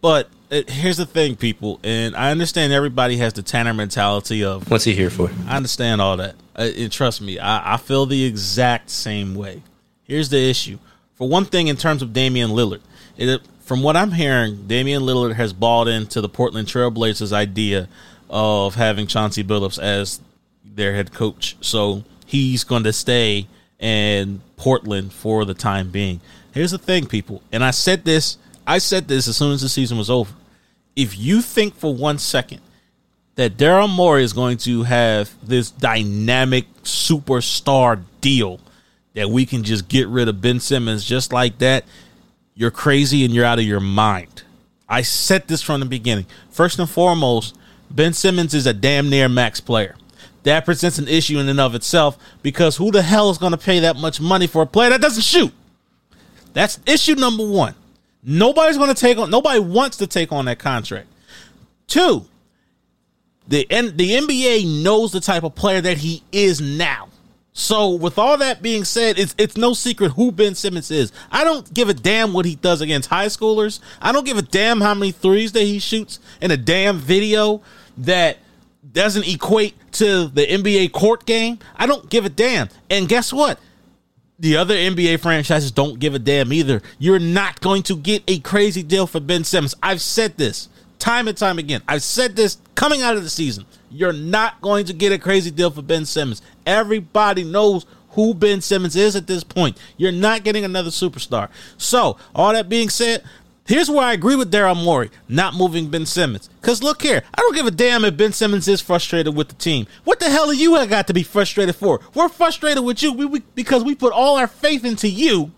But 0.00 0.28
it, 0.50 0.68
here's 0.68 0.96
the 0.96 1.06
thing, 1.06 1.36
people, 1.36 1.78
and 1.84 2.16
I 2.16 2.30
understand 2.30 2.72
everybody 2.72 3.16
has 3.18 3.32
the 3.32 3.42
Tanner 3.42 3.72
mentality 3.72 4.44
of 4.44 4.70
what's 4.70 4.84
he 4.84 4.94
here 4.94 5.10
for. 5.10 5.30
I 5.46 5.56
understand 5.56 6.00
all 6.00 6.16
that, 6.16 6.34
uh, 6.56 6.70
and 6.76 6.90
trust 6.90 7.20
me, 7.20 7.38
I, 7.38 7.74
I 7.74 7.76
feel 7.76 8.06
the 8.06 8.24
exact 8.24 8.90
same 8.90 9.34
way. 9.34 9.62
Here's 10.02 10.28
the 10.28 10.38
issue: 10.38 10.78
for 11.14 11.28
one 11.28 11.44
thing, 11.44 11.68
in 11.68 11.76
terms 11.76 12.02
of 12.02 12.12
Damian 12.12 12.50
Lillard, 12.50 12.80
it, 13.16 13.42
from 13.60 13.82
what 13.82 13.96
I'm 13.96 14.12
hearing, 14.12 14.66
Damian 14.66 15.02
Lillard 15.02 15.34
has 15.34 15.52
bought 15.52 15.86
into 15.86 16.20
the 16.20 16.28
Portland 16.28 16.66
Trailblazers' 16.66 17.32
idea 17.32 17.88
of 18.28 18.74
having 18.74 19.06
Chauncey 19.06 19.44
Billups 19.44 19.78
as 19.80 20.20
their 20.64 20.94
head 20.94 21.12
coach, 21.12 21.56
so 21.60 22.02
he's 22.26 22.64
going 22.64 22.84
to 22.84 22.92
stay 22.92 23.46
in 23.78 24.40
Portland 24.56 25.12
for 25.12 25.44
the 25.44 25.54
time 25.54 25.90
being. 25.90 26.20
Here's 26.52 26.72
the 26.72 26.78
thing, 26.78 27.06
people, 27.06 27.42
and 27.52 27.62
I 27.62 27.70
said 27.70 28.04
this. 28.04 28.36
I 28.66 28.78
said 28.78 29.08
this 29.08 29.28
as 29.28 29.36
soon 29.36 29.52
as 29.52 29.62
the 29.62 29.68
season 29.68 29.98
was 29.98 30.10
over 30.10 30.32
if 30.96 31.18
you 31.18 31.40
think 31.40 31.74
for 31.74 31.94
one 31.94 32.18
second 32.18 32.60
that 33.36 33.56
Daryl 33.56 33.88
Morey 33.88 34.22
is 34.22 34.32
going 34.32 34.58
to 34.58 34.82
have 34.82 35.30
this 35.42 35.70
dynamic 35.70 36.66
superstar 36.82 38.02
deal 38.20 38.60
that 39.14 39.30
we 39.30 39.46
can 39.46 39.62
just 39.62 39.88
get 39.88 40.08
rid 40.08 40.28
of 40.28 40.40
Ben 40.40 40.60
Simmons 40.60 41.04
just 41.04 41.32
like 41.32 41.58
that, 41.58 41.84
you're 42.54 42.70
crazy 42.70 43.24
and 43.24 43.32
you're 43.32 43.44
out 43.44 43.58
of 43.58 43.64
your 43.64 43.80
mind. 43.80 44.42
I 44.88 45.02
said 45.02 45.48
this 45.48 45.62
from 45.62 45.80
the 45.80 45.86
beginning. 45.86 46.26
First 46.50 46.78
and 46.78 46.90
foremost, 46.90 47.56
Ben 47.90 48.12
Simmons 48.12 48.52
is 48.52 48.66
a 48.66 48.74
damn 48.74 49.08
near 49.08 49.28
max 49.28 49.60
player. 49.60 49.96
That 50.42 50.64
presents 50.64 50.98
an 50.98 51.08
issue 51.08 51.38
in 51.38 51.48
and 51.48 51.60
of 51.60 51.74
itself 51.74 52.18
because 52.42 52.76
who 52.76 52.90
the 52.90 53.02
hell 53.02 53.30
is 53.30 53.38
going 53.38 53.52
to 53.52 53.58
pay 53.58 53.80
that 53.80 53.96
much 53.96 54.20
money 54.20 54.46
for 54.46 54.62
a 54.62 54.66
player 54.66 54.90
that 54.90 55.00
doesn't 55.00 55.22
shoot? 55.22 55.52
That's 56.52 56.80
issue 56.86 57.14
number 57.14 57.46
one. 57.46 57.74
Nobody's 58.22 58.76
going 58.76 58.94
to 58.94 59.00
take 59.00 59.18
on. 59.18 59.30
Nobody 59.30 59.60
wants 59.60 59.96
to 59.98 60.06
take 60.06 60.32
on 60.32 60.44
that 60.46 60.58
contract. 60.58 61.08
Two, 61.86 62.26
the 63.48 63.66
the 63.68 64.12
NBA 64.12 64.82
knows 64.82 65.12
the 65.12 65.20
type 65.20 65.42
of 65.42 65.54
player 65.54 65.80
that 65.80 65.98
he 65.98 66.22
is 66.32 66.60
now. 66.60 67.08
So, 67.52 67.90
with 67.90 68.16
all 68.16 68.38
that 68.38 68.62
being 68.62 68.84
said, 68.84 69.18
it's 69.18 69.34
it's 69.36 69.56
no 69.56 69.74
secret 69.74 70.12
who 70.12 70.30
Ben 70.30 70.54
Simmons 70.54 70.90
is. 70.90 71.12
I 71.32 71.42
don't 71.42 71.72
give 71.74 71.88
a 71.88 71.94
damn 71.94 72.32
what 72.32 72.46
he 72.46 72.54
does 72.54 72.80
against 72.80 73.08
high 73.08 73.26
schoolers. 73.26 73.80
I 74.00 74.12
don't 74.12 74.24
give 74.24 74.38
a 74.38 74.42
damn 74.42 74.80
how 74.80 74.94
many 74.94 75.10
threes 75.12 75.52
that 75.52 75.62
he 75.62 75.78
shoots 75.78 76.20
in 76.40 76.50
a 76.50 76.56
damn 76.56 76.98
video 76.98 77.60
that 77.98 78.38
doesn't 78.92 79.26
equate 79.26 79.74
to 79.92 80.28
the 80.28 80.46
NBA 80.46 80.92
court 80.92 81.26
game. 81.26 81.58
I 81.76 81.86
don't 81.86 82.08
give 82.08 82.24
a 82.24 82.28
damn. 82.28 82.68
And 82.88 83.08
guess 83.08 83.32
what? 83.32 83.58
The 84.40 84.56
other 84.56 84.74
NBA 84.74 85.20
franchises 85.20 85.70
don't 85.70 86.00
give 86.00 86.14
a 86.14 86.18
damn 86.18 86.52
either. 86.52 86.80
You're 86.98 87.18
not 87.18 87.60
going 87.60 87.82
to 87.84 87.96
get 87.96 88.24
a 88.26 88.40
crazy 88.40 88.82
deal 88.82 89.06
for 89.06 89.20
Ben 89.20 89.44
Simmons. 89.44 89.74
I've 89.82 90.00
said 90.00 90.38
this 90.38 90.68
time 90.98 91.28
and 91.28 91.36
time 91.36 91.58
again. 91.58 91.82
I've 91.86 92.02
said 92.02 92.36
this 92.36 92.58
coming 92.74 93.02
out 93.02 93.16
of 93.16 93.22
the 93.22 93.30
season. 93.30 93.66
You're 93.90 94.14
not 94.14 94.60
going 94.62 94.86
to 94.86 94.94
get 94.94 95.12
a 95.12 95.18
crazy 95.18 95.50
deal 95.50 95.70
for 95.70 95.82
Ben 95.82 96.06
Simmons. 96.06 96.40
Everybody 96.64 97.44
knows 97.44 97.84
who 98.10 98.34
Ben 98.34 98.60
Simmons 98.60 98.96
is 98.96 99.14
at 99.14 99.26
this 99.26 99.44
point. 99.44 99.78
You're 99.96 100.10
not 100.10 100.42
getting 100.42 100.64
another 100.64 100.90
superstar. 100.90 101.48
So, 101.76 102.16
all 102.34 102.52
that 102.52 102.68
being 102.68 102.88
said, 102.88 103.22
Here's 103.66 103.90
where 103.90 104.04
I 104.04 104.14
agree 104.14 104.34
with 104.36 104.50
Daryl 104.52 104.82
Morey 104.82 105.10
not 105.28 105.54
moving 105.54 105.90
Ben 105.90 106.06
Simmons. 106.06 106.48
Because 106.60 106.82
look 106.82 107.02
here, 107.02 107.22
I 107.34 107.40
don't 107.40 107.54
give 107.54 107.66
a 107.66 107.70
damn 107.70 108.04
if 108.04 108.16
Ben 108.16 108.32
Simmons 108.32 108.66
is 108.66 108.80
frustrated 108.80 109.36
with 109.36 109.48
the 109.48 109.54
team. 109.54 109.86
What 110.04 110.18
the 110.18 110.28
hell 110.30 110.50
are 110.50 110.54
you 110.54 110.74
got 110.86 111.06
to 111.06 111.14
be 111.14 111.22
frustrated 111.22 111.76
for? 111.76 112.00
We're 112.14 112.28
frustrated 112.28 112.84
with 112.84 113.02
you 113.02 113.12
we, 113.12 113.26
we, 113.26 113.40
because 113.54 113.84
we 113.84 113.94
put 113.94 114.12
all 114.12 114.36
our 114.38 114.48
faith 114.48 114.84
into 114.84 115.08
you. 115.08 115.52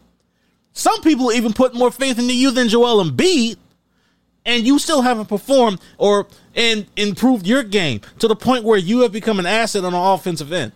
Some 0.73 1.01
people 1.03 1.33
even 1.33 1.53
put 1.53 1.75
more 1.75 1.91
faith 1.91 2.19
into 2.19 2.35
you 2.35 2.51
than 2.51 2.69
Joel 2.69 3.05
Embiid, 3.05 3.57
and 4.45 4.67
you 4.67 4.79
still 4.79 5.03
haven't 5.03 5.27
performed 5.27 5.81
or 5.99 6.27
and 6.55 6.87
improved 6.97 7.47
your 7.47 7.62
game 7.62 8.01
to 8.19 8.29
the 8.29 8.37
point 8.37 8.65
where 8.65 8.79
you 8.79 9.01
have 9.01 9.12
become 9.12 9.38
an 9.38 9.47
asset 9.47 9.85
on 9.85 9.93
the 9.93 9.99
offensive 9.99 10.53
end. 10.53 10.73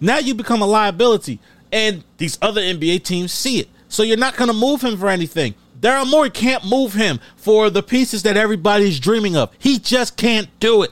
Now 0.00 0.18
you 0.18 0.34
become 0.34 0.62
a 0.62 0.66
liability, 0.66 1.38
and 1.70 2.04
these 2.18 2.38
other 2.42 2.60
NBA 2.60 3.04
teams 3.04 3.32
see 3.32 3.60
it. 3.60 3.68
So 3.88 4.02
you're 4.02 4.16
not 4.16 4.36
going 4.36 4.48
to 4.48 4.56
move 4.56 4.82
him 4.82 4.96
for 4.96 5.08
anything. 5.08 5.54
Daryl 5.84 6.10
Morey 6.10 6.30
can't 6.30 6.64
move 6.64 6.94
him 6.94 7.20
for 7.36 7.68
the 7.68 7.82
pieces 7.82 8.22
that 8.22 8.38
everybody's 8.38 8.98
dreaming 8.98 9.36
of. 9.36 9.52
He 9.58 9.78
just 9.78 10.16
can't 10.16 10.48
do 10.58 10.82
it. 10.82 10.90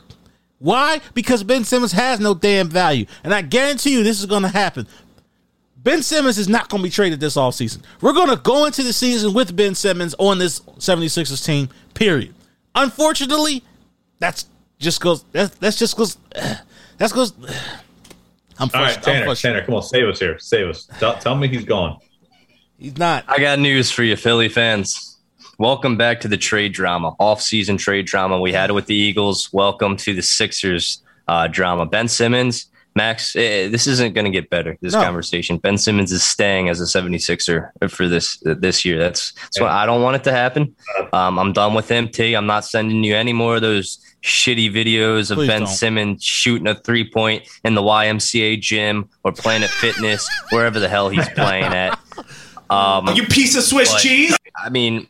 Why? 0.59 1.01
Because 1.15 1.43
Ben 1.43 1.65
Simmons 1.65 1.93
has 1.93 2.21
no 2.21 2.35
damn 2.35 2.69
value. 2.69 3.07
And 3.25 3.33
I 3.33 3.41
guarantee 3.41 3.95
you 3.95 4.05
this 4.05 4.21
is 4.21 4.27
going 4.27 4.43
to 4.43 4.51
happen. 4.51 4.87
Ben 5.79 6.03
Simmons 6.03 6.37
is 6.37 6.47
not 6.47 6.69
going 6.69 6.83
to 6.83 6.87
be 6.87 6.91
traded 6.91 7.21
this 7.21 7.37
offseason. 7.37 7.83
We're 8.03 8.13
going 8.13 8.29
to 8.29 8.37
go 8.37 8.67
into 8.67 8.83
the 8.83 8.93
season 8.93 9.33
with 9.33 9.57
Ben 9.57 9.75
Simmons 9.75 10.15
on 10.19 10.39
this 10.39 10.61
76ers 10.61 11.45
team, 11.45 11.71
period. 11.95 12.35
Unfortunately, 12.75 13.65
that's 14.19 14.45
just 14.79 15.01
goes 15.01 15.25
that's, 15.33 15.55
that's 15.57 15.79
just 15.79 15.97
goes 15.97 16.19
that's 16.99 17.13
goes 17.13 17.33
I'm 18.59 18.69
frustrated. 18.69 18.75
All 18.75 18.85
right, 18.85 19.03
Tanner, 19.03 19.35
Tanner, 19.35 19.65
come 19.65 19.75
on, 19.77 19.83
save 19.83 20.07
us 20.07 20.21
here. 20.21 20.39
Save 20.39 20.69
us. 20.69 20.87
Tell, 21.01 21.17
tell 21.19 21.35
me 21.35 21.49
he's 21.49 21.65
gone. 21.65 21.99
He's 22.83 22.99
not. 22.99 23.25
I 23.29 23.38
got 23.38 23.61
news 23.61 23.92
for 23.92 24.03
you, 24.03 24.16
Philly 24.16 24.49
fans. 24.49 25.16
Welcome 25.57 25.97
back 25.97 26.21
to 26.23 26.29
the 26.29 26.37
trade 26.37 26.73
drama, 26.73 27.14
off-season 27.21 27.77
trade 27.77 28.07
drama. 28.07 28.40
We 28.40 28.53
had 28.53 28.71
it 28.71 28.73
with 28.73 28.87
the 28.87 28.95
Eagles. 28.97 29.53
Welcome 29.53 29.97
to 29.99 30.12
the 30.12 30.23
Sixers 30.23 31.01
uh, 31.29 31.47
drama. 31.47 31.87
Ben 31.87 32.09
Simmons, 32.09 32.66
Max, 32.97 33.37
eh, 33.37 33.68
this 33.68 33.87
isn't 33.87 34.14
going 34.14 34.25
to 34.25 34.33
get 34.33 34.51
better. 34.51 34.77
This 34.81 34.95
no. 34.95 35.01
conversation. 35.05 35.59
Ben 35.59 35.79
Simmons 35.79 36.11
is 36.11 36.25
staying 36.25 36.71
as 36.71 36.81
a 36.81 36.85
76er 36.85 37.71
for 37.88 38.09
this 38.09 38.42
this 38.45 38.85
year. 38.85 38.99
That's 38.99 39.31
that's 39.31 39.59
yeah. 39.59 39.62
what 39.62 39.71
I 39.71 39.87
don't 39.87 40.03
want 40.03 40.16
it 40.16 40.25
to 40.25 40.33
happen. 40.33 40.75
Um, 41.12 41.38
I'm 41.38 41.53
done 41.53 41.75
with 41.75 41.88
him. 41.88 42.09
T. 42.09 42.35
I'm 42.35 42.47
not 42.47 42.64
sending 42.64 43.05
you 43.05 43.14
any 43.14 43.33
more 43.33 43.55
of 43.55 43.62
those 43.62 44.01
shitty 44.25 44.75
videos 44.75 45.31
of 45.31 45.37
Please 45.37 45.46
Ben 45.46 45.61
don't. 45.61 45.69
Simmons 45.69 46.25
shooting 46.25 46.67
a 46.67 46.75
three 46.75 47.09
point 47.09 47.46
in 47.63 47.77
the 47.77 47.83
YMCA 47.83 48.61
gym 48.61 49.09
or 49.23 49.31
Planet 49.31 49.71
Fitness, 49.71 50.29
wherever 50.50 50.81
the 50.81 50.88
hell 50.88 51.11
he's 51.11 51.29
playing 51.29 51.73
at. 51.73 51.96
Um, 52.73 53.14
you 53.14 53.27
piece 53.27 53.56
of 53.56 53.62
Swiss 53.62 54.00
cheese. 54.02 54.37
I 54.56 54.68
mean, 54.68 55.06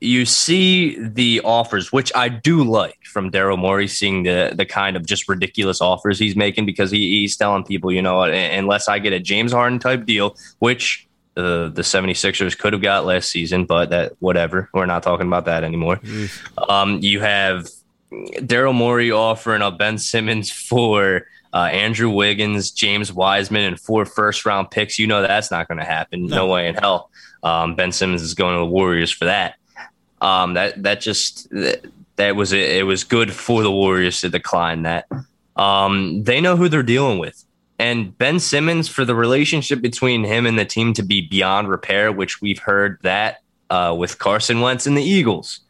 you 0.00 0.24
see 0.24 0.98
the 0.98 1.40
offers, 1.44 1.92
which 1.92 2.12
I 2.14 2.28
do 2.28 2.62
like 2.62 2.98
from 3.04 3.30
Daryl 3.30 3.58
Morey, 3.58 3.88
seeing 3.88 4.22
the 4.22 4.52
the 4.54 4.66
kind 4.66 4.96
of 4.96 5.06
just 5.06 5.28
ridiculous 5.28 5.80
offers 5.80 6.18
he's 6.18 6.36
making 6.36 6.66
because 6.66 6.90
he, 6.90 7.20
he's 7.20 7.36
telling 7.36 7.64
people, 7.64 7.92
you 7.92 8.02
know, 8.02 8.22
unless 8.22 8.88
I 8.88 8.98
get 8.98 9.12
a 9.12 9.20
James 9.20 9.52
Harden 9.52 9.78
type 9.78 10.04
deal, 10.04 10.36
which 10.58 11.08
the 11.34 11.70
the 11.72 11.82
76ers 11.82 12.56
could 12.58 12.72
have 12.72 12.82
got 12.82 13.04
last 13.04 13.30
season, 13.30 13.64
but 13.64 13.90
that 13.90 14.12
whatever. 14.20 14.68
We're 14.72 14.86
not 14.86 15.02
talking 15.02 15.26
about 15.26 15.44
that 15.46 15.64
anymore. 15.64 16.00
Um, 16.68 16.98
you 17.00 17.20
have 17.20 17.68
Daryl 18.12 18.74
Morey 18.74 19.10
offering 19.10 19.62
a 19.62 19.70
Ben 19.70 19.98
Simmons 19.98 20.50
for 20.50 21.26
uh, 21.52 21.68
Andrew 21.72 22.10
Wiggins, 22.10 22.70
James 22.70 23.12
Wiseman, 23.12 23.64
and 23.64 23.80
four 23.80 24.04
first 24.04 24.44
round 24.44 24.70
picks. 24.70 24.98
You 24.98 25.06
know 25.06 25.22
that's 25.22 25.50
not 25.50 25.68
going 25.68 25.78
to 25.78 25.84
happen. 25.84 26.26
No. 26.26 26.36
no. 26.36 26.46
way 26.48 26.68
in 26.68 26.74
hell. 26.74 27.10
Um, 27.42 27.74
ben 27.74 27.92
Simmons 27.92 28.22
is 28.22 28.34
going 28.34 28.54
to 28.54 28.60
the 28.60 28.66
Warriors 28.66 29.10
for 29.10 29.26
that. 29.26 29.56
Um, 30.20 30.54
that 30.54 30.82
that 30.82 31.00
just 31.00 31.48
that, 31.50 31.86
that 32.16 32.36
was 32.36 32.52
it. 32.52 32.70
It 32.70 32.82
was 32.84 33.04
good 33.04 33.32
for 33.32 33.62
the 33.62 33.70
Warriors 33.70 34.20
to 34.20 34.28
decline 34.28 34.82
that. 34.82 35.06
Um, 35.56 36.22
they 36.22 36.40
know 36.40 36.56
who 36.56 36.68
they're 36.68 36.82
dealing 36.82 37.18
with. 37.18 37.44
And 37.80 38.16
Ben 38.18 38.40
Simmons, 38.40 38.88
for 38.88 39.04
the 39.04 39.14
relationship 39.14 39.80
between 39.80 40.24
him 40.24 40.46
and 40.46 40.58
the 40.58 40.64
team 40.64 40.92
to 40.94 41.02
be 41.02 41.20
beyond 41.20 41.68
repair, 41.68 42.10
which 42.10 42.40
we've 42.42 42.58
heard 42.58 42.98
that 43.02 43.38
uh, 43.70 43.94
with 43.96 44.18
Carson 44.18 44.60
Wentz 44.60 44.86
and 44.86 44.96
the 44.96 45.02
Eagles. 45.02 45.60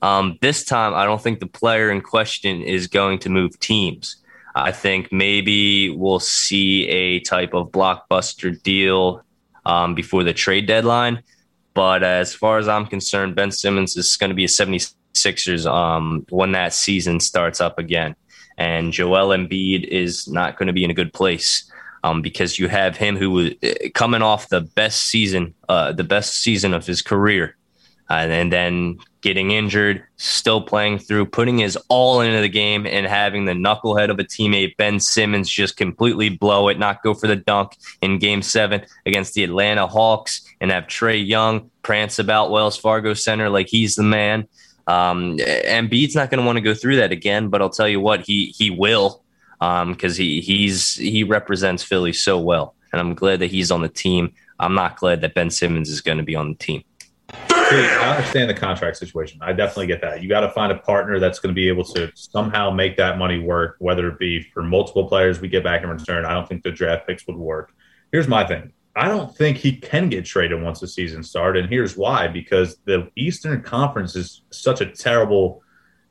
Um, 0.00 0.38
this 0.40 0.64
time, 0.64 0.94
I 0.94 1.04
don't 1.04 1.22
think 1.22 1.38
the 1.38 1.46
player 1.46 1.90
in 1.90 2.00
question 2.00 2.62
is 2.62 2.88
going 2.88 3.20
to 3.20 3.28
move 3.28 3.58
teams. 3.60 4.16
I 4.54 4.72
think 4.72 5.12
maybe 5.12 5.90
we'll 5.90 6.20
see 6.20 6.86
a 6.88 7.20
type 7.20 7.54
of 7.54 7.70
blockbuster 7.70 8.60
deal 8.62 9.24
um, 9.64 9.94
before 9.94 10.24
the 10.24 10.34
trade 10.34 10.66
deadline. 10.66 11.22
But 11.74 12.02
as 12.02 12.34
far 12.34 12.58
as 12.58 12.68
I'm 12.68 12.86
concerned, 12.86 13.34
Ben 13.34 13.50
Simmons 13.50 13.96
is 13.96 14.16
going 14.16 14.30
to 14.30 14.34
be 14.34 14.44
a 14.44 14.48
76ers 14.48 15.66
um, 15.66 16.26
when 16.28 16.52
that 16.52 16.74
season 16.74 17.18
starts 17.20 17.60
up 17.60 17.78
again. 17.78 18.14
And 18.58 18.92
Joel 18.92 19.28
Embiid 19.28 19.84
is 19.84 20.28
not 20.28 20.58
going 20.58 20.66
to 20.66 20.74
be 20.74 20.84
in 20.84 20.90
a 20.90 20.94
good 20.94 21.14
place 21.14 21.70
um, 22.04 22.20
because 22.20 22.58
you 22.58 22.68
have 22.68 22.96
him 22.96 23.16
who 23.16 23.30
was 23.30 23.50
uh, 23.62 23.88
coming 23.94 24.20
off 24.20 24.50
the 24.50 24.60
best 24.60 25.04
season, 25.04 25.54
uh, 25.68 25.92
the 25.92 26.04
best 26.04 26.34
season 26.34 26.74
of 26.74 26.86
his 26.86 27.00
career 27.00 27.56
uh, 28.12 28.28
and 28.28 28.52
then 28.52 28.98
getting 29.22 29.52
injured, 29.52 30.04
still 30.16 30.60
playing 30.60 30.98
through, 30.98 31.26
putting 31.26 31.58
his 31.58 31.76
all 31.88 32.20
into 32.20 32.40
the 32.40 32.48
game, 32.48 32.86
and 32.86 33.06
having 33.06 33.44
the 33.44 33.52
knucklehead 33.52 34.10
of 34.10 34.18
a 34.18 34.24
teammate, 34.24 34.76
Ben 34.76 35.00
Simmons, 35.00 35.48
just 35.48 35.76
completely 35.76 36.28
blow 36.28 36.68
it, 36.68 36.78
not 36.78 37.02
go 37.02 37.14
for 37.14 37.28
the 37.28 37.36
dunk 37.36 37.76
in 38.02 38.18
game 38.18 38.42
seven 38.42 38.84
against 39.06 39.34
the 39.34 39.44
Atlanta 39.44 39.86
Hawks, 39.86 40.42
and 40.60 40.70
have 40.70 40.84
Trae 40.84 41.26
Young 41.26 41.70
prance 41.82 42.18
about 42.18 42.50
Wells 42.50 42.76
Fargo 42.76 43.14
Center 43.14 43.48
like 43.48 43.68
he's 43.68 43.94
the 43.94 44.02
man. 44.02 44.46
Um, 44.86 45.38
Embiid's 45.38 46.16
not 46.16 46.30
going 46.30 46.40
to 46.40 46.46
want 46.46 46.56
to 46.56 46.62
go 46.62 46.74
through 46.74 46.96
that 46.96 47.12
again, 47.12 47.48
but 47.48 47.62
I'll 47.62 47.70
tell 47.70 47.88
you 47.88 48.00
what, 48.00 48.20
he 48.22 48.46
he 48.46 48.70
will 48.70 49.22
because 49.58 50.18
um, 50.18 50.22
he 50.22 50.40
he's 50.40 50.96
he 50.96 51.22
represents 51.22 51.84
Philly 51.84 52.12
so 52.12 52.38
well, 52.38 52.74
and 52.92 53.00
I'm 53.00 53.14
glad 53.14 53.38
that 53.40 53.50
he's 53.50 53.70
on 53.70 53.82
the 53.82 53.88
team. 53.88 54.34
I'm 54.58 54.74
not 54.74 54.96
glad 54.96 55.20
that 55.20 55.34
Ben 55.34 55.50
Simmons 55.50 55.88
is 55.88 56.00
going 56.00 56.18
to 56.18 56.24
be 56.24 56.36
on 56.36 56.50
the 56.50 56.54
team. 56.56 56.84
I 57.72 58.16
understand 58.16 58.50
the 58.50 58.54
contract 58.54 58.96
situation. 58.96 59.40
I 59.42 59.52
definitely 59.52 59.86
get 59.86 60.00
that. 60.02 60.22
You 60.22 60.28
got 60.28 60.40
to 60.40 60.50
find 60.50 60.72
a 60.72 60.78
partner 60.78 61.18
that's 61.18 61.38
going 61.38 61.54
to 61.54 61.54
be 61.54 61.68
able 61.68 61.84
to 61.84 62.10
somehow 62.14 62.70
make 62.70 62.96
that 62.96 63.18
money 63.18 63.38
work, 63.38 63.76
whether 63.78 64.08
it 64.08 64.18
be 64.18 64.42
for 64.42 64.62
multiple 64.62 65.08
players 65.08 65.40
we 65.40 65.48
get 65.48 65.64
back 65.64 65.82
in 65.82 65.88
return. 65.88 66.24
I 66.24 66.34
don't 66.34 66.48
think 66.48 66.62
the 66.62 66.70
draft 66.70 67.06
picks 67.06 67.26
would 67.26 67.36
work. 67.36 67.72
Here's 68.10 68.28
my 68.28 68.46
thing. 68.46 68.72
I 68.94 69.08
don't 69.08 69.34
think 69.34 69.56
he 69.56 69.76
can 69.76 70.10
get 70.10 70.26
traded 70.26 70.62
once 70.62 70.80
the 70.80 70.88
season 70.88 71.22
starts, 71.22 71.58
and 71.58 71.68
here's 71.68 71.96
why: 71.96 72.28
because 72.28 72.76
the 72.84 73.10
Eastern 73.16 73.62
Conference 73.62 74.14
is 74.16 74.42
such 74.50 74.82
a 74.82 74.86
terrible 74.86 75.62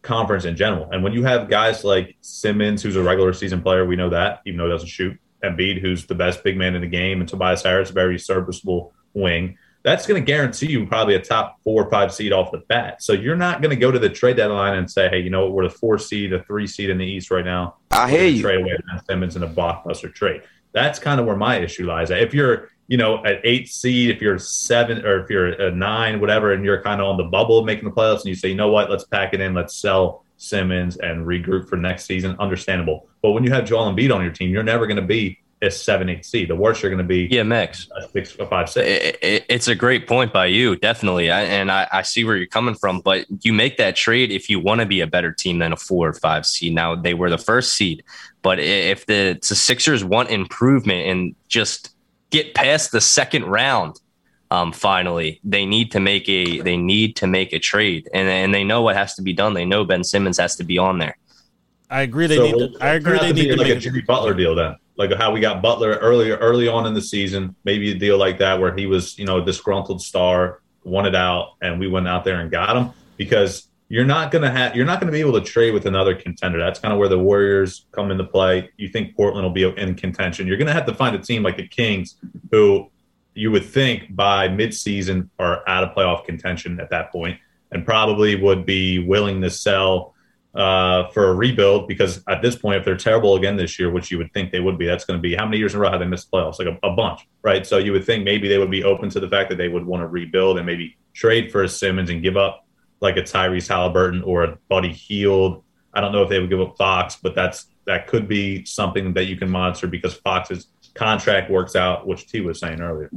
conference 0.02 0.46
in 0.46 0.56
general. 0.56 0.90
And 0.92 1.04
when 1.04 1.14
you 1.14 1.24
have 1.24 1.48
guys 1.48 1.84
like 1.84 2.16
Simmons, 2.22 2.82
who's 2.82 2.96
a 2.96 3.04
regular 3.04 3.34
season 3.34 3.62
player, 3.62 3.86
we 3.86 3.96
know 3.96 4.10
that, 4.10 4.42
even 4.48 4.58
though 4.58 4.66
he 4.66 4.72
doesn't 4.72 4.88
shoot, 4.88 5.16
Embiid, 5.44 5.80
who's 5.80 6.08
the 6.08 6.16
best 6.16 6.44
big 6.44 6.58
man 6.58 6.74
in 6.74 6.82
the 6.82 6.88
game, 6.88 7.20
and 7.20 7.30
Tobias 7.30 7.62
Harris, 7.62 7.92
very 7.92 8.18
serviceable 8.18 8.94
wing 9.14 9.58
that's 9.84 10.06
going 10.06 10.22
to 10.22 10.26
guarantee 10.26 10.68
you 10.68 10.86
probably 10.86 11.16
a 11.16 11.22
top 11.22 11.60
four 11.64 11.86
or 11.86 11.90
five 11.90 12.14
seed 12.14 12.34
off 12.34 12.52
the 12.52 12.60
bat. 12.60 13.02
So 13.02 13.14
you're 13.14 13.36
not 13.36 13.62
going 13.62 13.72
to 13.72 13.76
go 13.76 13.92
to 13.92 14.00
the 14.00 14.10
trade 14.10 14.38
deadline 14.38 14.78
and 14.78 14.90
say, 14.90 15.10
hey, 15.10 15.20
you 15.20 15.30
know 15.30 15.46
what, 15.46 15.54
we're 15.54 15.64
the 15.64 15.70
four 15.72 15.98
seed, 15.98 16.32
the 16.32 16.44
three 16.44 16.68
seed 16.68 16.90
in 16.90 16.98
the 16.98 17.06
East 17.06 17.32
right 17.32 17.46
now. 17.46 17.76
I 17.92 18.10
hear 18.10 18.26
you. 18.26 18.42
Trade 18.42 18.62
away 18.62 18.78
Ben 18.88 19.04
Simmons 19.10 19.36
in 19.36 19.44
a 19.44 19.50
blockbuster 19.50 20.14
trade. 20.14 20.44
That's 20.74 21.00
kind 21.00 21.20
of 21.20 21.26
where 21.26 21.36
my 21.36 21.58
issue 21.58 21.86
lies. 21.86 22.12
If 22.12 22.34
you're, 22.34 22.70
you 22.88 22.98
know, 22.98 23.26
at 23.26 23.42
eight 23.44 23.70
seed, 23.70 24.10
if 24.10 24.22
you're 24.22 24.38
seven 24.38 25.06
or 25.06 25.24
if 25.24 25.30
you're 25.30 25.48
a 25.48 25.72
nine, 25.72 26.22
whatever, 26.22 26.54
and 26.54 26.64
you're 26.64 26.82
kind 26.82 27.02
of 27.02 27.08
on 27.08 27.18
the 27.18 27.24
bubble 27.24 27.60
of 27.60 27.66
making 27.66 27.86
the 27.86 27.92
playoffs, 27.92 28.18
and 28.18 28.26
you 28.26 28.36
say, 28.36 28.50
you 28.50 28.56
know 28.56 28.70
what, 28.70 28.90
let's 28.90 29.04
pack 29.06 29.34
it 29.34 29.42
in, 29.42 29.54
let's 29.54 29.76
sell 29.76 30.24
Simmons 30.38 30.98
and 30.98 31.26
regroup 31.26 31.70
for 31.70 31.76
next 31.76 32.06
season, 32.06 32.36
understandable. 32.40 33.08
But 33.22 33.32
when 33.32 33.44
you 33.44 33.52
have 33.52 33.66
Joel 33.66 33.94
Embiid 33.94 34.14
on 34.14 34.22
your 34.22 34.32
team, 34.32 34.50
you're 34.50 34.64
never 34.64 34.88
going 34.88 35.00
to 35.00 35.06
be 35.06 35.40
a 35.62 35.70
seven 35.70 36.10
eight 36.10 36.26
seed. 36.26 36.50
The 36.50 36.56
worst 36.56 36.82
you're 36.82 36.90
going 36.90 37.04
to 37.04 37.08
be. 37.08 37.28
Yeah, 37.30 37.44
Max. 37.44 37.88
Six 38.12 38.32
five 38.32 38.70
six. 38.70 38.88
It, 38.88 39.18
it, 39.22 39.46
it's 39.48 39.68
a 39.68 39.76
great 39.76 40.08
point 40.08 40.34
by 40.34 40.48
you, 40.48 40.76
definitely, 40.76 41.30
I, 41.30 41.42
and 41.42 41.72
I, 41.72 41.88
I, 41.92 42.02
see 42.02 42.24
where 42.24 42.36
you're 42.36 42.48
coming 42.48 42.76
from. 42.76 43.02
But 43.02 43.26
you 43.42 43.54
make 43.54 43.78
that 43.78 43.96
trade 43.96 44.32
if 44.32 44.50
you 44.50 44.60
want 44.60 44.82
to 44.82 44.88
be 44.88 45.02
a 45.02 45.08
better 45.08 45.32
team 45.32 45.60
than 45.60 45.72
a 45.72 45.78
four 45.78 46.10
or 46.10 46.14
five 46.14 46.46
seed. 46.46 46.74
Now 46.74 46.96
they 46.96 47.14
were 47.14 47.30
the 47.30 47.38
first 47.38 47.74
seed, 47.74 48.04
but 48.42 48.60
if 48.60 49.06
the, 49.06 49.38
the 49.48 49.56
Sixers 49.56 50.04
want 50.04 50.30
improvement 50.30 51.08
and 51.08 51.36
just 51.48 51.96
get 52.30 52.56
past 52.56 52.92
the 52.92 53.02
second 53.02 53.46
round. 53.46 54.00
Um, 54.50 54.74
finally, 54.74 55.40
they 55.46 55.66
need 55.66 55.92
to 55.94 56.02
make 56.02 56.28
a 56.28 56.60
they 56.60 56.76
need 56.76 57.16
to 57.18 57.28
make 57.28 57.54
a 57.54 57.60
trade, 57.60 58.10
and 58.14 58.28
and 58.28 58.54
they 58.54 58.66
know 58.66 58.82
what 58.82 58.98
has 58.98 59.16
to 59.16 59.22
be 59.22 59.32
done. 59.32 59.54
They 59.54 59.64
know 59.64 59.86
Ben 59.86 60.04
Simmons 60.04 60.38
has 60.40 60.58
to 60.58 60.66
be 60.66 60.78
on 60.78 60.98
there. 60.98 61.18
I 61.90 62.02
agree. 62.02 62.28
They 62.28 62.36
so 62.36 62.44
need. 62.44 62.74
To, 62.74 62.84
I 62.84 62.96
agree. 62.96 63.18
They 63.18 63.32
need 63.32 63.48
to 63.48 63.56
like 63.56 63.68
make 63.68 63.78
a 63.78 63.80
Jimmy 63.80 64.02
Butler 64.02 64.34
deal 64.34 64.54
then 64.54 64.76
like 65.02 65.18
how 65.18 65.32
we 65.32 65.40
got 65.40 65.62
Butler 65.62 65.94
earlier 65.94 66.38
early 66.38 66.68
on 66.68 66.86
in 66.86 66.94
the 66.94 67.02
season, 67.02 67.56
maybe 67.64 67.92
a 67.92 67.96
deal 67.96 68.18
like 68.18 68.38
that 68.38 68.60
where 68.60 68.76
he 68.76 68.86
was, 68.86 69.18
you 69.18 69.26
know, 69.26 69.40
a 69.40 69.46
disgruntled 69.46 70.02
star, 70.02 70.62
wanted 70.84 71.16
out, 71.16 71.54
and 71.62 71.80
we 71.80 71.88
went 71.88 72.08
out 72.08 72.24
there 72.24 72.40
and 72.40 72.52
got 72.52 72.78
him 72.78 72.92
because 73.18 73.68
you're 73.90 74.06
not 74.06 74.32
gonna 74.32 74.52
have 74.52 74.76
you're 74.76 74.86
not 74.86 75.00
gonna 75.00 75.12
be 75.12 75.20
able 75.20 75.34
to 75.34 75.42
trade 75.42 75.74
with 75.74 75.86
another 75.86 76.16
contender. 76.16 76.60
That's 76.60 76.80
kind 76.80 76.94
of 76.94 77.00
where 77.00 77.10
the 77.10 77.20
Warriors 77.20 77.86
come 77.92 78.12
into 78.12 78.24
play. 78.24 78.70
You 78.78 78.88
think 78.90 79.16
Portland 79.16 79.44
will 79.44 79.54
be 79.54 79.64
in 79.64 79.96
contention. 79.96 80.48
You're 80.48 80.58
gonna 80.58 80.74
have 80.74 80.86
to 80.86 80.94
find 80.94 81.16
a 81.16 81.20
team 81.20 81.44
like 81.44 81.58
the 81.58 81.68
Kings 81.68 82.16
who 82.52 82.90
you 83.34 83.50
would 83.52 83.66
think 83.66 84.16
by 84.16 84.48
midseason 84.50 85.30
are 85.40 85.68
out 85.68 85.84
of 85.84 85.96
playoff 85.96 86.26
contention 86.26 86.80
at 86.80 86.90
that 86.90 87.12
point 87.12 87.40
and 87.72 87.86
probably 87.86 88.36
would 88.36 88.66
be 88.66 89.00
willing 89.00 89.42
to 89.42 89.50
sell 89.50 90.11
uh, 90.54 91.08
for 91.10 91.30
a 91.30 91.34
rebuild 91.34 91.88
because 91.88 92.24
at 92.28 92.42
this 92.42 92.56
point, 92.56 92.78
if 92.78 92.86
they're 92.86 92.98
terrible 92.98 93.36
again 93.36 93.56
this 93.56 93.80
year, 93.80 93.90
which 93.90 94.12
you 94.12 94.18
would 94.18 94.34
think 94.34 94.52
they 94.52 94.60
would 94.60 94.78
be, 94.78 94.86
that's 94.86 95.06
going 95.06 95.18
to 95.18 95.22
be 95.22 95.36
how 95.36 95.46
many 95.46 95.58
years 95.58 95.74
in 95.74 95.80
a 95.80 95.82
row 95.82 95.90
have 95.90 96.00
they 96.00 96.06
missed 96.06 96.30
playoffs? 96.32 96.60
Like 96.60 96.68
a, 96.68 96.88
a, 96.88 96.94
bunch, 96.94 97.28
right? 97.42 97.66
So 97.66 97.78
you 97.78 97.94
would 97.94 98.06
think 98.06 98.24
maybe 98.26 98.48
they 98.48 98.58
would 98.58 98.72
be 98.72 98.84
open 98.84 99.10
to 99.12 99.20
the 99.20 99.30
fact 99.30 99.50
that 99.50 99.56
they 99.56 99.70
would 99.70 99.86
want 99.86 100.02
to 100.02 100.08
rebuild 100.08 100.58
and 100.58 100.66
maybe 100.66 100.98
trade 101.14 101.52
for 101.52 101.64
a 101.64 101.70
Simmons 101.70 102.10
and 102.10 102.22
give 102.22 102.36
up 102.36 102.66
like 103.00 103.18
a 103.18 103.22
Tyrese 103.22 103.70
Haliburton 103.70 104.26
or 104.26 104.44
a 104.44 104.58
Buddy 104.68 104.92
Hield. 104.92 105.64
I 105.94 106.02
don't 106.02 106.12
know 106.12 106.24
if 106.24 106.30
they 106.30 106.40
would 106.40 106.50
give 106.50 106.62
up 106.62 106.78
Fox, 106.78 107.18
but 107.22 107.34
that's 107.34 107.68
that 107.86 108.08
could 108.08 108.28
be 108.28 108.64
something 108.66 109.14
that 109.14 109.26
you 109.26 109.38
can 109.38 109.50
monitor 109.50 109.88
because 109.88 110.14
Fox's 110.14 110.68
contract 110.94 111.50
works 111.50 111.76
out, 111.76 112.06
which 112.06 112.28
T 112.28 112.42
was 112.42 112.60
saying 112.60 112.82
earlier. 112.82 113.10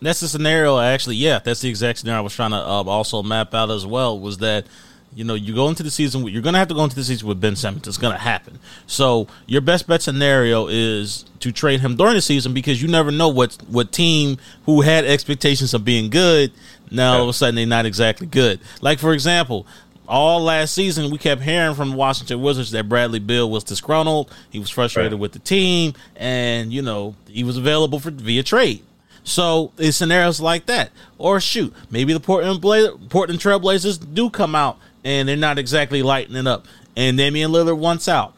That's 0.00 0.20
the 0.20 0.28
scenario. 0.28 0.78
Actually, 0.78 1.16
yeah, 1.16 1.38
that's 1.38 1.60
the 1.60 1.68
exact 1.68 2.00
scenario 2.00 2.18
I 2.18 2.22
was 2.22 2.34
trying 2.34 2.50
to 2.50 2.56
uh, 2.56 2.82
also 2.84 3.22
map 3.22 3.54
out 3.54 3.70
as 3.70 3.86
well. 3.86 4.18
Was 4.18 4.38
that 4.38 4.66
you 5.14 5.24
know, 5.24 5.34
you 5.34 5.54
go 5.54 5.68
into 5.68 5.82
the 5.82 5.90
season. 5.90 6.26
You're 6.26 6.42
going 6.42 6.54
to 6.54 6.58
have 6.58 6.68
to 6.68 6.74
go 6.74 6.84
into 6.84 6.96
the 6.96 7.04
season 7.04 7.28
with 7.28 7.40
Ben 7.40 7.54
Simmons. 7.54 7.86
It's 7.86 7.98
going 7.98 8.14
to 8.14 8.18
happen. 8.18 8.58
So 8.86 9.28
your 9.46 9.60
best 9.60 9.86
bet 9.86 10.02
scenario 10.02 10.68
is 10.68 11.24
to 11.40 11.52
trade 11.52 11.80
him 11.80 11.96
during 11.96 12.14
the 12.14 12.22
season 12.22 12.54
because 12.54 12.80
you 12.80 12.88
never 12.88 13.10
know 13.10 13.28
what 13.28 13.58
what 13.68 13.92
team 13.92 14.38
who 14.64 14.80
had 14.80 15.04
expectations 15.04 15.74
of 15.74 15.84
being 15.84 16.08
good 16.08 16.52
now 16.92 17.14
all 17.14 17.22
of 17.22 17.28
a 17.28 17.32
sudden 17.32 17.54
they're 17.54 17.66
not 17.66 17.86
exactly 17.86 18.26
good. 18.26 18.60
Like 18.80 18.98
for 18.98 19.12
example, 19.12 19.66
all 20.06 20.42
last 20.42 20.74
season 20.74 21.10
we 21.10 21.18
kept 21.18 21.42
hearing 21.42 21.74
from 21.74 21.90
the 21.90 21.96
Washington 21.96 22.42
Wizards 22.42 22.70
that 22.72 22.88
Bradley 22.88 23.18
Beal 23.18 23.50
was 23.50 23.64
disgruntled. 23.64 24.32
He 24.50 24.58
was 24.58 24.70
frustrated 24.70 25.12
right. 25.12 25.20
with 25.20 25.32
the 25.32 25.38
team, 25.38 25.94
and 26.16 26.72
you 26.72 26.82
know 26.82 27.16
he 27.26 27.44
was 27.44 27.56
available 27.56 27.98
for 27.98 28.10
via 28.10 28.42
trade. 28.42 28.84
So 29.24 29.72
it's 29.78 29.96
scenarios 29.96 30.40
like 30.40 30.66
that. 30.66 30.90
Or 31.16 31.40
shoot, 31.40 31.72
maybe 31.90 32.12
the 32.12 32.20
Portland 32.20 32.60
Bla- 32.60 32.96
Portland 33.08 33.40
Trailblazers 33.40 34.14
do 34.14 34.30
come 34.30 34.54
out 34.54 34.78
and 35.04 35.28
they're 35.28 35.36
not 35.36 35.58
exactly 35.58 36.02
lighting 36.02 36.36
it 36.36 36.46
up. 36.46 36.66
And 36.96 37.16
Damian 37.16 37.50
Lillard 37.50 37.78
wants 37.78 38.08
out. 38.08 38.34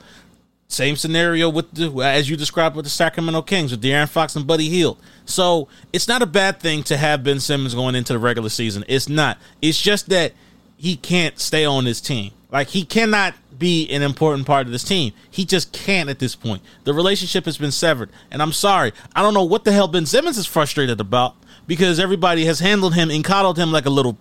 Same 0.69 0.97
scenario 0.97 1.49
with 1.49 1.71
the, 1.73 1.91
as 2.03 2.29
you 2.29 2.37
described 2.37 2.75
with 2.75 2.85
the 2.85 2.91
Sacramento 2.91 3.43
Kings 3.43 3.71
with 3.71 3.83
De'Aaron 3.83 4.09
Fox 4.09 4.35
and 4.35 4.47
Buddy 4.47 4.69
Hield. 4.69 4.99
So 5.25 5.69
it's 5.93 6.09
not 6.09 6.23
a 6.23 6.27
bad 6.27 6.59
thing 6.59 6.83
to 6.85 6.97
have 6.97 7.23
Ben 7.23 7.39
Simmons 7.39 7.75
going 7.75 7.95
into 7.95 8.13
the 8.13 8.19
regular 8.19 8.49
season. 8.49 8.85
It's 8.89 9.09
not. 9.09 9.39
It's 9.63 9.81
just 9.81 10.09
that 10.09 10.33
he 10.77 10.97
can't 10.97 11.39
stay 11.39 11.65
on 11.65 11.85
this 11.85 12.01
team. 12.01 12.33
Like 12.51 12.69
he 12.69 12.85
cannot 12.85 13.35
be 13.59 13.89
an 13.91 14.03
important 14.03 14.47
part 14.47 14.67
of 14.67 14.73
this 14.73 14.85
team. 14.85 15.13
He 15.31 15.45
just 15.45 15.73
can't 15.73 16.09
at 16.09 16.19
this 16.19 16.35
point. 16.35 16.63
The 16.85 16.95
relationship 16.95 17.45
has 17.45 17.59
been 17.59 17.73
severed. 17.73 18.11
And 18.31 18.43
I'm 18.43 18.53
sorry. 18.53 18.93
I 19.15 19.23
don't 19.23 19.35
know 19.35 19.45
what 19.45 19.65
the 19.65 19.73
hell 19.73 19.89
Ben 19.89 20.07
Simmons 20.07 20.39
is 20.39 20.47
frustrated 20.47 21.01
about 21.01 21.37
because 21.67 22.01
everybody 22.01 22.45
has 22.47 22.61
handled 22.61 22.95
him 22.95 23.11
and 23.11 23.23
coddled 23.25 23.59
him 23.59 23.71
like 23.71 23.87
a 23.87 23.91
little 23.91 24.19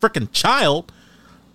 freaking 0.00 0.28
child 0.32 0.92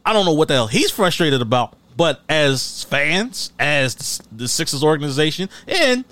I 0.05 0.13
don't 0.13 0.25
know 0.25 0.33
what 0.33 0.47
the 0.47 0.53
hell 0.53 0.67
he's 0.67 0.91
frustrated 0.91 1.41
about, 1.41 1.75
but 1.97 2.21
as 2.29 2.83
fans, 2.83 3.51
as 3.59 4.21
the 4.31 4.47
Sixers 4.47 4.83
organization, 4.83 5.49
and 5.67 6.05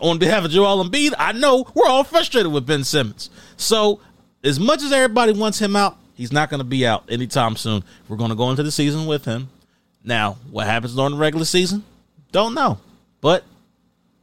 on 0.00 0.18
behalf 0.18 0.44
of 0.44 0.50
Joel 0.50 0.84
Embiid, 0.84 1.12
I 1.18 1.32
know 1.32 1.66
we're 1.74 1.86
all 1.86 2.04
frustrated 2.04 2.52
with 2.52 2.66
Ben 2.66 2.84
Simmons. 2.84 3.30
So, 3.56 4.00
as 4.44 4.58
much 4.58 4.82
as 4.82 4.92
everybody 4.92 5.32
wants 5.32 5.58
him 5.58 5.76
out, 5.76 5.96
he's 6.14 6.32
not 6.32 6.50
going 6.50 6.58
to 6.58 6.64
be 6.64 6.86
out 6.86 7.04
anytime 7.08 7.56
soon. 7.56 7.84
We're 8.08 8.16
going 8.16 8.30
to 8.30 8.36
go 8.36 8.50
into 8.50 8.62
the 8.62 8.72
season 8.72 9.06
with 9.06 9.24
him. 9.24 9.48
Now, 10.04 10.36
what 10.50 10.66
happens 10.66 10.94
during 10.96 11.12
the 11.12 11.18
regular 11.18 11.44
season? 11.44 11.84
Don't 12.32 12.54
know. 12.54 12.78
But 13.20 13.44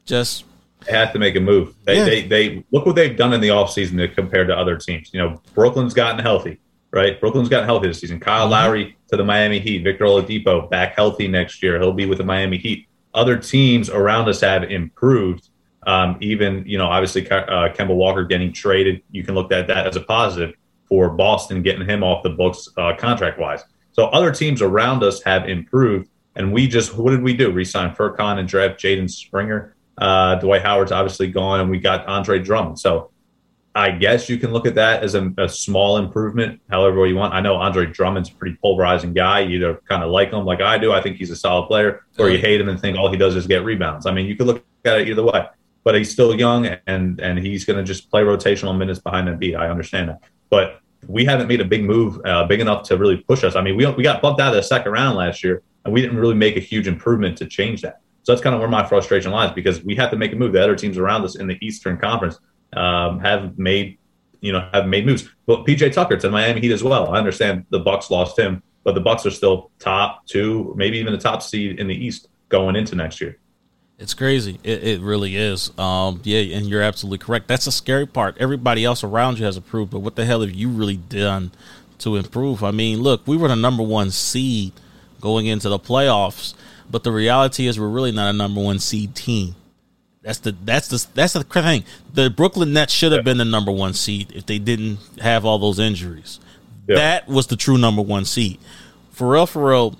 Just 0.05 0.43
they 0.85 0.91
have 0.93 1.13
to 1.13 1.19
make 1.19 1.35
a 1.35 1.39
move. 1.39 1.75
They, 1.85 1.97
Yeah. 1.97 2.05
they, 2.05 2.21
they 2.27 2.63
look 2.71 2.85
what 2.85 2.95
they've 2.95 3.15
done 3.15 3.33
in 3.33 3.41
the 3.41 3.49
offseason 3.49 4.13
compared 4.15 4.47
to 4.47 4.57
other 4.57 4.75
teams. 4.77 5.09
You 5.13 5.19
know, 5.21 5.41
Brooklyn's 5.53 5.93
gotten 5.93 6.19
healthy, 6.19 6.59
right? 6.91 7.19
Brooklyn's 7.19 7.49
gotten 7.49 7.65
healthy 7.65 7.87
this 7.87 7.99
season. 7.99 8.19
Kyle. 8.19 8.47
Lowry 8.47 8.97
to 9.09 9.17
the 9.17 9.23
Miami 9.23 9.59
Heat. 9.59 9.83
Victor 9.83 10.05
Oladipo 10.05 10.69
back 10.69 10.95
healthy 10.95 11.27
next 11.27 11.61
year. 11.61 11.79
He'll 11.79 11.93
be 11.93 12.05
with 12.05 12.17
the 12.17 12.23
Miami 12.23 12.57
Heat. 12.57 12.87
Other 13.13 13.37
teams 13.37 13.89
around 13.89 14.29
us 14.29 14.41
have 14.41 14.63
improved. 14.63 15.49
Um, 15.87 16.17
even, 16.21 16.63
you 16.65 16.77
know, 16.77 16.87
obviously 16.87 17.29
uh, 17.29 17.69
Kemba 17.73 17.95
Walker 17.95 18.23
getting 18.23 18.53
traded. 18.53 19.01
You 19.11 19.23
can 19.23 19.33
look 19.33 19.51
at 19.51 19.67
that 19.67 19.87
as 19.87 19.95
a 19.95 20.01
positive 20.01 20.55
for 20.87 21.09
Boston 21.09 21.61
getting 21.61 21.87
him 21.87 22.03
off 22.03 22.23
the 22.23 22.31
books 22.31 22.67
uh, 22.77 22.93
contract 22.97 23.39
wise. 23.39 23.63
So 23.91 24.05
other 24.07 24.31
teams 24.31 24.61
around 24.61 25.03
us 25.03 25.21
have 25.23 25.47
improved. 25.47 26.09
And 26.35 26.53
we 26.53 26.67
just, 26.67 26.97
what 26.97 27.11
did 27.11 27.21
we 27.21 27.33
do? 27.33 27.51
Resign 27.51 27.93
Furkan 27.95 28.39
and 28.39 28.47
draft 28.47 28.79
Jaden 28.79 29.09
Springer. 29.09 29.75
Uh, 29.97 30.35
Dwight 30.35 30.61
Howard's 30.61 30.91
obviously 30.91 31.27
gone, 31.27 31.59
and 31.59 31.69
we 31.69 31.79
got 31.79 32.05
Andre 32.07 32.39
Drummond. 32.39 32.79
So 32.79 33.11
I 33.75 33.91
guess 33.91 34.29
you 34.29 34.37
can 34.37 34.51
look 34.51 34.65
at 34.65 34.75
that 34.75 35.03
as 35.03 35.15
a, 35.15 35.31
a 35.37 35.47
small 35.47 35.97
improvement, 35.97 36.59
however 36.69 37.05
you 37.05 37.15
want. 37.15 37.33
I 37.33 37.39
know 37.39 37.55
Andre 37.55 37.85
Drummond's 37.85 38.29
a 38.29 38.33
pretty 38.33 38.57
polarizing 38.61 39.13
guy. 39.13 39.41
You 39.41 39.57
either 39.57 39.81
kind 39.87 40.03
of 40.03 40.09
like 40.09 40.31
him 40.31 40.43
like 40.43 40.61
I 40.61 40.77
do, 40.77 40.91
I 40.91 41.01
think 41.01 41.17
he's 41.17 41.29
a 41.29 41.35
solid 41.35 41.67
player, 41.67 42.05
or 42.17 42.29
you 42.29 42.39
hate 42.39 42.59
him 42.59 42.67
and 42.69 42.79
think 42.79 42.97
all 42.97 43.11
he 43.11 43.17
does 43.17 43.35
is 43.35 43.45
get 43.47 43.63
rebounds. 43.63 44.05
I 44.05 44.11
mean, 44.11 44.25
you 44.25 44.35
could 44.35 44.47
look 44.47 44.65
at 44.85 44.99
it 44.99 45.07
either 45.07 45.23
way. 45.23 45.47
But 45.83 45.95
he's 45.95 46.11
still 46.11 46.37
young, 46.37 46.65
and 46.87 47.19
and 47.21 47.39
he's 47.39 47.63
going 47.63 47.77
to 47.77 47.83
just 47.83 48.11
play 48.11 48.21
rotational 48.21 48.77
minutes 48.77 48.99
behind 48.99 49.29
Embiid. 49.29 49.57
I 49.57 49.69
understand 49.69 50.09
that, 50.09 50.19
but 50.49 50.81
we 51.07 51.23
haven't 51.23 51.47
made 51.47 51.61
a 51.61 51.65
big 51.65 51.83
move, 51.85 52.19
uh, 52.25 52.45
big 52.45 52.59
enough 52.59 52.83
to 52.89 52.97
really 52.97 53.17
push 53.17 53.43
us. 53.45 53.55
I 53.55 53.61
mean, 53.61 53.77
we 53.77 53.85
we 53.91 54.03
got 54.03 54.21
bumped 54.21 54.41
out 54.41 54.49
of 54.49 54.55
the 54.55 54.61
second 54.61 54.91
round 54.91 55.17
last 55.17 55.41
year, 55.41 55.63
and 55.85 55.93
we 55.93 56.01
didn't 56.01 56.17
really 56.17 56.35
make 56.35 56.57
a 56.57 56.59
huge 56.59 56.87
improvement 56.87 57.37
to 57.37 57.45
change 57.45 57.81
that. 57.81 58.01
So 58.23 58.33
that's 58.33 58.41
kind 58.43 58.53
of 58.53 58.59
where 58.59 58.69
my 58.69 58.85
frustration 58.85 59.31
lies 59.31 59.51
because 59.53 59.83
we 59.83 59.95
have 59.95 60.11
to 60.11 60.17
make 60.17 60.33
a 60.33 60.35
move. 60.35 60.51
The 60.51 60.61
other 60.61 60.75
teams 60.75 60.97
around 60.97 61.23
us 61.23 61.37
in 61.37 61.47
the 61.47 61.57
Eastern 61.65 61.97
Conference 61.97 62.39
um, 62.73 63.19
have 63.19 63.57
made, 63.57 63.97
you 64.41 64.51
know, 64.51 64.67
have 64.73 64.87
made 64.87 65.05
moves. 65.05 65.27
But 65.45 65.65
PJ 65.65 65.93
Tucker 65.93 66.17
to 66.17 66.29
Miami 66.29 66.61
Heat 66.61 66.71
as 66.71 66.83
well. 66.83 67.13
I 67.13 67.17
understand 67.17 67.65
the 67.69 67.79
Bucks 67.79 68.09
lost 68.09 68.37
him, 68.37 68.63
but 68.83 68.95
the 68.95 69.01
Bucks 69.01 69.25
are 69.25 69.31
still 69.31 69.71
top 69.79 70.25
two, 70.25 70.73
maybe 70.77 70.97
even 70.97 71.13
the 71.13 71.19
top 71.19 71.41
seed 71.41 71.79
in 71.79 71.87
the 71.87 71.95
East 71.95 72.27
going 72.49 72.75
into 72.75 72.95
next 72.95 73.21
year. 73.21 73.37
It's 73.99 74.13
crazy. 74.13 74.59
It, 74.63 74.83
it 74.83 75.01
really 75.01 75.35
is. 75.35 75.77
Um, 75.77 76.21
yeah, 76.23 76.55
and 76.55 76.65
you're 76.67 76.81
absolutely 76.81 77.17
correct. 77.17 77.49
That's 77.49 77.67
a 77.67 77.71
scary 77.71 78.05
part. 78.05 78.37
Everybody 78.39 78.85
else 78.85 79.03
around 79.03 79.39
you 79.39 79.45
has 79.45 79.57
improved, 79.57 79.91
but 79.91 79.99
what 79.99 80.15
the 80.15 80.25
hell 80.25 80.39
have 80.39 80.51
you 80.51 80.69
really 80.69 80.95
done 80.95 81.51
to 81.99 82.15
improve? 82.15 82.63
I 82.63 82.71
mean, 82.71 83.01
look, 83.01 83.27
we 83.27 83.35
were 83.35 83.49
the 83.49 83.57
number 83.57 83.83
one 83.83 84.09
seed 84.11 84.71
going 85.19 85.47
into 85.47 85.67
the 85.67 85.79
playoffs, 85.79 86.53
but 86.89 87.03
the 87.03 87.11
reality 87.11 87.67
is 87.67 87.77
we're 87.77 87.89
really 87.89 88.13
not 88.13 88.29
a 88.33 88.37
number 88.37 88.61
one 88.61 88.79
seed 88.79 89.15
team. 89.15 89.55
That's 90.21 90.39
the 90.39 90.55
that's 90.63 90.87
the 90.89 91.05
that's 91.13 91.33
the 91.33 91.43
thing. 91.43 91.85
The 92.13 92.29
Brooklyn 92.29 92.73
Nets 92.73 92.91
should 92.93 93.11
have 93.13 93.23
been 93.23 93.37
the 93.37 93.45
number 93.45 93.71
one 93.71 93.93
seed 93.93 94.31
if 94.35 94.45
they 94.45 94.59
didn't 94.59 94.99
have 95.21 95.45
all 95.45 95.57
those 95.59 95.79
injuries. 95.79 96.39
Yeah. 96.87 96.95
That 96.95 97.27
was 97.27 97.47
the 97.47 97.55
true 97.55 97.77
number 97.77 98.01
one 98.01 98.25
seed. 98.25 98.59
For 99.11 99.29
real, 99.31 99.45
for 99.45 99.69
real, 99.69 99.95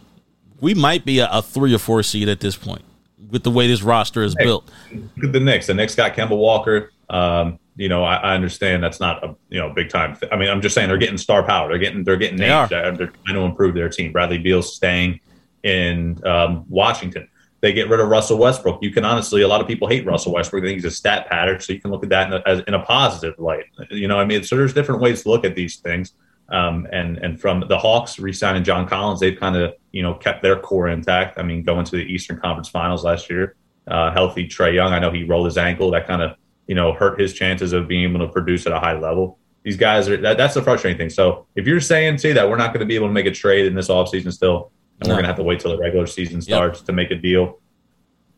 we 0.60 0.74
might 0.74 1.06
be 1.06 1.20
a, 1.20 1.30
a 1.32 1.42
three 1.42 1.74
or 1.74 1.78
four 1.78 2.04
seed 2.04 2.28
at 2.28 2.42
this 2.42 2.58
point 2.58 2.84
with 3.30 3.44
the 3.44 3.52
way 3.52 3.68
this 3.68 3.82
roster 3.82 4.22
is 4.24 4.36
Hey. 4.38 4.46
built. 4.46 4.70
Look 4.92 5.26
at 5.26 5.32
the 5.34 5.40
Knicks. 5.40 5.68
The 5.68 5.74
Knicks 5.74 5.96
got 5.96 6.14
Kemba 6.16 6.36
Walker. 6.38 6.92
Um, 7.10 7.58
you 7.78 7.88
know, 7.88 8.04
I, 8.04 8.16
I 8.16 8.36
understand 8.36 8.84
that's 8.84 9.00
not 9.00 9.24
a 9.24 9.36
you 9.50 9.58
know 9.60 9.70
big 9.70 9.90
time. 9.90 10.18
I 10.34 10.36
mean, 10.36 10.50
I'm 10.50 10.60
just 10.62 10.76
saying 10.76 10.90
they're 10.90 10.98
getting 10.98 11.18
star 11.18 11.44
power. 11.44 11.70
They're 11.70 11.78
getting 11.78 12.04
they're 12.04 12.18
getting 12.18 12.38
They 12.38 12.50
names. 12.50 12.70
They're, 12.70 12.92
they're 12.92 13.14
trying 13.26 13.36
to 13.36 13.42
improve 13.44 13.74
their 13.74 13.88
team. 13.88 14.12
Bradley 14.12 14.38
Beal's 14.38 14.76
staying 14.76 15.22
in 15.64 16.20
um, 16.26 16.66
Washington. 16.68 17.29
They 17.62 17.74
get 17.74 17.90
rid 17.90 18.00
of 18.00 18.08
Russell 18.08 18.38
Westbrook. 18.38 18.82
You 18.82 18.92
can 18.92 19.04
honestly, 19.04 19.42
a 19.42 19.48
lot 19.48 19.60
of 19.60 19.68
people 19.68 19.88
hate 19.88 20.06
Russell 20.06 20.34
Westbrook. 20.34 20.64
They 20.64 20.70
think 20.70 20.78
he's 20.78 20.92
a 20.92 20.96
stat 20.96 21.30
pattern, 21.30 21.60
so 21.60 21.74
you 21.74 21.82
can 21.82 21.92
look 21.92 22.04
at 22.04 22.10
that 22.10 22.28
in 22.28 22.34
a, 22.34 22.44
as, 22.46 22.60
in 22.68 22.74
a 22.74 22.80
positive 22.80 23.38
light. 23.38 23.66
You 23.90 24.08
know, 24.08 24.18
I 24.18 24.26
mean, 24.26 24.44
so 24.44 24.56
there's 24.56 24.74
different 24.74 25.02
ways 25.02 25.24
to 25.24 25.30
look 25.30 25.44
at 25.44 25.56
these 25.56 25.78
things. 25.78 26.14
Um, 26.52 26.88
and 26.92 27.18
and 27.18 27.40
from 27.40 27.64
the 27.68 27.78
Hawks 27.78 28.18
re-signing 28.18 28.64
John 28.64 28.88
Collins, 28.88 29.20
they've 29.20 29.40
kind 29.40 29.56
of 29.56 29.74
you 29.92 30.02
know 30.02 30.16
kept 30.16 30.42
their 30.42 30.58
core 30.58 30.88
intact. 30.88 31.38
I 31.38 31.44
mean, 31.44 31.64
going 31.64 31.86
to 31.86 31.92
the 31.98 32.04
Eastern 32.04 32.40
Conference 32.40 32.70
Finals 32.70 33.04
last 33.04 33.30
year, 33.30 33.56
uh, 33.88 34.12
healthy 34.12 34.48
Trae 34.48 34.74
Young. 34.74 34.94
I 34.94 35.00
know 35.00 35.12
he 35.12 35.24
rolled 35.24 35.46
his 35.46 35.58
ankle. 35.58 35.92
That 35.92 36.08
kind 36.08 36.22
of 36.22 36.36
you 36.68 36.76
know 36.76 36.94
hurt 36.94 37.20
his 37.20 37.34
chances 37.34 37.74
of 37.74 37.88
being 37.88 38.04
able 38.04 38.26
to 38.26 38.32
produce 38.32 38.66
at 38.66 38.74
a 38.74 38.80
high 38.80 38.98
level. 38.98 39.38
These 39.64 39.78
guys 39.78 40.10
are 40.10 40.18
that, 40.18 40.38
that's 40.38 40.56
the 40.56 40.64
frustrating 40.64 40.98
thing. 40.98 41.10
So 41.10 41.46
if 41.56 41.68
you're 41.68 41.82
saying 41.82 42.18
see 42.18 42.32
that 42.32 42.50
we're 42.50 42.58
not 42.58 42.74
going 42.74 42.80
to 42.80 42.86
be 42.86 42.96
able 42.96 43.08
to 43.08 43.14
make 43.14 43.26
a 43.26 43.32
trade 43.32 43.66
in 43.66 43.76
this 43.76 43.90
offseason 43.90 44.34
still, 44.34 44.72
and 45.00 45.08
No. 45.08 45.14
we're 45.14 45.18
going 45.18 45.24
to 45.24 45.28
have 45.28 45.38
to 45.38 45.44
wait 45.44 45.60
till 45.60 45.72
the 45.72 45.78
regular 45.78 46.06
season 46.08 46.42
starts 46.42 46.82
to 46.82 46.92
make 46.92 47.12
a 47.12 47.16
deal, 47.16 47.60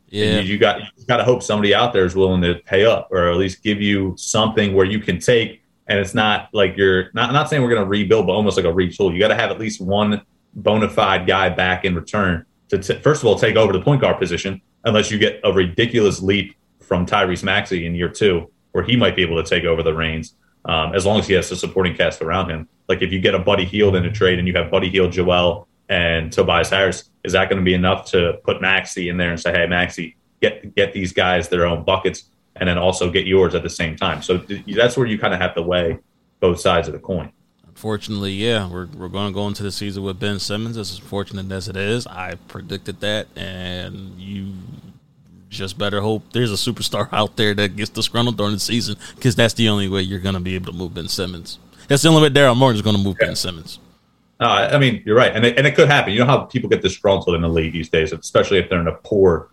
Yeah, 0.07 0.39
you, 0.39 0.53
you 0.53 0.57
got 0.57 0.79
you 0.97 1.05
got 1.07 1.17
to 1.17 1.23
hope 1.23 1.41
somebody 1.43 1.73
out 1.73 1.93
there 1.93 2.05
is 2.05 2.15
willing 2.15 2.41
to 2.41 2.55
pay 2.65 2.85
up 2.85 3.07
or 3.11 3.29
at 3.31 3.37
least 3.37 3.63
give 3.63 3.81
you 3.81 4.13
something 4.17 4.73
where 4.73 4.85
you 4.85 4.99
can 4.99 5.19
take. 5.19 5.61
And 5.87 5.99
it's 5.99 6.13
not 6.13 6.49
like 6.53 6.77
you're 6.77 7.09
not 7.13 7.33
not 7.33 7.49
saying 7.49 7.61
we're 7.63 7.69
going 7.69 7.81
to 7.83 7.87
rebuild 7.89 8.27
but 8.27 8.33
almost 8.33 8.57
like 8.57 8.65
a 8.65 8.71
retool. 8.71 9.11
You 9.13 9.19
got 9.19 9.29
to 9.29 9.35
have 9.35 9.51
at 9.51 9.59
least 9.59 9.81
one 9.81 10.21
bona 10.53 10.89
fide 10.89 11.25
guy 11.27 11.49
back 11.49 11.85
in 11.85 11.95
return 11.95 12.45
to 12.69 12.77
t- 12.77 12.99
first 12.99 13.21
of 13.23 13.27
all 13.27 13.37
take 13.39 13.55
over 13.55 13.71
the 13.73 13.81
point 13.81 14.01
guard 14.01 14.17
position 14.17 14.61
unless 14.83 15.09
you 15.11 15.17
get 15.17 15.39
a 15.43 15.51
ridiculous 15.51 16.21
leap 16.21 16.55
from 16.81 17.05
Tyrese 17.05 17.43
Maxey 17.43 17.85
in 17.85 17.95
year 17.95 18.09
two 18.09 18.49
where 18.73 18.83
he 18.83 18.95
might 18.95 19.15
be 19.15 19.21
able 19.21 19.41
to 19.41 19.49
take 19.49 19.63
over 19.65 19.81
the 19.83 19.93
reins 19.93 20.35
um, 20.65 20.93
as 20.93 21.05
long 21.05 21.19
as 21.19 21.27
he 21.27 21.33
has 21.33 21.49
the 21.49 21.55
supporting 21.55 21.95
cast 21.95 22.21
around 22.21 22.49
him. 22.49 22.67
Like 22.87 23.01
if 23.01 23.11
you 23.11 23.19
get 23.19 23.33
a 23.33 23.39
Buddy 23.39 23.65
Hield 23.65 23.95
in 23.95 24.05
a 24.05 24.11
trade 24.11 24.39
and 24.39 24.47
you 24.47 24.53
have 24.55 24.69
Buddy 24.69 24.89
Hield 24.89 25.11
Joel 25.13 25.67
and 25.91 26.31
Tobias 26.31 26.69
Harris, 26.69 27.09
is 27.25 27.33
that 27.33 27.49
going 27.49 27.59
to 27.61 27.65
be 27.65 27.73
enough 27.73 28.05
to 28.11 28.39
put 28.45 28.61
Maxey 28.61 29.09
in 29.09 29.17
there 29.17 29.29
and 29.29 29.39
say, 29.39 29.51
"Hey, 29.51 29.67
Maxey, 29.67 30.15
get 30.41 30.73
get 30.73 30.93
these 30.93 31.11
guys 31.11 31.49
their 31.49 31.65
own 31.65 31.83
buckets, 31.83 32.23
and 32.55 32.67
then 32.67 32.77
also 32.77 33.11
get 33.11 33.27
yours 33.27 33.53
at 33.53 33.61
the 33.61 33.69
same 33.69 33.97
time"? 33.97 34.21
So 34.21 34.37
th- 34.39 34.63
that's 34.73 34.95
where 34.95 35.05
you 35.05 35.19
kind 35.19 35.33
of 35.33 35.41
have 35.41 35.53
to 35.55 35.61
weigh 35.61 35.99
both 36.39 36.59
sides 36.61 36.87
of 36.87 36.93
the 36.93 36.99
coin. 36.99 37.31
unfortunately, 37.67 38.31
yeah, 38.31 38.69
we're 38.69 38.87
we're 38.97 39.09
going 39.09 39.27
to 39.27 39.33
go 39.33 39.47
into 39.47 39.63
the 39.63 39.71
season 39.71 40.01
with 40.03 40.17
Ben 40.17 40.39
Simmons. 40.39 40.77
As 40.77 40.97
fortunate 40.97 41.51
as 41.51 41.67
it 41.67 41.75
is, 41.75 42.07
I 42.07 42.35
predicted 42.47 43.01
that, 43.01 43.27
and 43.35 44.19
you 44.19 44.53
just 45.49 45.77
better 45.77 45.99
hope 45.99 46.23
there's 46.31 46.53
a 46.53 46.71
superstar 46.71 47.09
out 47.11 47.35
there 47.35 47.53
that 47.53 47.75
gets 47.75 47.89
disgruntled 47.89 48.37
during 48.37 48.53
the 48.53 48.59
season, 48.61 48.95
because 49.15 49.35
that's 49.35 49.55
the 49.55 49.67
only 49.67 49.89
way 49.89 50.01
you're 50.01 50.19
going 50.19 50.35
to 50.35 50.39
be 50.41 50.55
able 50.55 50.71
to 50.71 50.77
move 50.77 50.93
Ben 50.93 51.09
Simmons. 51.09 51.59
That's 51.89 52.01
the 52.03 52.07
only 52.07 52.21
way 52.21 52.29
Daryl 52.29 52.55
Morey 52.55 52.75
is 52.75 52.81
going 52.81 52.95
to 52.95 53.01
move 53.01 53.17
Ben 53.19 53.35
Simmons. 53.35 53.77
Uh, 54.41 54.69
I 54.71 54.79
mean, 54.79 55.03
you're 55.05 55.15
right, 55.15 55.33
and 55.35 55.45
it, 55.45 55.57
and 55.57 55.67
it 55.67 55.75
could 55.75 55.87
happen. 55.87 56.13
You 56.13 56.19
know 56.19 56.25
how 56.25 56.39
people 56.45 56.67
get 56.67 56.81
disgruntled 56.81 57.35
in 57.35 57.41
the 57.41 57.47
league 57.49 57.73
these 57.73 57.89
days, 57.89 58.11
especially 58.11 58.57
if 58.57 58.69
they're 58.69 58.81
in 58.81 58.87
a 58.87 58.95
poor 59.03 59.51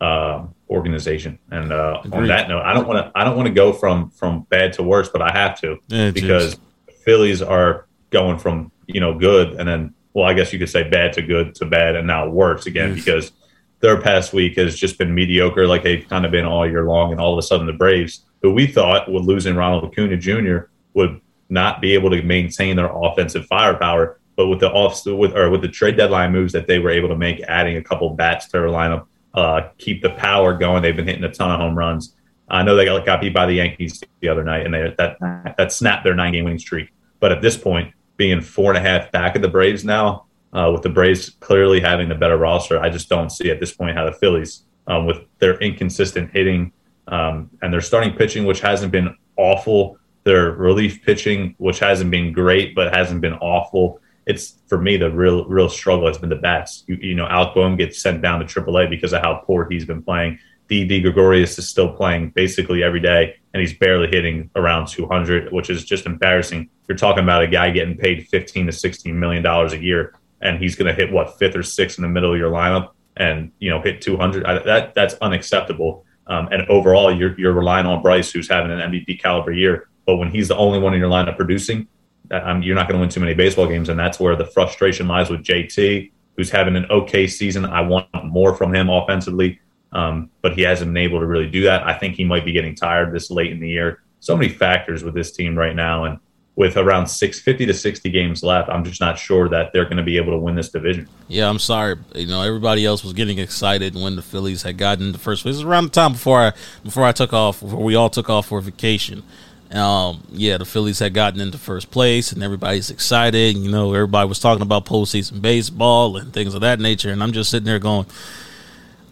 uh, 0.00 0.46
organization. 0.70 1.38
And 1.50 1.72
uh, 1.72 2.00
on 2.10 2.26
that 2.26 2.48
note, 2.48 2.62
I 2.62 2.72
don't 2.72 2.88
want 2.88 3.04
to 3.04 3.12
I 3.18 3.24
don't 3.24 3.36
want 3.36 3.48
to 3.48 3.54
go 3.54 3.72
from 3.72 4.10
from 4.10 4.46
bad 4.48 4.72
to 4.74 4.82
worse, 4.82 5.10
but 5.10 5.20
I 5.20 5.30
have 5.32 5.60
to 5.60 5.76
Yeah, 5.88 6.10
because 6.10 6.56
Phillies 7.04 7.42
are 7.42 7.86
going 8.08 8.38
from 8.38 8.72
you 8.86 9.00
know 9.00 9.12
good 9.18 9.52
and 9.60 9.68
then 9.68 9.94
well, 10.14 10.24
I 10.26 10.32
guess 10.32 10.52
you 10.52 10.58
could 10.58 10.70
say 10.70 10.88
bad 10.88 11.12
to 11.14 11.22
good 11.22 11.54
to 11.56 11.66
bad 11.66 11.94
and 11.94 12.06
now 12.06 12.28
worse 12.28 12.66
again 12.66 12.94
Yes. 12.96 13.04
because 13.04 13.32
their 13.80 14.00
past 14.00 14.32
week 14.32 14.56
has 14.56 14.76
just 14.76 14.98
been 14.98 15.14
mediocre, 15.14 15.66
like 15.66 15.82
they've 15.82 16.06
kind 16.08 16.24
of 16.26 16.32
been 16.32 16.44
all 16.44 16.68
year 16.68 16.84
long, 16.84 17.12
and 17.12 17.20
all 17.20 17.32
of 17.32 17.38
a 17.38 17.42
sudden 17.42 17.66
the 17.66 17.72
Braves, 17.72 18.24
who 18.42 18.52
we 18.52 18.66
thought 18.66 19.10
with 19.10 19.24
losing 19.24 19.54
Ronald 19.56 19.84
Acuna 19.84 20.16
Jr. 20.16 20.70
would 20.94 21.20
not 21.48 21.80
be 21.80 21.94
able 21.94 22.10
to 22.10 22.22
maintain 22.22 22.76
their 22.76 22.90
offensive 22.92 23.46
firepower, 23.46 24.19
but 24.40 24.46
with 24.46 24.60
the 24.60 24.70
off 24.70 25.04
with 25.04 25.36
or 25.36 25.50
with 25.50 25.60
the 25.60 25.68
trade 25.68 25.98
deadline 25.98 26.32
moves 26.32 26.50
that 26.54 26.66
they 26.66 26.78
were 26.78 26.88
able 26.88 27.10
to 27.10 27.14
make, 27.14 27.42
adding 27.42 27.76
a 27.76 27.82
couple 27.82 28.08
bats 28.08 28.46
to 28.46 28.52
their 28.52 28.68
lineup, 28.68 29.04
uh, 29.34 29.68
keep 29.76 30.00
the 30.00 30.08
power 30.08 30.56
going. 30.56 30.80
They've 30.80 30.96
been 30.96 31.06
hitting 31.06 31.24
a 31.24 31.30
ton 31.30 31.50
of 31.50 31.60
home 31.60 31.76
runs. 31.76 32.16
I 32.48 32.62
know 32.62 32.74
they 32.74 32.86
got, 32.86 33.04
got 33.04 33.20
beat 33.20 33.34
by 33.34 33.44
the 33.44 33.52
Yankees 33.52 34.02
the 34.20 34.28
other 34.28 34.42
night, 34.42 34.64
and 34.64 34.72
they 34.72 34.94
that 34.96 35.18
that 35.58 35.72
snapped 35.72 36.04
their 36.04 36.14
nine 36.14 36.32
game 36.32 36.44
winning 36.44 36.58
streak. 36.58 36.88
But 37.18 37.32
at 37.32 37.42
this 37.42 37.58
point, 37.58 37.92
being 38.16 38.40
four 38.40 38.74
and 38.74 38.78
a 38.78 38.80
half 38.80 39.12
back 39.12 39.36
of 39.36 39.42
the 39.42 39.48
Braves 39.48 39.84
now, 39.84 40.24
uh, 40.54 40.70
with 40.72 40.80
the 40.80 40.88
Braves 40.88 41.28
clearly 41.40 41.78
having 41.78 42.08
the 42.08 42.14
better 42.14 42.38
roster, 42.38 42.80
I 42.80 42.88
just 42.88 43.10
don't 43.10 43.28
see 43.28 43.50
at 43.50 43.60
this 43.60 43.74
point 43.74 43.94
how 43.94 44.06
the 44.06 44.12
Phillies, 44.12 44.62
um, 44.86 45.04
with 45.04 45.18
their 45.38 45.58
inconsistent 45.58 46.30
hitting 46.32 46.72
um, 47.08 47.50
and 47.60 47.70
their 47.70 47.82
starting 47.82 48.14
pitching, 48.14 48.46
which 48.46 48.60
hasn't 48.60 48.90
been 48.90 49.14
awful, 49.36 49.98
their 50.24 50.52
relief 50.52 51.02
pitching, 51.02 51.54
which 51.58 51.78
hasn't 51.78 52.10
been 52.10 52.32
great 52.32 52.74
but 52.74 52.94
hasn't 52.94 53.20
been 53.20 53.34
awful. 53.34 54.00
It's 54.30 54.62
for 54.68 54.80
me 54.80 54.96
the 54.96 55.10
real 55.10 55.44
real 55.46 55.68
struggle 55.68 56.06
has 56.06 56.18
been 56.18 56.30
the 56.30 56.36
bats. 56.36 56.84
You, 56.86 56.96
you 56.96 57.14
know, 57.14 57.26
Alec 57.26 57.54
Bohm 57.54 57.76
gets 57.76 58.00
sent 58.00 58.22
down 58.22 58.40
to 58.40 58.46
AAA 58.46 58.88
because 58.88 59.12
of 59.12 59.22
how 59.22 59.42
poor 59.46 59.68
he's 59.68 59.84
been 59.84 60.02
playing. 60.02 60.38
Didi 60.68 61.00
Gregorius 61.00 61.58
is 61.58 61.68
still 61.68 61.92
playing 61.92 62.30
basically 62.30 62.84
every 62.84 63.00
day, 63.00 63.34
and 63.52 63.60
he's 63.60 63.76
barely 63.76 64.06
hitting 64.06 64.50
around 64.54 64.86
200, 64.86 65.52
which 65.52 65.68
is 65.68 65.84
just 65.84 66.06
embarrassing. 66.06 66.70
You're 66.88 66.96
talking 66.96 67.24
about 67.24 67.42
a 67.42 67.48
guy 67.48 67.70
getting 67.70 67.96
paid 67.96 68.28
15 68.28 68.66
to 68.66 68.72
16 68.72 69.18
million 69.18 69.42
dollars 69.42 69.72
a 69.72 69.82
year, 69.82 70.14
and 70.40 70.58
he's 70.62 70.76
going 70.76 70.86
to 70.86 70.94
hit 70.94 71.12
what 71.12 71.38
fifth 71.38 71.56
or 71.56 71.64
sixth 71.64 71.98
in 71.98 72.02
the 72.02 72.08
middle 72.08 72.32
of 72.32 72.38
your 72.38 72.52
lineup, 72.52 72.90
and 73.16 73.50
you 73.58 73.68
know 73.68 73.80
hit 73.82 74.00
200. 74.00 74.44
I, 74.44 74.58
that 74.60 74.94
that's 74.94 75.14
unacceptable. 75.14 76.04
Um, 76.28 76.48
and 76.52 76.62
overall, 76.68 77.12
you're 77.12 77.38
you're 77.38 77.52
relying 77.52 77.86
on 77.86 78.00
Bryce, 78.00 78.30
who's 78.30 78.48
having 78.48 78.70
an 78.70 78.78
MVP 78.78 79.20
caliber 79.20 79.52
year, 79.52 79.88
but 80.06 80.16
when 80.16 80.30
he's 80.30 80.46
the 80.46 80.56
only 80.56 80.78
one 80.78 80.94
in 80.94 81.00
your 81.00 81.10
lineup 81.10 81.36
producing, 81.36 81.88
um, 82.30 82.62
you're 82.62 82.74
not 82.74 82.88
going 82.88 82.98
to 82.98 83.00
win 83.00 83.08
too 83.08 83.20
many 83.20 83.34
baseball 83.34 83.66
games, 83.66 83.88
and 83.88 83.98
that's 83.98 84.20
where 84.20 84.36
the 84.36 84.46
frustration 84.46 85.08
lies 85.08 85.30
with 85.30 85.42
JT, 85.42 86.10
who's 86.36 86.50
having 86.50 86.76
an 86.76 86.86
okay 86.90 87.26
season. 87.26 87.64
I 87.64 87.80
want 87.80 88.06
more 88.24 88.54
from 88.54 88.74
him 88.74 88.88
offensively. 88.88 89.60
um, 89.92 90.30
but 90.42 90.54
he 90.54 90.62
hasn't 90.62 90.92
been 90.92 91.02
able 91.02 91.20
to 91.20 91.26
really 91.26 91.50
do 91.50 91.62
that. 91.64 91.84
I 91.86 91.94
think 91.94 92.14
he 92.14 92.24
might 92.24 92.44
be 92.44 92.52
getting 92.52 92.74
tired 92.74 93.12
this 93.12 93.30
late 93.30 93.50
in 93.50 93.60
the 93.60 93.68
year. 93.68 94.02
So 94.20 94.36
many 94.36 94.48
factors 94.48 95.02
with 95.02 95.14
this 95.14 95.32
team 95.32 95.56
right 95.56 95.74
now, 95.74 96.04
and 96.04 96.18
with 96.56 96.76
around 96.76 97.06
650 97.06 97.66
to 97.66 97.74
60 97.74 98.10
games 98.10 98.42
left, 98.42 98.68
I'm 98.68 98.84
just 98.84 99.00
not 99.00 99.18
sure 99.18 99.48
that 99.48 99.72
they're 99.72 99.84
going 99.84 99.96
to 99.96 100.02
be 100.02 100.16
able 100.16 100.32
to 100.32 100.38
win 100.38 100.54
this 100.54 100.68
division. 100.68 101.08
Yeah, 101.26 101.48
I'm 101.48 101.58
sorry. 101.58 101.96
You 102.14 102.26
know, 102.26 102.42
everybody 102.42 102.84
else 102.84 103.02
was 103.02 103.14
getting 103.14 103.38
excited 103.38 103.94
when 103.94 104.14
the 104.16 104.22
Phillies 104.22 104.62
had 104.62 104.76
gotten 104.76 105.12
the 105.12 105.18
first 105.18 105.42
place. 105.42 105.54
It 105.54 105.58
was 105.58 105.64
around 105.64 105.84
the 105.84 105.90
time 105.90 106.12
before 106.12 106.40
I 106.40 106.52
before 106.84 107.04
I 107.04 107.12
took 107.12 107.32
off, 107.32 107.60
before 107.60 107.82
we 107.82 107.94
all 107.94 108.10
took 108.10 108.28
off 108.28 108.46
for 108.48 108.60
vacation. 108.60 109.22
Um, 109.70 110.24
yeah, 110.32 110.58
the 110.58 110.64
Phillies 110.64 110.98
had 110.98 111.14
gotten 111.14 111.40
into 111.40 111.56
first 111.56 111.90
place, 111.90 112.32
and 112.32 112.42
everybody's 112.42 112.90
excited. 112.90 113.56
You 113.56 113.70
know, 113.70 113.94
everybody 113.94 114.28
was 114.28 114.40
talking 114.40 114.62
about 114.62 114.84
postseason 114.84 115.40
baseball 115.40 116.16
and 116.16 116.32
things 116.32 116.54
of 116.54 116.62
that 116.62 116.80
nature, 116.80 117.10
and 117.10 117.22
I'm 117.22 117.32
just 117.32 117.50
sitting 117.50 117.66
there 117.66 117.78
going, 117.78 118.06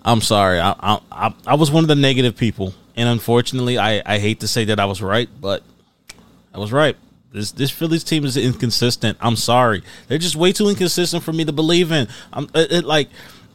"I'm 0.04 0.20
sorry, 0.20 0.58
I 0.58 0.74
I, 1.12 1.34
I, 1.46 1.54
was 1.54 1.70
one 1.70 1.84
of 1.84 1.88
the 1.88 1.94
negative 1.94 2.36
people, 2.36 2.74
and 2.96 3.08
unfortunately, 3.08 3.78
I, 3.78 4.02
I 4.04 4.18
hate 4.18 4.40
to 4.40 4.48
say 4.48 4.64
that 4.64 4.80
I 4.80 4.86
was 4.86 5.00
right, 5.00 5.28
but 5.40 5.62
I 6.52 6.58
was 6.58 6.72
right. 6.72 6.96
This 7.32 7.52
this 7.52 7.70
Phillies 7.70 8.02
team 8.02 8.24
is 8.24 8.36
inconsistent. 8.36 9.16
I'm 9.20 9.36
sorry. 9.36 9.84
They're 10.08 10.18
just 10.18 10.34
way 10.34 10.52
too 10.52 10.68
inconsistent 10.68 11.22
for 11.22 11.32
me 11.32 11.44
to 11.44 11.52
believe 11.52 11.92
in. 11.92 12.08
I'm 12.32 12.48
it, 12.54 12.72
it, 12.72 12.84
like 12.84 13.10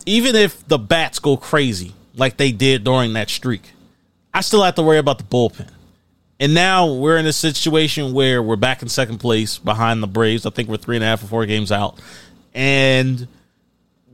even 0.05 0.35
if 0.35 0.65
the 0.69 0.77
bats 0.77 1.19
go 1.19 1.35
crazy 1.35 1.93
like 2.15 2.37
they 2.37 2.53
did 2.53 2.85
during 2.85 3.11
that 3.13 3.29
streak, 3.29 3.73
I 4.33 4.39
still 4.39 4.63
have 4.63 4.75
to 4.75 4.83
worry 4.83 4.99
about 4.99 5.17
the 5.17 5.25
bullpen. 5.25 5.69
And 6.43 6.53
now 6.53 6.91
we're 6.91 7.15
in 7.15 7.25
a 7.25 7.31
situation 7.31 8.11
where 8.11 8.43
we're 8.43 8.57
back 8.57 8.81
in 8.81 8.89
second 8.89 9.19
place 9.19 9.57
behind 9.57 10.03
the 10.03 10.07
Braves. 10.07 10.45
I 10.45 10.49
think 10.49 10.67
we're 10.67 10.75
three 10.75 10.97
and 10.97 11.03
a 11.03 11.07
half 11.07 11.23
or 11.23 11.27
four 11.27 11.45
games 11.45 11.71
out. 11.71 12.01
And 12.53 13.29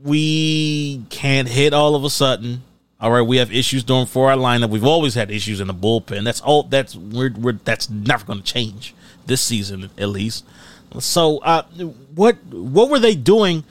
we 0.04 1.02
can't 1.10 1.48
hit 1.48 1.74
all 1.74 1.96
of 1.96 2.04
a 2.04 2.08
sudden. 2.08 2.62
All 3.00 3.10
right, 3.10 3.22
we 3.22 3.38
have 3.38 3.52
issues 3.52 3.82
during 3.82 4.06
for 4.06 4.30
our 4.30 4.36
lineup. 4.36 4.70
We've 4.70 4.84
always 4.84 5.14
had 5.14 5.32
issues 5.32 5.58
in 5.58 5.66
the 5.66 5.74
bullpen. 5.74 6.22
That's 6.22 6.40
all. 6.40 6.62
That's 6.62 6.94
we're, 6.94 7.32
we're 7.36 7.58
that's 7.64 7.90
never 7.90 8.24
going 8.24 8.38
to 8.38 8.44
change 8.44 8.94
this 9.26 9.40
season 9.40 9.90
at 9.98 10.08
least. 10.08 10.44
So, 11.00 11.38
uh, 11.38 11.64
what 12.14 12.36
what 12.44 12.90
were 12.90 13.00
they 13.00 13.16
doing 13.16 13.64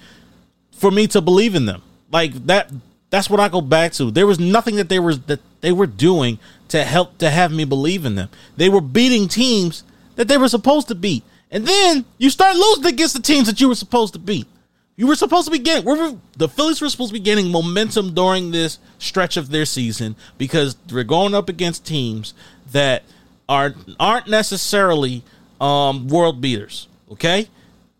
for 0.74 0.92
me 0.92 1.08
to 1.08 1.22
believe 1.22 1.56
in 1.56 1.66
them? 1.66 1.82
Like 2.12 2.34
that. 2.48 2.74
That's 3.10 3.30
what 3.30 3.40
I 3.40 3.48
go 3.48 3.62
back 3.62 3.94
to. 3.94 4.12
There 4.12 4.28
was 4.28 4.38
nothing 4.38 4.76
that 4.76 4.90
they 4.90 5.00
were 5.00 5.16
that 5.16 5.40
they 5.62 5.72
were 5.72 5.88
doing 5.88 6.40
to 6.70 6.84
help 6.84 7.18
to 7.20 7.30
have 7.30 7.52
me 7.52 7.66
believe 7.66 8.06
in 8.06 8.16
them. 8.16 8.30
They 8.58 8.70
were 8.70 8.82
beating 8.82 9.28
teams 9.28 9.84
that 10.16 10.28
they 10.28 10.38
were 10.38 10.50
supposed 10.50 10.88
to 10.88 10.96
beat, 10.96 11.24
and 11.52 11.66
then 11.66 12.06
you 12.18 12.30
start 12.30 12.56
losing 12.56 12.86
against 12.86 13.16
the 13.16 13.22
teams 13.22 13.48
that 13.48 13.60
you 13.60 13.68
were 13.68 13.76
supposed 13.76 14.14
to 14.14 14.20
beat. 14.20 14.48
You 14.96 15.08
were 15.08 15.16
supposed 15.16 15.46
to 15.46 15.52
be 15.52 15.60
getting 15.60 15.86
we're, 15.86 16.16
the 16.36 16.50
Phillies 16.50 16.82
were 16.82 16.90
supposed 16.90 17.12
to 17.12 17.14
be 17.14 17.24
getting 17.24 17.52
momentum 17.52 18.14
during 18.14 18.52
this 18.52 18.80
stretch 18.98 19.38
of 19.38 19.50
their 19.50 19.66
season 19.66 20.16
because 20.38 20.76
they're 20.88 21.06
going 21.06 21.34
up 21.34 21.48
against 21.48 21.86
teams 21.86 22.34
that 22.74 23.04
are 23.48 23.74
aren't 23.98 24.28
necessarily 24.28 25.24
um, 25.62 26.08
world 26.10 26.42
beaters. 26.42 26.88
Okay, 27.12 27.48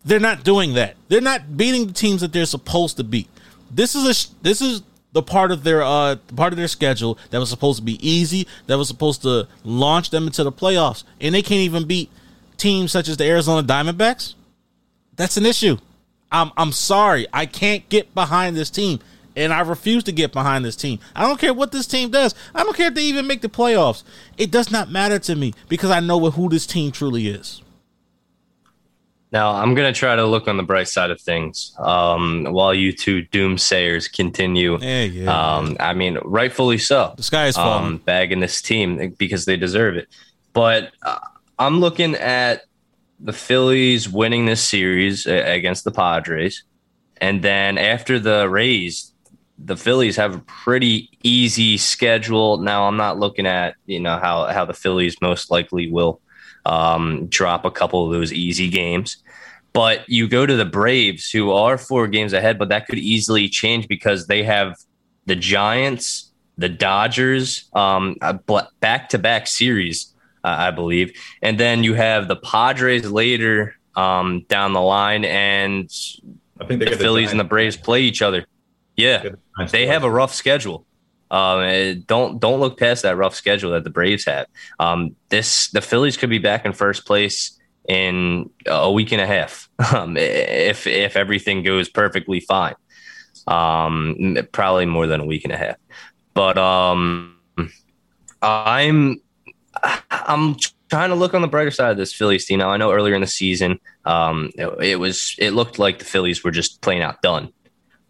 they're 0.04 0.20
not 0.20 0.44
doing 0.44 0.74
that. 0.74 0.96
They're 1.08 1.22
not 1.22 1.56
beating 1.56 1.88
the 1.88 1.94
teams 1.94 2.22
that 2.22 2.34
they're 2.34 2.46
supposed 2.46 2.98
to 2.98 3.04
beat. 3.04 3.30
This 3.72 3.96
is 3.96 4.04
a 4.04 4.44
this 4.44 4.62
is 4.62 4.84
the 5.12 5.24
part 5.24 5.52
of 5.52 5.64
their 5.64 5.82
uh 5.82 6.16
part 6.36 6.54
of 6.54 6.58
their 6.58 6.68
schedule 6.68 7.18
that 7.32 7.40
was 7.40 7.50
supposed 7.50 7.80
to 7.80 7.84
be 7.84 7.98
easy, 8.08 8.48
that 8.68 8.78
was 8.78 8.88
supposed 8.88 9.22
to 9.24 9.48
launch 9.64 10.10
them 10.10 10.28
into 10.28 10.44
the 10.44 10.52
playoffs, 10.52 11.04
and 11.20 11.34
they 11.34 11.42
can't 11.42 11.62
even 11.62 11.86
beat 11.86 12.10
teams 12.58 12.92
such 12.92 13.08
as 13.08 13.18
the 13.18 13.26
Arizona 13.26 13.66
Diamondbacks. 13.66 14.36
That's 15.16 15.38
an 15.38 15.46
issue. 15.46 15.78
I'm 16.32 16.52
I'm 16.58 16.72
sorry, 16.72 17.28
I 17.34 17.46
can't 17.46 17.88
get 17.90 18.14
behind 18.14 18.56
this 18.56 18.70
team, 18.70 19.00
and 19.36 19.52
I 19.52 19.62
refuse 19.62 20.04
to 20.06 20.12
get 20.12 20.32
behind 20.32 20.64
this 20.64 20.76
team. 20.76 21.00
I 21.16 21.28
don't 21.28 21.40
care 21.40 21.54
what 21.54 21.72
this 21.72 21.88
team 21.88 22.12
does. 22.12 22.36
I 22.54 22.64
don't 22.64 22.78
care 22.78 22.90
if 22.90 22.94
they 22.94 23.04
even 23.04 23.26
make 23.26 23.42
the 23.42 23.50
playoffs. 23.50 24.04
It 24.38 24.52
does 24.52 24.72
not 24.72 24.92
matter 24.92 25.18
to 25.20 25.36
me 25.36 25.54
because 25.68 25.90
I 25.90 26.00
know 26.02 26.30
who 26.30 26.50
this 26.50 26.68
team 26.68 26.92
truly 26.92 27.28
is. 27.28 27.62
Now 29.32 29.52
I'm 29.52 29.76
gonna 29.76 29.94
try 29.94 30.16
to 30.16 30.26
look 30.26 30.48
on 30.48 30.58
the 30.58 30.64
bright 30.64 30.88
side 30.88 31.12
of 31.12 31.22
things. 31.22 31.76
Um, 31.78 32.48
while 32.50 32.74
you 32.74 32.92
two 32.92 33.24
doomsayers 33.26 34.12
continue, 34.12 34.80
yeah, 34.80 35.04
yeah, 35.04 35.58
um, 35.58 35.78
I 35.80 35.94
mean, 35.94 36.18
rightfully 36.24 36.80
so. 36.80 37.14
The 37.16 37.24
sky 37.24 37.48
is 37.48 37.56
falling. 37.56 37.86
Um, 37.86 37.98
bagging 37.98 38.40
this 38.40 38.62
team 38.62 39.16
because 39.18 39.46
they 39.46 39.56
deserve 39.56 39.98
it. 39.98 40.08
But 40.54 40.92
uh, 41.04 41.20
I'm 41.60 41.80
looking 41.80 42.16
at 42.16 42.64
the 43.20 43.34
Phillies 43.34 44.10
winning 44.10 44.46
this 44.46 44.64
series 44.64 45.28
against 45.28 45.84
the 45.84 45.92
Padres, 45.92 46.64
and 47.18 47.44
then 47.44 47.78
after 47.78 48.18
the 48.18 48.50
Rays, 48.50 49.14
the 49.60 49.78
Phillies 49.78 50.16
have 50.16 50.36
a 50.36 50.40
pretty 50.40 51.10
easy 51.22 51.78
schedule. 51.78 52.58
Now 52.58 52.88
I'm 52.88 52.98
not 52.98 53.20
looking 53.20 53.46
at 53.46 53.76
you 53.86 54.00
know 54.00 54.18
how 54.18 54.46
how 54.46 54.66
the 54.66 54.74
Phillies 54.74 55.18
most 55.22 55.52
likely 55.52 55.92
will 55.92 56.20
um, 56.66 57.28
drop 57.28 57.66
a 57.66 57.72
couple 57.72 58.06
of 58.06 58.12
those 58.12 58.34
easy 58.34 58.70
games. 58.70 59.18
But 59.74 60.10
you 60.10 60.28
go 60.28 60.46
to 60.46 60.56
the 60.56 60.66
Braves, 60.66 61.30
who 61.30 61.52
are 61.52 61.78
four 61.78 62.08
games 62.08 62.34
ahead, 62.34 62.58
but 62.58 62.70
that 62.70 62.88
could 62.88 62.98
easily 62.98 63.48
change 63.50 63.88
because 63.88 64.28
they 64.28 64.44
have 64.44 64.76
the 65.26 65.36
Giants, 65.36 66.32
the 66.58 66.70
Dodgers, 66.70 67.70
um, 67.74 68.18
back 68.80 69.10
to 69.10 69.20
back 69.20 69.48
series, 69.48 70.14
uh, 70.44 70.56
I 70.58 70.72
believe. 70.72 71.14
And 71.42 71.60
then 71.60 71.84
you 71.84 71.94
have 71.94 72.28
the 72.28 72.36
Padres 72.36 73.10
later 73.10 73.76
um, 73.96 74.46
down 74.50 74.74
the 74.74 74.82
line, 74.82 75.24
and 75.24 75.90
I 76.60 76.66
think 76.66 76.84
the 76.84 76.98
Phillies 76.98 77.28
the 77.28 77.32
and 77.32 77.40
the 77.40 77.46
Braves 77.46 77.78
play 77.78 78.02
each 78.02 78.22
other. 78.22 78.46
Yeah, 78.96 79.30
they 79.72 79.88
have 79.88 80.04
a 80.04 80.12
rough 80.12 80.34
schedule. 80.34 80.86
Um, 81.32 82.04
don't 82.08 82.40
don't 82.40 82.60
look 82.60 82.80
past 82.80 83.04
that 83.04 83.18
rough 83.18 83.36
schedule 83.36 83.72
that 83.72 83.84
the 83.84 83.90
Braves 83.90 84.26
have. 84.26 84.48
Um, 84.80 85.16
this 85.30 85.70
the 85.70 85.82
Phillies 85.82 86.18
could 86.18 86.30
be 86.30 86.40
back 86.40 86.66
in 86.66 86.74
first 86.74 87.06
place 87.06 87.60
in 87.88 88.50
a 88.68 88.92
week 88.92 89.12
and 89.12 89.22
a 89.22 89.26
half 89.26 89.70
um, 89.94 90.16
if 90.18 90.88
if 90.88 91.16
everything 91.16 91.64
goes 91.64 91.90
perfectly 91.90 92.40
fine. 92.40 92.76
Um, 93.48 94.38
probably 94.52 94.86
more 94.86 95.08
than 95.08 95.22
a 95.22 95.26
week 95.26 95.44
and 95.44 95.54
a 95.54 95.58
half. 95.58 95.76
But 96.34 96.58
um, 96.58 97.38
I'm 98.42 99.22
I'm 100.12 100.56
trying 100.90 101.10
to 101.10 101.16
look 101.16 101.34
on 101.34 101.42
the 101.42 101.48
brighter 101.48 101.72
side 101.72 101.92
of 101.92 101.98
this 101.98 102.14
Phillies 102.14 102.46
team. 102.46 102.60
Now 102.60 102.70
I 102.70 102.78
know 102.78 102.92
earlier 102.92 103.16
in 103.16 103.22
the 103.22 103.28
season, 103.28 103.80
um, 104.06 104.52
it, 104.56 104.68
it 104.82 104.96
was 104.96 105.36
it 105.38 105.52
looked 105.52 105.80
like 105.80 106.00
the 106.00 106.06
Phillies 106.06 106.44
were 106.44 106.52
just 106.52 106.82
playing 106.82 107.02
out 107.02 107.22
done. 107.22 107.52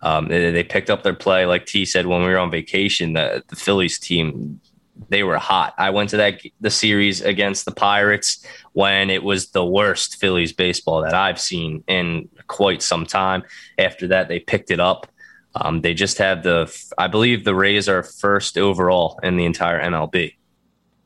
Um, 0.02 0.28
they, 0.28 0.52
they, 0.52 0.64
picked 0.64 0.90
up 0.90 1.04
their 1.04 1.14
play, 1.14 1.46
like 1.46 1.66
T 1.66 1.86
said 1.86 2.06
when 2.06 2.22
we 2.22 2.30
were 2.30 2.38
on 2.38 2.52
vacation. 2.52 3.14
The, 3.14 3.44
the 3.48 3.56
Phillies 3.58 4.00
team, 4.00 4.62
they 5.10 5.24
were 5.24 5.38
hot. 5.38 5.74
I 5.78 5.90
went 5.90 6.10
to 6.12 6.18
that 6.18 6.42
the 6.62 6.70
series 6.70 7.22
against 7.22 7.66
the 7.66 7.72
Pirates 7.72 8.46
when 8.74 9.10
it 9.10 9.24
was 9.24 9.50
the 9.50 9.66
worst 9.66 10.18
Phillies 10.18 10.54
baseball 10.54 11.02
that 11.02 11.14
I've 11.14 11.40
seen 11.40 11.84
in 11.88 12.30
quite 12.48 12.82
some 12.82 13.06
time. 13.06 13.44
After 13.78 14.08
that, 14.08 14.30
they 14.30 14.40
picked 14.40 14.72
it 14.72 14.80
up. 14.80 15.08
Um, 15.56 15.82
they 15.82 15.94
just 15.94 16.18
have 16.20 16.44
the, 16.44 16.74
I 16.98 17.08
believe 17.08 17.44
the 17.44 17.56
Rays 17.56 17.90
are 17.90 18.04
first 18.04 18.58
overall 18.58 19.20
in 19.24 19.36
the 19.36 19.46
entire 19.46 19.84
MLB 19.84 20.36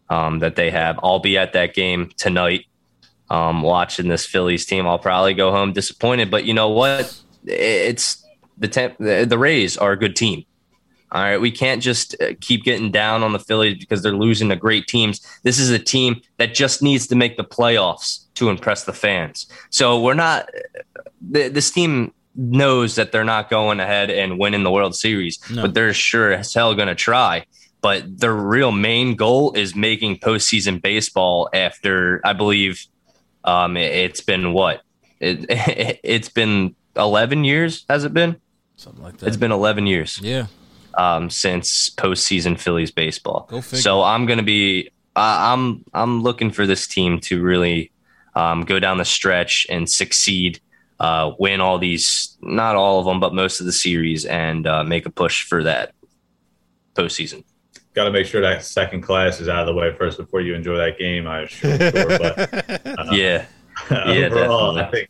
um, 0.09 0.39
that 0.39 0.55
they 0.55 0.69
have. 0.69 0.99
I'll 1.01 1.19
be 1.19 1.37
at 1.37 1.53
that 1.53 1.73
game 1.73 2.11
tonight. 2.17 2.65
Um, 3.29 3.63
watching 3.63 4.09
this 4.09 4.25
Phillies 4.25 4.65
team, 4.65 4.85
I'll 4.85 4.99
probably 4.99 5.33
go 5.33 5.51
home 5.51 5.73
disappointed. 5.73 6.29
But 6.29 6.45
you 6.45 6.53
know 6.53 6.69
what? 6.69 7.19
It's 7.45 8.22
the, 8.58 8.68
temp, 8.68 8.97
the 8.97 9.26
the 9.28 9.38
Rays 9.38 9.78
are 9.78 9.91
a 9.91 9.97
good 9.97 10.16
team. 10.16 10.45
All 11.14 11.22
right, 11.22 11.39
we 11.39 11.51
can't 11.51 11.82
just 11.82 12.20
uh, 12.20 12.34
keep 12.41 12.64
getting 12.64 12.89
down 12.89 13.22
on 13.22 13.34
the 13.34 13.39
Phillies 13.39 13.78
because 13.78 14.01
they're 14.01 14.16
losing 14.16 14.49
to 14.49 14.56
great 14.56 14.88
teams. 14.88 15.22
This 15.43 15.60
is 15.60 15.70
a 15.70 15.78
team 15.78 16.20
that 16.38 16.56
just 16.56 16.82
needs 16.82 17.06
to 17.08 17.16
make 17.16 17.38
the 17.38 17.43
playoffs 17.43 18.26
to 18.34 18.49
impress 18.49 18.86
the 18.86 18.93
fans. 18.93 19.45
So 19.70 20.01
we're 20.01 20.16
not. 20.16 20.49
This 21.22 21.70
team 21.70 22.14
knows 22.36 22.95
that 22.95 23.12
they're 23.12 23.24
not 23.24 23.49
going 23.51 23.80
ahead 23.80 24.10
and 24.10 24.39
winning 24.39 24.64
the 24.64 24.72
World 24.72 24.95
Series, 24.95 25.39
no. 25.51 25.62
but 25.62 25.76
they're 25.76 25.93
sure 25.93 26.34
as 26.34 26.51
hell 26.51 26.74
going 26.74 26.88
to 26.88 26.95
try. 26.95 27.45
But 27.82 28.20
their 28.20 28.34
real 28.34 28.72
main 28.72 29.16
goal 29.16 29.51
is 29.54 29.76
making 29.76 30.18
postseason 30.18 30.82
baseball. 30.82 31.47
After 31.54 32.22
I 32.26 32.34
believe 32.34 32.88
um, 33.43 33.78
it, 33.78 34.10
has 34.10 34.22
been 34.22 34.51
what 34.51 34.82
it, 35.20 35.45
it, 35.49 35.99
has 36.04 36.30
been 36.30 36.76
eleven 36.95 37.43
years. 37.43 37.86
Has 37.88 38.04
it 38.04 38.16
been? 38.16 38.38
Something 38.76 39.03
like 39.03 39.17
that. 39.17 39.28
It's 39.28 39.38
been 39.38 39.51
11 39.51 39.88
years. 39.88 40.19
Yeah. 40.21 40.47
Um, 40.95 41.30
since 41.30 41.89
postseason 41.89 42.59
Phillies 42.59 42.91
baseball. 42.91 43.47
So 43.61 44.03
I'm 44.03 44.26
going 44.28 44.38
to 44.38 44.43
be, 44.43 44.91
uh, 45.15 45.53
I'm, 45.53 45.84
I'm 45.93 46.21
looking 46.21 46.51
for 46.51 46.67
this 46.67 46.88
team 46.88 47.19
to 47.21 47.41
really 47.41 47.91
um, 48.36 48.61
go 48.61 48.80
down 48.80 48.99
the 48.99 49.05
stretch 49.05 49.65
and 49.69 49.89
succeed, 49.89 50.59
uh, 50.99 51.32
win 51.39 51.61
all 51.61 51.80
these, 51.80 52.38
not 52.41 52.76
all 52.76 52.99
of 52.99 53.05
them, 53.05 53.19
but 53.19 53.34
most 53.34 53.59
of 53.59 53.65
the 53.65 53.71
series, 53.71 54.26
and 54.26 54.67
uh, 54.67 54.84
make 54.84 55.05
a 55.07 55.09
push 55.09 55.43
for 55.43 55.63
that 55.63 55.93
postseason. 56.95 57.43
Got 57.93 58.05
to 58.05 58.11
make 58.11 58.26
sure 58.26 58.41
that 58.41 58.63
second 58.63 59.01
class 59.01 59.39
is 59.39 59.47
out 59.47 59.61
of 59.61 59.67
the 59.67 59.74
way 59.74 59.95
first 59.95 60.17
before 60.17 60.41
you 60.41 60.55
enjoy 60.55 60.78
that 60.78 60.97
game. 60.97 61.28
I'm 61.28 61.47
sure, 61.47 61.78
but 61.78 62.99
uh, 62.99 63.11
yeah. 63.11 63.45
Yeah, 63.91 64.28
overall. 64.28 64.78
I 64.78 64.89
think. 64.89 65.09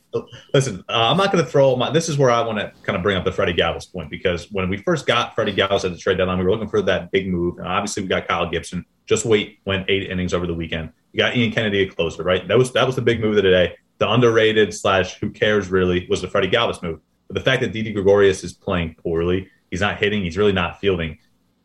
Listen, 0.53 0.84
uh, 0.89 1.09
I'm 1.11 1.18
not 1.18 1.32
going 1.32 1.43
to 1.43 1.49
throw 1.49 1.76
my. 1.76 1.89
This 1.91 2.09
is 2.09 2.18
where 2.18 2.30
I 2.30 2.41
want 2.41 2.59
to 2.59 2.72
kind 2.84 2.95
of 2.95 3.03
bring 3.03 3.18
up 3.18 3.26
the 3.26 3.32
Freddie 3.32 3.53
Galvis 3.53 3.91
point 3.91 4.09
because 4.09 4.51
when 4.51 4.70
we 4.70 4.78
first 4.78 5.05
got 5.05 5.36
Freddie 5.36 5.53
Galvis 5.53 5.86
at 5.86 5.91
the 5.91 5.97
trade 5.97 6.18
deadline, 6.18 6.38
we 6.38 6.45
were 6.45 6.51
looking 6.51 6.70
for 6.70 6.82
that 6.84 7.11
big 7.11 7.28
move, 7.28 7.57
and 7.57 7.68
obviously 7.68 8.03
we 8.03 8.09
got 8.09 8.28
Kyle 8.28 8.49
Gibson. 8.49 8.86
Just 9.05 9.26
wait, 9.26 9.59
went 9.66 9.89
eight 9.89 10.09
innings 10.09 10.34
over 10.34 10.47
the 10.47 10.53
weekend. 10.53 10.91
You 11.11 11.18
got 11.18 11.36
Ian 11.36 11.51
Kennedy 11.51 11.82
a 11.82 11.89
closer, 11.89 12.24
right? 12.24 12.47
That 12.47 12.57
was 12.57 12.72
that 12.74 12.86
was 12.86 12.95
the 12.95 13.01
big 13.01 13.20
move 13.20 13.32
of 13.32 13.43
the 13.43 13.49
day. 13.49 13.76
The 13.99 14.09
underrated 14.09 14.74
slash 14.74 15.16
who 15.20 15.30
cares 15.30 15.70
really 15.70 16.07
was 16.09 16.22
the 16.22 16.28
Freddie 16.28 16.49
Galvis 16.49 16.82
move. 16.82 16.99
But 17.28 17.36
the 17.36 17.41
fact 17.41 17.61
that 17.61 17.72
Didi 17.72 17.91
Gregorius 17.91 18.43
is 18.43 18.53
playing 18.53 18.95
poorly, 18.95 19.49
he's 19.72 19.82
not 19.82 19.97
hitting, 19.97 20.24
he's 20.24 20.38
really 20.38 20.51
not 20.51 20.80
fielding. 20.80 21.18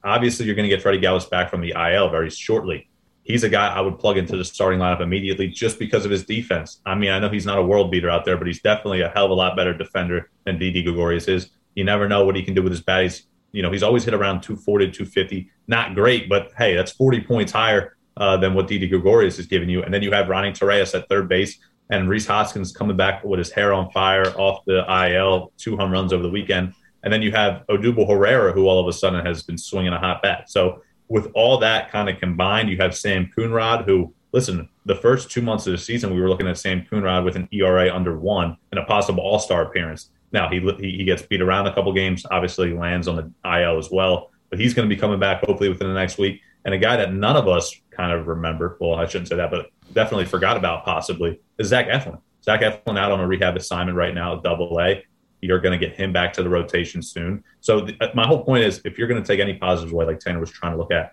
Obviously, 0.05 0.46
you're 0.46 0.55
going 0.55 0.68
to 0.68 0.74
get 0.74 0.82
Freddie 0.82 1.01
Galvis 1.01 1.28
back 1.28 1.51
from 1.51 1.61
the 1.61 1.74
IL 1.76 2.09
very 2.09 2.30
shortly. 2.30 2.88
He's 3.29 3.45
a 3.45 3.49
guy 3.51 3.68
I 3.68 3.83
would 3.83 3.99
plug 3.99 4.16
into 4.16 4.39
the 4.39 4.45
starting 4.45 4.81
lineup 4.81 5.03
immediately 5.03 5.49
just 5.49 5.79
because 5.79 6.07
of 6.07 6.11
his 6.11 6.24
defense. 6.24 6.81
I 6.87 6.95
mean, 6.95 7.11
I 7.11 7.18
know 7.18 7.29
he's 7.29 7.45
not 7.45 7.59
a 7.59 7.62
world 7.62 7.91
beater 7.91 8.09
out 8.09 8.24
there, 8.24 8.39
but 8.39 8.47
he's 8.47 8.62
definitely 8.62 9.03
a 9.03 9.11
hell 9.11 9.26
of 9.26 9.31
a 9.31 9.35
lot 9.35 9.55
better 9.55 9.74
defender 9.74 10.31
than 10.47 10.59
Didi 10.59 10.83
Gregorius 10.83 11.29
is. 11.29 11.51
You 11.74 11.85
never 11.85 12.09
know 12.09 12.24
what 12.24 12.37
he 12.37 12.43
can 12.43 12.55
do 12.55 12.62
with 12.62 12.72
his 12.72 12.81
bat. 12.81 13.03
He's, 13.03 13.26
you 13.53 13.61
know, 13.61 13.70
he's 13.70 13.83
always 13.83 14.03
hit 14.03 14.14
around 14.14 14.41
240, 14.41 14.87
250. 14.87 15.51
Not 15.66 15.95
great, 15.95 16.31
but 16.31 16.53
hey, 16.57 16.74
that's 16.74 16.93
40 16.93 17.20
points 17.20 17.53
higher 17.53 17.99
uh, 18.16 18.39
than 18.39 18.55
what 18.55 18.66
Didi 18.66 18.89
Gregorius 18.89 19.39
is 19.39 19.47
giving 19.47 19.68
you. 19.68 19.83
And 19.83 19.93
then 19.93 20.03
you 20.03 20.11
have 20.11 20.31
Ronnie 20.31 20.53
Torreyes 20.53 20.95
at 20.95 21.07
third 21.11 21.29
base 21.29 21.59
and 21.91 22.09
Rhys 22.09 22.26
Hoskins 22.26 22.72
coming 22.72 22.97
back 22.97 23.24
with 23.24 23.39
his 23.39 23.51
hair 23.51 23.74
on 23.74 23.91
fire 23.91 24.29
off 24.39 24.64
the 24.64 24.85
IL, 25.07 25.53
two 25.59 25.76
home 25.76 25.93
runs 25.93 26.14
over 26.14 26.22
the 26.22 26.31
weekend. 26.31 26.72
And 27.03 27.12
then 27.12 27.22
you 27.22 27.31
have 27.33 27.64
Odubel 27.68 28.09
Herrera, 28.09 28.53
who 28.53 28.66
all 28.68 28.81
of 28.81 28.89
a 28.89 28.93
sudden 28.93 29.24
has 29.24 29.43
been 29.43 29.59
swinging 29.59 29.93
a 29.93 29.99
hot 29.99 30.22
bat. 30.22 30.51
So 30.51 30.83
with 31.09 31.30
all 31.34 31.59
that 31.59 31.90
kind 31.90 32.09
of 32.09 32.18
combined, 32.18 32.68
you 32.68 32.76
have 32.78 32.96
Sam 32.96 33.30
Coonrod, 33.36 33.84
who, 33.84 34.14
listen, 34.32 34.68
the 34.84 34.94
first 34.94 35.30
two 35.30 35.42
months 35.42 35.66
of 35.66 35.72
the 35.72 35.78
season, 35.78 36.14
we 36.14 36.20
were 36.20 36.28
looking 36.28 36.48
at 36.48 36.59
Sam 36.59 36.86
Coonrod 36.90 37.24
with 37.24 37.36
an 37.36 37.48
ERA 37.52 37.94
under 37.94 38.18
one 38.18 38.56
and 38.70 38.78
a 38.78 38.84
possible 38.84 39.22
All 39.22 39.38
Star 39.38 39.62
appearance. 39.62 40.11
Now 40.32 40.48
he 40.50 40.61
he 40.78 41.04
gets 41.04 41.22
beat 41.22 41.40
around 41.40 41.66
a 41.66 41.74
couple 41.74 41.92
games, 41.92 42.26
obviously 42.30 42.74
lands 42.74 43.09
on 43.09 43.16
the 43.16 43.32
IL 43.50 43.78
as 43.78 43.90
well, 43.90 44.30
but 44.50 44.59
he's 44.59 44.74
going 44.74 44.88
to 44.88 44.94
be 44.94 45.00
coming 45.00 45.18
back 45.18 45.44
hopefully 45.44 45.70
within 45.70 45.88
the 45.88 45.94
next 45.94 46.18
week. 46.18 46.42
And 46.64 46.74
a 46.74 46.78
guy 46.78 46.96
that 46.96 47.14
none 47.14 47.36
of 47.36 47.48
us 47.48 47.74
kind 47.90 48.12
of 48.12 48.26
remember, 48.26 48.76
well, 48.80 48.94
I 48.94 49.06
shouldn't 49.06 49.28
say 49.28 49.36
that, 49.36 49.50
but 49.50 49.70
definitely 49.94 50.26
forgot 50.26 50.56
about 50.56 50.84
possibly 50.84 51.40
is 51.59 51.68
Zach 51.68 51.88
Eflin. 51.88 52.20
Zach 52.44 52.61
Eflin 52.61 52.98
out 52.98 53.11
on 53.11 53.20
a 53.20 53.26
rehab 53.26 53.56
assignment 53.56 53.96
right 53.96 54.14
now 54.14 54.36
Double 54.36 54.78
A. 54.80 55.02
You're 55.41 55.61
going 55.61 55.78
to 55.78 55.86
get 55.86 55.97
him 55.97 56.12
back 56.12 56.32
to 56.34 56.43
the 56.43 56.49
rotation 56.49 57.03
soon. 57.03 57.45
So 57.61 57.86
th- 57.86 58.14
my 58.14 58.26
whole 58.26 58.45
point 58.45 58.64
is, 58.64 58.80
if 58.84 58.99
you're 58.99 59.09
going 59.09 59.22
to 59.22 59.26
take 59.26 59.41
any 59.41 59.55
positives 59.55 59.93
away, 59.93 60.07
like 60.07 60.18
Tanner 60.18 60.41
was 60.41 60.51
trying 60.51 60.72
to 60.72 60.78
look 60.78 60.91
at, 60.91 61.12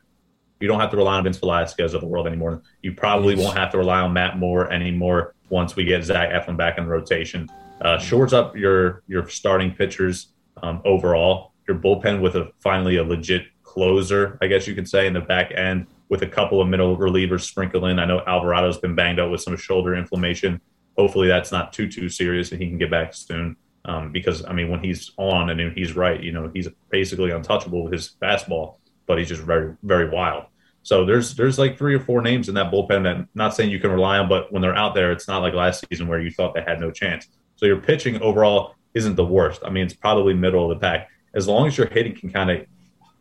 you 0.59 0.67
don't 0.67 0.79
have 0.79 0.91
to 0.91 0.97
rely 0.97 1.17
on 1.17 1.23
Vince 1.23 1.37
Velasquez 1.37 1.93
of 1.93 2.01
the 2.01 2.07
world 2.07 2.27
anymore. 2.27 2.61
You 2.81 2.93
probably 2.93 3.35
won't 3.35 3.57
have 3.57 3.71
to 3.71 3.77
rely 3.77 3.99
on 3.99 4.13
Matt 4.13 4.37
Moore 4.37 4.71
anymore 4.71 5.35
once 5.49 5.75
we 5.75 5.83
get 5.83 6.03
Zach 6.03 6.29
Eflin 6.29 6.57
back 6.57 6.77
in 6.77 6.85
the 6.85 6.89
rotation. 6.89 7.49
Uh, 7.81 7.99
shores 7.99 8.33
up 8.33 8.55
your 8.55 9.03
your 9.07 9.27
starting 9.27 9.71
pitchers 9.71 10.27
um, 10.63 10.81
overall. 10.85 11.51
Your 11.67 11.77
bullpen 11.77 12.21
with 12.21 12.35
a 12.35 12.51
finally 12.59 12.97
a 12.97 13.03
legit 13.03 13.47
closer, 13.63 14.37
I 14.41 14.47
guess 14.47 14.65
you 14.65 14.75
could 14.75 14.87
say, 14.87 15.07
in 15.07 15.13
the 15.13 15.19
back 15.19 15.51
end 15.53 15.87
with 16.07 16.21
a 16.21 16.27
couple 16.27 16.61
of 16.61 16.67
middle 16.67 16.95
relievers 16.97 17.41
sprinkled 17.41 17.83
in. 17.85 17.99
I 17.99 18.05
know 18.05 18.21
Alvarado's 18.25 18.77
been 18.77 18.95
banged 18.95 19.19
up 19.19 19.29
with 19.29 19.41
some 19.41 19.57
shoulder 19.57 19.95
inflammation. 19.95 20.61
Hopefully 20.97 21.27
that's 21.27 21.51
not 21.51 21.73
too 21.73 21.89
too 21.89 22.07
serious 22.07 22.51
and 22.51 22.61
he 22.61 22.69
can 22.69 22.77
get 22.77 22.89
back 22.89 23.13
soon. 23.13 23.57
Um, 23.85 24.11
because 24.11 24.43
I 24.45 24.53
mean, 24.53 24.69
when 24.69 24.83
he's 24.83 25.11
on 25.17 25.49
and 25.49 25.77
he's 25.77 25.95
right, 25.95 26.21
you 26.21 26.31
know, 26.31 26.49
he's 26.53 26.67
basically 26.89 27.31
untouchable 27.31 27.83
with 27.83 27.93
his 27.93 28.15
fastball, 28.21 28.77
but 29.05 29.17
he's 29.17 29.29
just 29.29 29.43
very 29.43 29.75
very 29.83 30.09
wild. 30.09 30.45
So 30.81 31.05
there's 31.05 31.35
there's 31.35 31.57
like 31.57 31.77
three 31.77 31.95
or 31.95 31.99
four 31.99 32.21
names 32.21 32.49
in 32.49 32.55
that 32.55 32.71
bullpen 32.71 33.03
that 33.03 33.15
I'm 33.15 33.29
not 33.33 33.55
saying 33.55 33.69
you 33.69 33.79
can 33.79 33.91
rely 33.91 34.17
on, 34.17 34.27
but 34.29 34.51
when 34.51 34.61
they're 34.61 34.75
out 34.75 34.95
there, 34.95 35.11
it's 35.11 35.27
not 35.27 35.41
like 35.41 35.53
last 35.53 35.85
season 35.89 36.07
where 36.07 36.19
you 36.19 36.31
thought 36.31 36.53
they 36.53 36.61
had 36.61 36.79
no 36.79 36.91
chance. 36.91 37.27
So 37.55 37.65
your 37.65 37.79
pitching 37.79 38.21
overall 38.21 38.75
isn't 38.93 39.15
the 39.15 39.25
worst. 39.25 39.61
I 39.63 39.69
mean, 39.69 39.85
it's 39.85 39.93
probably 39.93 40.33
middle 40.33 40.71
of 40.71 40.77
the 40.77 40.81
pack. 40.81 41.09
As 41.33 41.47
long 41.47 41.67
as 41.67 41.77
your 41.77 41.87
hitting 41.87 42.15
can 42.15 42.31
kind 42.31 42.49
of 42.49 42.65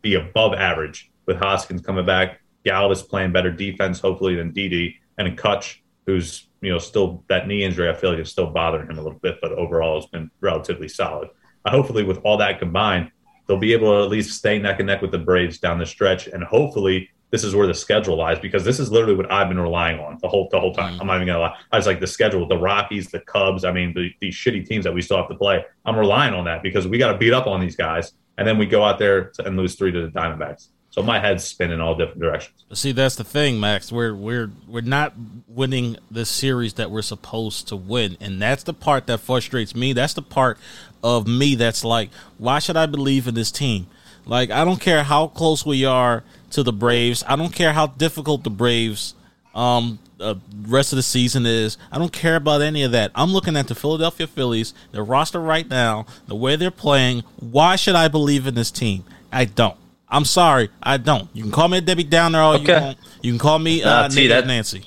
be 0.02 0.14
above 0.14 0.54
average 0.54 1.10
with 1.26 1.36
Hoskins 1.36 1.82
coming 1.82 2.06
back, 2.06 2.40
Galvis 2.64 3.06
playing 3.06 3.32
better 3.32 3.50
defense, 3.50 4.00
hopefully, 4.00 4.36
than 4.36 4.52
Didi 4.52 4.96
and 5.18 5.36
Cutch, 5.36 5.82
who's, 6.06 6.48
you 6.60 6.70
know, 6.70 6.78
still 6.78 7.24
that 7.28 7.46
knee 7.46 7.64
injury, 7.64 7.88
I 7.88 7.94
feel 7.94 8.10
like 8.10 8.20
is 8.20 8.30
still 8.30 8.50
bothering 8.50 8.88
him 8.88 8.98
a 8.98 9.02
little 9.02 9.18
bit, 9.18 9.38
but 9.40 9.52
overall 9.52 10.00
has 10.00 10.08
been 10.08 10.30
relatively 10.40 10.88
solid. 10.88 11.28
Uh, 11.64 11.70
hopefully, 11.70 12.04
with 12.04 12.18
all 12.24 12.36
that 12.38 12.58
combined, 12.58 13.10
they'll 13.46 13.58
be 13.58 13.72
able 13.72 13.92
to 13.92 14.04
at 14.04 14.10
least 14.10 14.36
stay 14.36 14.58
neck 14.58 14.80
and 14.80 14.86
neck 14.86 15.02
with 15.02 15.10
the 15.10 15.18
Braves 15.18 15.58
down 15.58 15.78
the 15.78 15.86
stretch. 15.86 16.26
And 16.26 16.42
hopefully, 16.44 17.08
this 17.30 17.42
is 17.42 17.54
where 17.54 17.66
the 17.66 17.74
schedule 17.74 18.16
lies 18.16 18.38
because 18.38 18.64
this 18.64 18.78
is 18.78 18.92
literally 18.92 19.16
what 19.16 19.30
I've 19.32 19.48
been 19.48 19.58
relying 19.58 19.98
on 19.98 20.18
the 20.22 20.28
whole 20.28 20.48
the 20.52 20.60
whole 20.60 20.72
time. 20.72 21.00
I'm 21.00 21.06
not 21.06 21.16
even 21.16 21.26
gonna 21.26 21.40
lie. 21.40 21.56
I 21.72 21.76
was 21.76 21.86
like 21.86 21.98
the 21.98 22.06
schedule, 22.06 22.46
the 22.46 22.56
Rockies, 22.56 23.08
the 23.08 23.20
Cubs. 23.20 23.64
I 23.64 23.72
mean, 23.72 23.92
the, 23.92 24.10
these 24.20 24.34
shitty 24.34 24.66
teams 24.66 24.84
that 24.84 24.94
we 24.94 25.02
still 25.02 25.16
have 25.16 25.28
to 25.28 25.34
play. 25.34 25.64
I'm 25.84 25.96
relying 25.96 26.32
on 26.32 26.44
that 26.44 26.62
because 26.62 26.86
we 26.86 26.96
got 26.96 27.12
to 27.12 27.18
beat 27.18 27.32
up 27.32 27.48
on 27.48 27.60
these 27.60 27.74
guys, 27.74 28.12
and 28.38 28.46
then 28.46 28.56
we 28.56 28.66
go 28.66 28.84
out 28.84 29.00
there 29.00 29.32
and 29.44 29.56
lose 29.56 29.74
three 29.74 29.90
to 29.90 30.02
the 30.02 30.08
Diamondbacks. 30.08 30.68
So 30.94 31.02
my 31.02 31.18
head's 31.18 31.42
spinning 31.42 31.80
all 31.80 31.96
different 31.96 32.20
directions. 32.20 32.64
See, 32.72 32.92
that's 32.92 33.16
the 33.16 33.24
thing, 33.24 33.58
Max. 33.58 33.90
We're 33.90 34.14
we're 34.14 34.52
we're 34.68 34.80
not 34.80 35.12
winning 35.48 35.96
the 36.08 36.24
series 36.24 36.74
that 36.74 36.88
we're 36.88 37.02
supposed 37.02 37.66
to 37.68 37.76
win, 37.76 38.16
and 38.20 38.40
that's 38.40 38.62
the 38.62 38.74
part 38.74 39.08
that 39.08 39.18
frustrates 39.18 39.74
me. 39.74 39.92
That's 39.92 40.14
the 40.14 40.22
part 40.22 40.56
of 41.02 41.26
me 41.26 41.56
that's 41.56 41.82
like, 41.82 42.10
why 42.38 42.60
should 42.60 42.76
I 42.76 42.86
believe 42.86 43.26
in 43.26 43.34
this 43.34 43.50
team? 43.50 43.88
Like, 44.24 44.52
I 44.52 44.64
don't 44.64 44.80
care 44.80 45.02
how 45.02 45.26
close 45.26 45.66
we 45.66 45.84
are 45.84 46.22
to 46.50 46.62
the 46.62 46.72
Braves. 46.72 47.24
I 47.26 47.34
don't 47.34 47.52
care 47.52 47.72
how 47.72 47.88
difficult 47.88 48.44
the 48.44 48.50
Braves 48.50 49.16
um 49.52 49.98
uh, 50.20 50.36
rest 50.68 50.92
of 50.92 50.96
the 50.96 51.02
season 51.02 51.44
is. 51.44 51.76
I 51.90 51.98
don't 51.98 52.12
care 52.12 52.36
about 52.36 52.62
any 52.62 52.84
of 52.84 52.92
that. 52.92 53.10
I'm 53.16 53.32
looking 53.32 53.56
at 53.56 53.66
the 53.66 53.74
Philadelphia 53.74 54.28
Phillies, 54.28 54.72
their 54.92 55.02
roster 55.02 55.40
right 55.40 55.68
now, 55.68 56.06
the 56.28 56.36
way 56.36 56.54
they're 56.54 56.70
playing. 56.70 57.24
Why 57.40 57.74
should 57.74 57.96
I 57.96 58.06
believe 58.06 58.46
in 58.46 58.54
this 58.54 58.70
team? 58.70 59.02
I 59.32 59.44
don't. 59.44 59.76
I'm 60.14 60.24
sorry, 60.24 60.70
I 60.82 60.96
don't. 60.96 61.28
You 61.34 61.42
can 61.42 61.50
call 61.52 61.68
me 61.68 61.78
a 61.78 61.80
Debbie 61.80 62.04
Downer 62.04 62.38
all 62.40 62.56
you 62.56 62.62
Okay. 62.62 62.80
want. 62.80 62.98
You 63.20 63.32
can 63.32 63.38
call 63.38 63.58
me 63.58 63.82
uh, 63.82 64.02
Nah, 64.02 64.08
see, 64.08 64.28
that- 64.28 64.46
Nancy. 64.46 64.84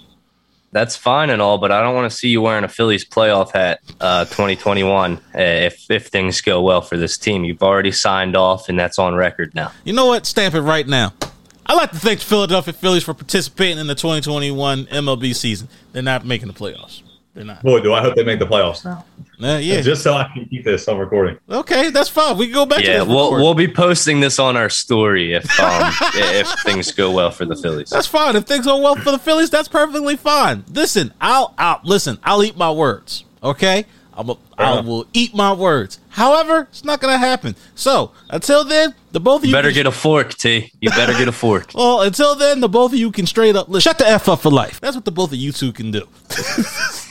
That's 0.73 0.95
fine 0.97 1.30
and 1.30 1.41
all, 1.41 1.57
but 1.57 1.71
I 1.71 1.82
don't 1.82 1.95
want 1.95 2.11
to 2.11 2.15
see 2.15 2.28
you 2.30 2.41
wearing 2.41 2.63
a 2.65 2.67
Phillies 2.67 3.03
playoff 3.05 3.51
hat 3.51 3.80
uh, 4.01 4.25
2021 4.25 5.13
uh, 5.15 5.19
if 5.39 5.89
if 5.89 6.07
things 6.07 6.41
go 6.41 6.61
well 6.61 6.82
for 6.82 6.97
this 6.97 7.17
team. 7.17 7.45
You've 7.45 7.63
already 7.63 7.91
signed 7.91 8.36
off, 8.36 8.67
and 8.69 8.78
that's 8.78 8.99
on 8.99 9.15
record 9.15 9.55
now. 9.55 9.71
You 9.86 9.93
know 9.93 10.05
what? 10.07 10.25
Stamp 10.25 10.55
it 10.55 10.61
right 10.61 10.86
now. 10.88 11.13
I'd 11.65 11.75
like 11.75 11.91
to 11.91 11.97
thank 11.97 12.19
the 12.19 12.25
Philadelphia 12.25 12.73
Phillies 12.73 13.03
for 13.03 13.13
participating 13.13 13.80
in 13.80 13.88
the 13.88 13.95
2021 13.95 14.86
MLB 14.88 15.34
season. 15.36 15.67
They're 15.93 16.03
not 16.03 16.25
making 16.25 16.47
the 16.49 16.53
playoffs. 16.53 17.01
They're 17.38 17.45
not. 17.45 17.61
Boy, 17.61 17.79
do 17.81 17.93
I 17.93 18.01
hope 18.01 18.15
they 18.15 18.23
make 18.23 18.39
the 18.39 18.47
playoffs 18.47 18.83
now. 18.83 19.05
Uh, 19.39 19.57
yeah. 19.59 19.81
Just 19.81 20.01
so 20.01 20.15
I 20.15 20.27
can 20.33 20.45
keep 20.45 20.65
this 20.65 20.88
on 20.88 20.97
recording. 20.97 21.38
Okay, 21.47 21.91
that's 21.91 22.09
fine. 22.09 22.35
We 22.39 22.47
can 22.47 22.55
go 22.55 22.65
back 22.65 22.79
to 22.79 22.85
Yeah, 22.88 23.03
we'll 23.03 23.31
we'll 23.33 23.53
be 23.53 23.67
posting 23.67 24.19
this 24.19 24.39
on 24.39 24.57
our 24.57 24.69
story 24.69 25.33
if 25.33 25.59
um, 25.59 25.93
if 26.15 26.47
things 26.63 26.91
go 26.91 27.11
well 27.11 27.29
for 27.29 27.45
the 27.45 27.55
Phillies. 27.55 27.91
That's 27.91 28.07
fine. 28.07 28.35
If 28.35 28.45
things 28.45 28.65
go 28.65 28.81
well 28.81 28.95
for 28.95 29.11
the 29.11 29.19
Phillies, 29.19 29.51
that's 29.51 29.67
perfectly 29.67 30.15
fine. 30.15 30.65
Listen, 30.71 31.13
I'll, 31.21 31.53
I'll 31.59 31.79
listen. 31.83 32.17
I'll 32.23 32.43
eat 32.43 32.57
my 32.57 32.71
words. 32.71 33.25
Okay, 33.43 33.85
I'm 34.15 34.29
a, 34.31 34.38
I 34.57 34.71
enough. 34.73 34.85
will 34.85 35.05
eat 35.13 35.35
my 35.35 35.53
words. 35.53 35.99
However, 36.09 36.61
it's 36.71 36.83
not 36.83 36.99
going 36.99 37.13
to 37.13 37.19
happen. 37.19 37.55
So 37.75 38.13
until 38.31 38.63
then, 38.63 38.95
the 39.11 39.19
both 39.19 39.41
of 39.41 39.45
you 39.45 39.49
You 39.49 39.55
better 39.55 39.67
can- 39.67 39.75
get 39.75 39.85
a 39.85 39.91
fork, 39.91 40.33
T. 40.33 40.71
You 40.81 40.89
better 40.89 41.13
get 41.13 41.27
a 41.27 41.31
fork. 41.31 41.71
Well, 41.75 42.01
until 42.01 42.33
then, 42.33 42.59
the 42.59 42.67
both 42.69 42.91
of 42.93 42.97
you 42.97 43.11
can 43.11 43.27
straight 43.27 43.55
up 43.55 43.69
listen, 43.69 43.88
shut 43.91 43.99
the 43.99 44.07
f 44.07 44.27
up 44.27 44.39
for 44.41 44.49
life. 44.49 44.81
That's 44.81 44.95
what 44.95 45.05
the 45.05 45.11
both 45.11 45.31
of 45.31 45.38
you 45.38 45.51
two 45.51 45.71
can 45.71 45.91
do. 45.91 46.07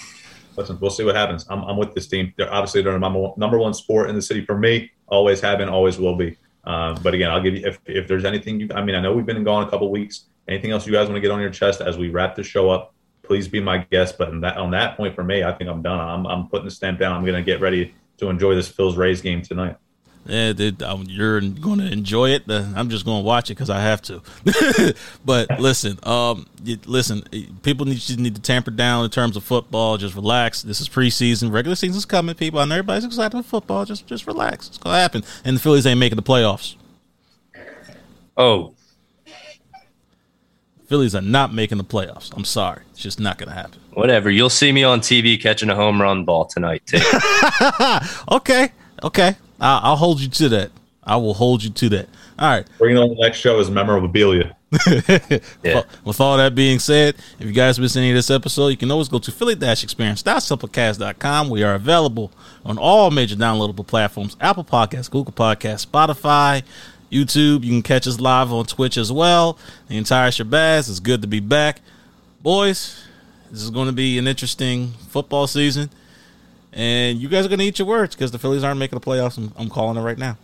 Listen, 0.56 0.78
we'll 0.80 0.90
see 0.90 1.04
what 1.04 1.14
happens. 1.14 1.46
I'm, 1.48 1.62
I'm 1.64 1.76
with 1.76 1.94
this 1.94 2.06
team. 2.06 2.32
They're 2.36 2.52
obviously 2.52 2.82
they're 2.82 2.92
the 2.92 2.98
number 2.98 3.18
one, 3.18 3.32
number 3.36 3.58
one 3.58 3.74
sport 3.74 4.08
in 4.08 4.16
the 4.16 4.22
city 4.22 4.44
for 4.44 4.56
me. 4.58 4.90
Always 5.08 5.40
have 5.40 5.58
been, 5.58 5.68
always 5.68 5.98
will 5.98 6.16
be. 6.16 6.36
Um, 6.64 6.98
but 7.02 7.14
again, 7.14 7.30
I'll 7.30 7.42
give 7.42 7.54
you 7.54 7.66
if, 7.66 7.78
if 7.86 8.08
there's 8.08 8.24
anything 8.24 8.60
you. 8.60 8.68
I 8.74 8.82
mean, 8.82 8.94
I 8.96 9.00
know 9.00 9.12
we've 9.12 9.26
been 9.26 9.42
gone 9.44 9.66
a 9.66 9.70
couple 9.70 9.90
weeks. 9.90 10.26
Anything 10.48 10.72
else 10.72 10.86
you 10.86 10.92
guys 10.92 11.08
want 11.08 11.16
to 11.16 11.20
get 11.20 11.30
on 11.30 11.40
your 11.40 11.50
chest 11.50 11.80
as 11.80 11.96
we 11.96 12.10
wrap 12.10 12.34
the 12.34 12.42
show 12.42 12.70
up? 12.70 12.94
Please 13.22 13.48
be 13.48 13.60
my 13.60 13.78
guest. 13.78 14.18
But 14.18 14.28
on 14.28 14.40
that 14.40 14.56
on 14.56 14.70
that 14.72 14.96
point 14.96 15.14
for 15.14 15.24
me, 15.24 15.44
I 15.44 15.52
think 15.52 15.70
I'm 15.70 15.82
done. 15.82 16.00
I'm 16.00 16.26
I'm 16.26 16.48
putting 16.48 16.64
the 16.64 16.70
stamp 16.70 16.98
down. 16.98 17.14
I'm 17.14 17.24
going 17.24 17.36
to 17.36 17.42
get 17.42 17.60
ready 17.60 17.94
to 18.18 18.28
enjoy 18.28 18.54
this 18.54 18.68
Phil's 18.68 18.96
Rays 18.96 19.20
game 19.20 19.42
tonight. 19.42 19.76
Yeah, 20.28 20.52
dude, 20.52 20.82
you're 21.06 21.40
going 21.40 21.78
to 21.78 21.90
enjoy 21.90 22.30
it. 22.30 22.42
I'm 22.50 22.88
just 22.90 23.04
going 23.04 23.22
to 23.22 23.26
watch 23.26 23.50
it 23.50 23.54
because 23.54 23.70
I 23.70 23.80
have 23.80 24.02
to. 24.02 24.22
but 25.24 25.48
listen, 25.60 25.98
um, 26.02 26.46
listen, 26.84 27.22
people 27.62 27.86
need 27.86 27.98
just 27.98 28.18
need 28.18 28.34
to 28.34 28.40
tamper 28.42 28.70
down 28.70 29.04
in 29.04 29.10
terms 29.10 29.36
of 29.36 29.44
football. 29.44 29.96
Just 29.98 30.14
relax. 30.14 30.62
This 30.62 30.80
is 30.80 30.88
preseason. 30.88 31.52
Regular 31.52 31.76
season's 31.76 32.04
coming, 32.04 32.34
people. 32.34 32.58
I 32.60 32.64
know 32.64 32.74
everybody's 32.74 33.04
excited 33.04 33.36
for 33.36 33.42
football. 33.42 33.84
Just 33.84 34.06
just 34.06 34.26
relax. 34.26 34.68
It's 34.68 34.78
gonna 34.78 34.98
happen. 34.98 35.22
And 35.44 35.56
the 35.56 35.60
Phillies 35.60 35.86
ain't 35.86 36.00
making 36.00 36.16
the 36.16 36.22
playoffs. 36.22 36.74
Oh, 38.36 38.74
Phillies 40.86 41.14
are 41.14 41.22
not 41.22 41.52
making 41.52 41.78
the 41.78 41.84
playoffs. 41.84 42.32
I'm 42.36 42.44
sorry. 42.44 42.82
It's 42.92 43.00
just 43.00 43.18
not 43.18 43.38
gonna 43.38 43.52
happen. 43.54 43.80
whatever. 43.94 44.30
You'll 44.30 44.50
see 44.50 44.70
me 44.72 44.84
on 44.84 45.00
TV 45.00 45.40
catching 45.40 45.70
a 45.70 45.74
home 45.74 46.00
run 46.00 46.24
ball 46.24 46.44
tonight, 46.44 46.82
T. 46.86 46.98
Okay, 48.30 48.70
okay. 49.02 49.36
I, 49.60 49.80
I'll 49.82 49.96
hold 49.96 50.20
you 50.20 50.28
to 50.28 50.48
that. 50.50 50.70
I 51.02 51.16
will 51.16 51.34
hold 51.34 51.62
you 51.62 51.70
to 51.70 51.88
that. 51.90 52.08
All 52.38 52.50
right. 52.50 52.66
Bringing 52.78 52.98
on 52.98 53.10
the 53.10 53.16
next 53.16 53.38
show 53.38 53.58
is 53.60 53.70
memorabilia. 53.70 54.56
Yeah. 55.62 55.82
With 56.04 56.20
all 56.20 56.36
that 56.36 56.54
being 56.54 56.78
said, 56.78 57.16
if 57.38 57.46
you 57.46 57.52
guys 57.52 57.80
missed 57.80 57.96
any 57.96 58.10
of 58.10 58.16
this 58.16 58.30
episode, 58.30 58.68
you 58.68 58.76
can 58.76 58.90
always 58.90 59.08
go 59.08 59.18
to 59.18 59.32
philly-experience.simplecast.com. 59.32 61.48
We 61.48 61.62
are 61.62 61.74
available 61.74 62.30
on 62.64 62.78
all 62.78 63.10
major 63.10 63.36
downloadable 63.36 63.86
platforms 63.86 64.36
Apple 64.40 64.64
Podcasts, 64.64 65.10
Google 65.10 65.32
Podcasts, 65.32 65.86
Spotify, 65.86 66.62
YouTube. 67.10 67.64
You 67.64 67.72
can 67.72 67.82
catch 67.82 68.06
us 68.06 68.20
live 68.20 68.52
on 68.52 68.66
Twitch 68.66 68.96
as 68.96 69.10
well. 69.12 69.58
The 69.88 69.96
entire 69.96 70.30
Shabazz. 70.30 70.90
It's 70.90 71.00
good 71.00 71.22
to 71.22 71.28
be 71.28 71.40
back. 71.40 71.80
Boys, 72.42 73.02
this 73.50 73.62
is 73.62 73.70
going 73.70 73.86
to 73.86 73.92
be 73.92 74.18
an 74.18 74.26
interesting 74.26 74.92
football 75.08 75.46
season. 75.46 75.90
And 76.76 77.18
you 77.18 77.28
guys 77.28 77.46
are 77.46 77.48
going 77.48 77.58
to 77.60 77.64
eat 77.64 77.78
your 77.78 77.88
words 77.88 78.14
because 78.14 78.30
the 78.30 78.38
Phillies 78.38 78.62
aren't 78.62 78.78
making 78.78 78.98
the 78.98 79.04
playoffs. 79.04 79.38
I'm, 79.38 79.50
I'm 79.56 79.70
calling 79.70 79.96
it 79.96 80.02
right 80.02 80.18
now. 80.18 80.36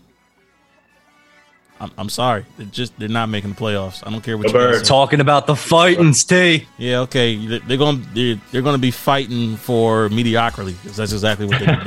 I'm, 1.78 1.90
I'm 1.98 2.08
sorry. 2.08 2.46
They're 2.56 2.66
just 2.66 2.98
they're 2.98 3.08
not 3.08 3.28
making 3.28 3.50
the 3.50 3.56
playoffs. 3.56 4.02
I 4.06 4.10
don't 4.10 4.22
care 4.22 4.38
what 4.38 4.46
you 4.46 4.52
Bird. 4.52 4.72
guys 4.72 4.80
say. 4.80 4.86
Talking 4.86 5.20
about 5.20 5.46
the 5.46 5.56
fighting, 5.56 6.12
T. 6.14 6.66
Yeah, 6.78 7.00
okay. 7.00 7.34
They're 7.36 7.58
they're 7.58 7.76
going 7.76 8.06
they're, 8.14 8.40
they're 8.50 8.62
going 8.62 8.76
to 8.76 8.80
be 8.80 8.92
fighting 8.92 9.56
for 9.56 10.08
mediocrity 10.08 10.72
because 10.80 10.96
that's 10.96 11.12
exactly 11.12 11.44
what 11.46 11.58
they're 11.58 11.74
doing. 11.74 11.86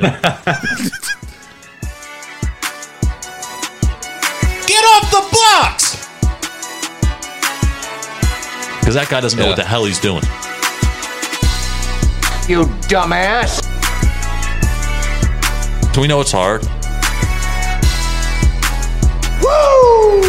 Get 4.66 4.84
off 4.84 5.10
the 5.10 5.26
blocks! 5.32 5.96
Because 8.80 8.94
that 8.94 9.08
guy 9.08 9.20
doesn't 9.20 9.40
know 9.40 9.46
what 9.48 9.56
the 9.56 9.64
hell 9.64 9.86
he's 9.86 9.98
doing. 9.98 10.22
You 12.48 12.66
dumbass. 12.86 13.75
Do 15.96 16.02
we 16.02 16.08
know 16.08 16.20
it's 16.20 16.32
hard? 16.32 16.60
Woo! 19.40 20.20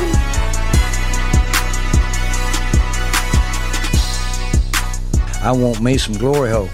I 5.43 5.51
want 5.51 5.81
me 5.81 5.97
some 5.97 6.15
glory 6.15 6.51
hole. 6.51 6.69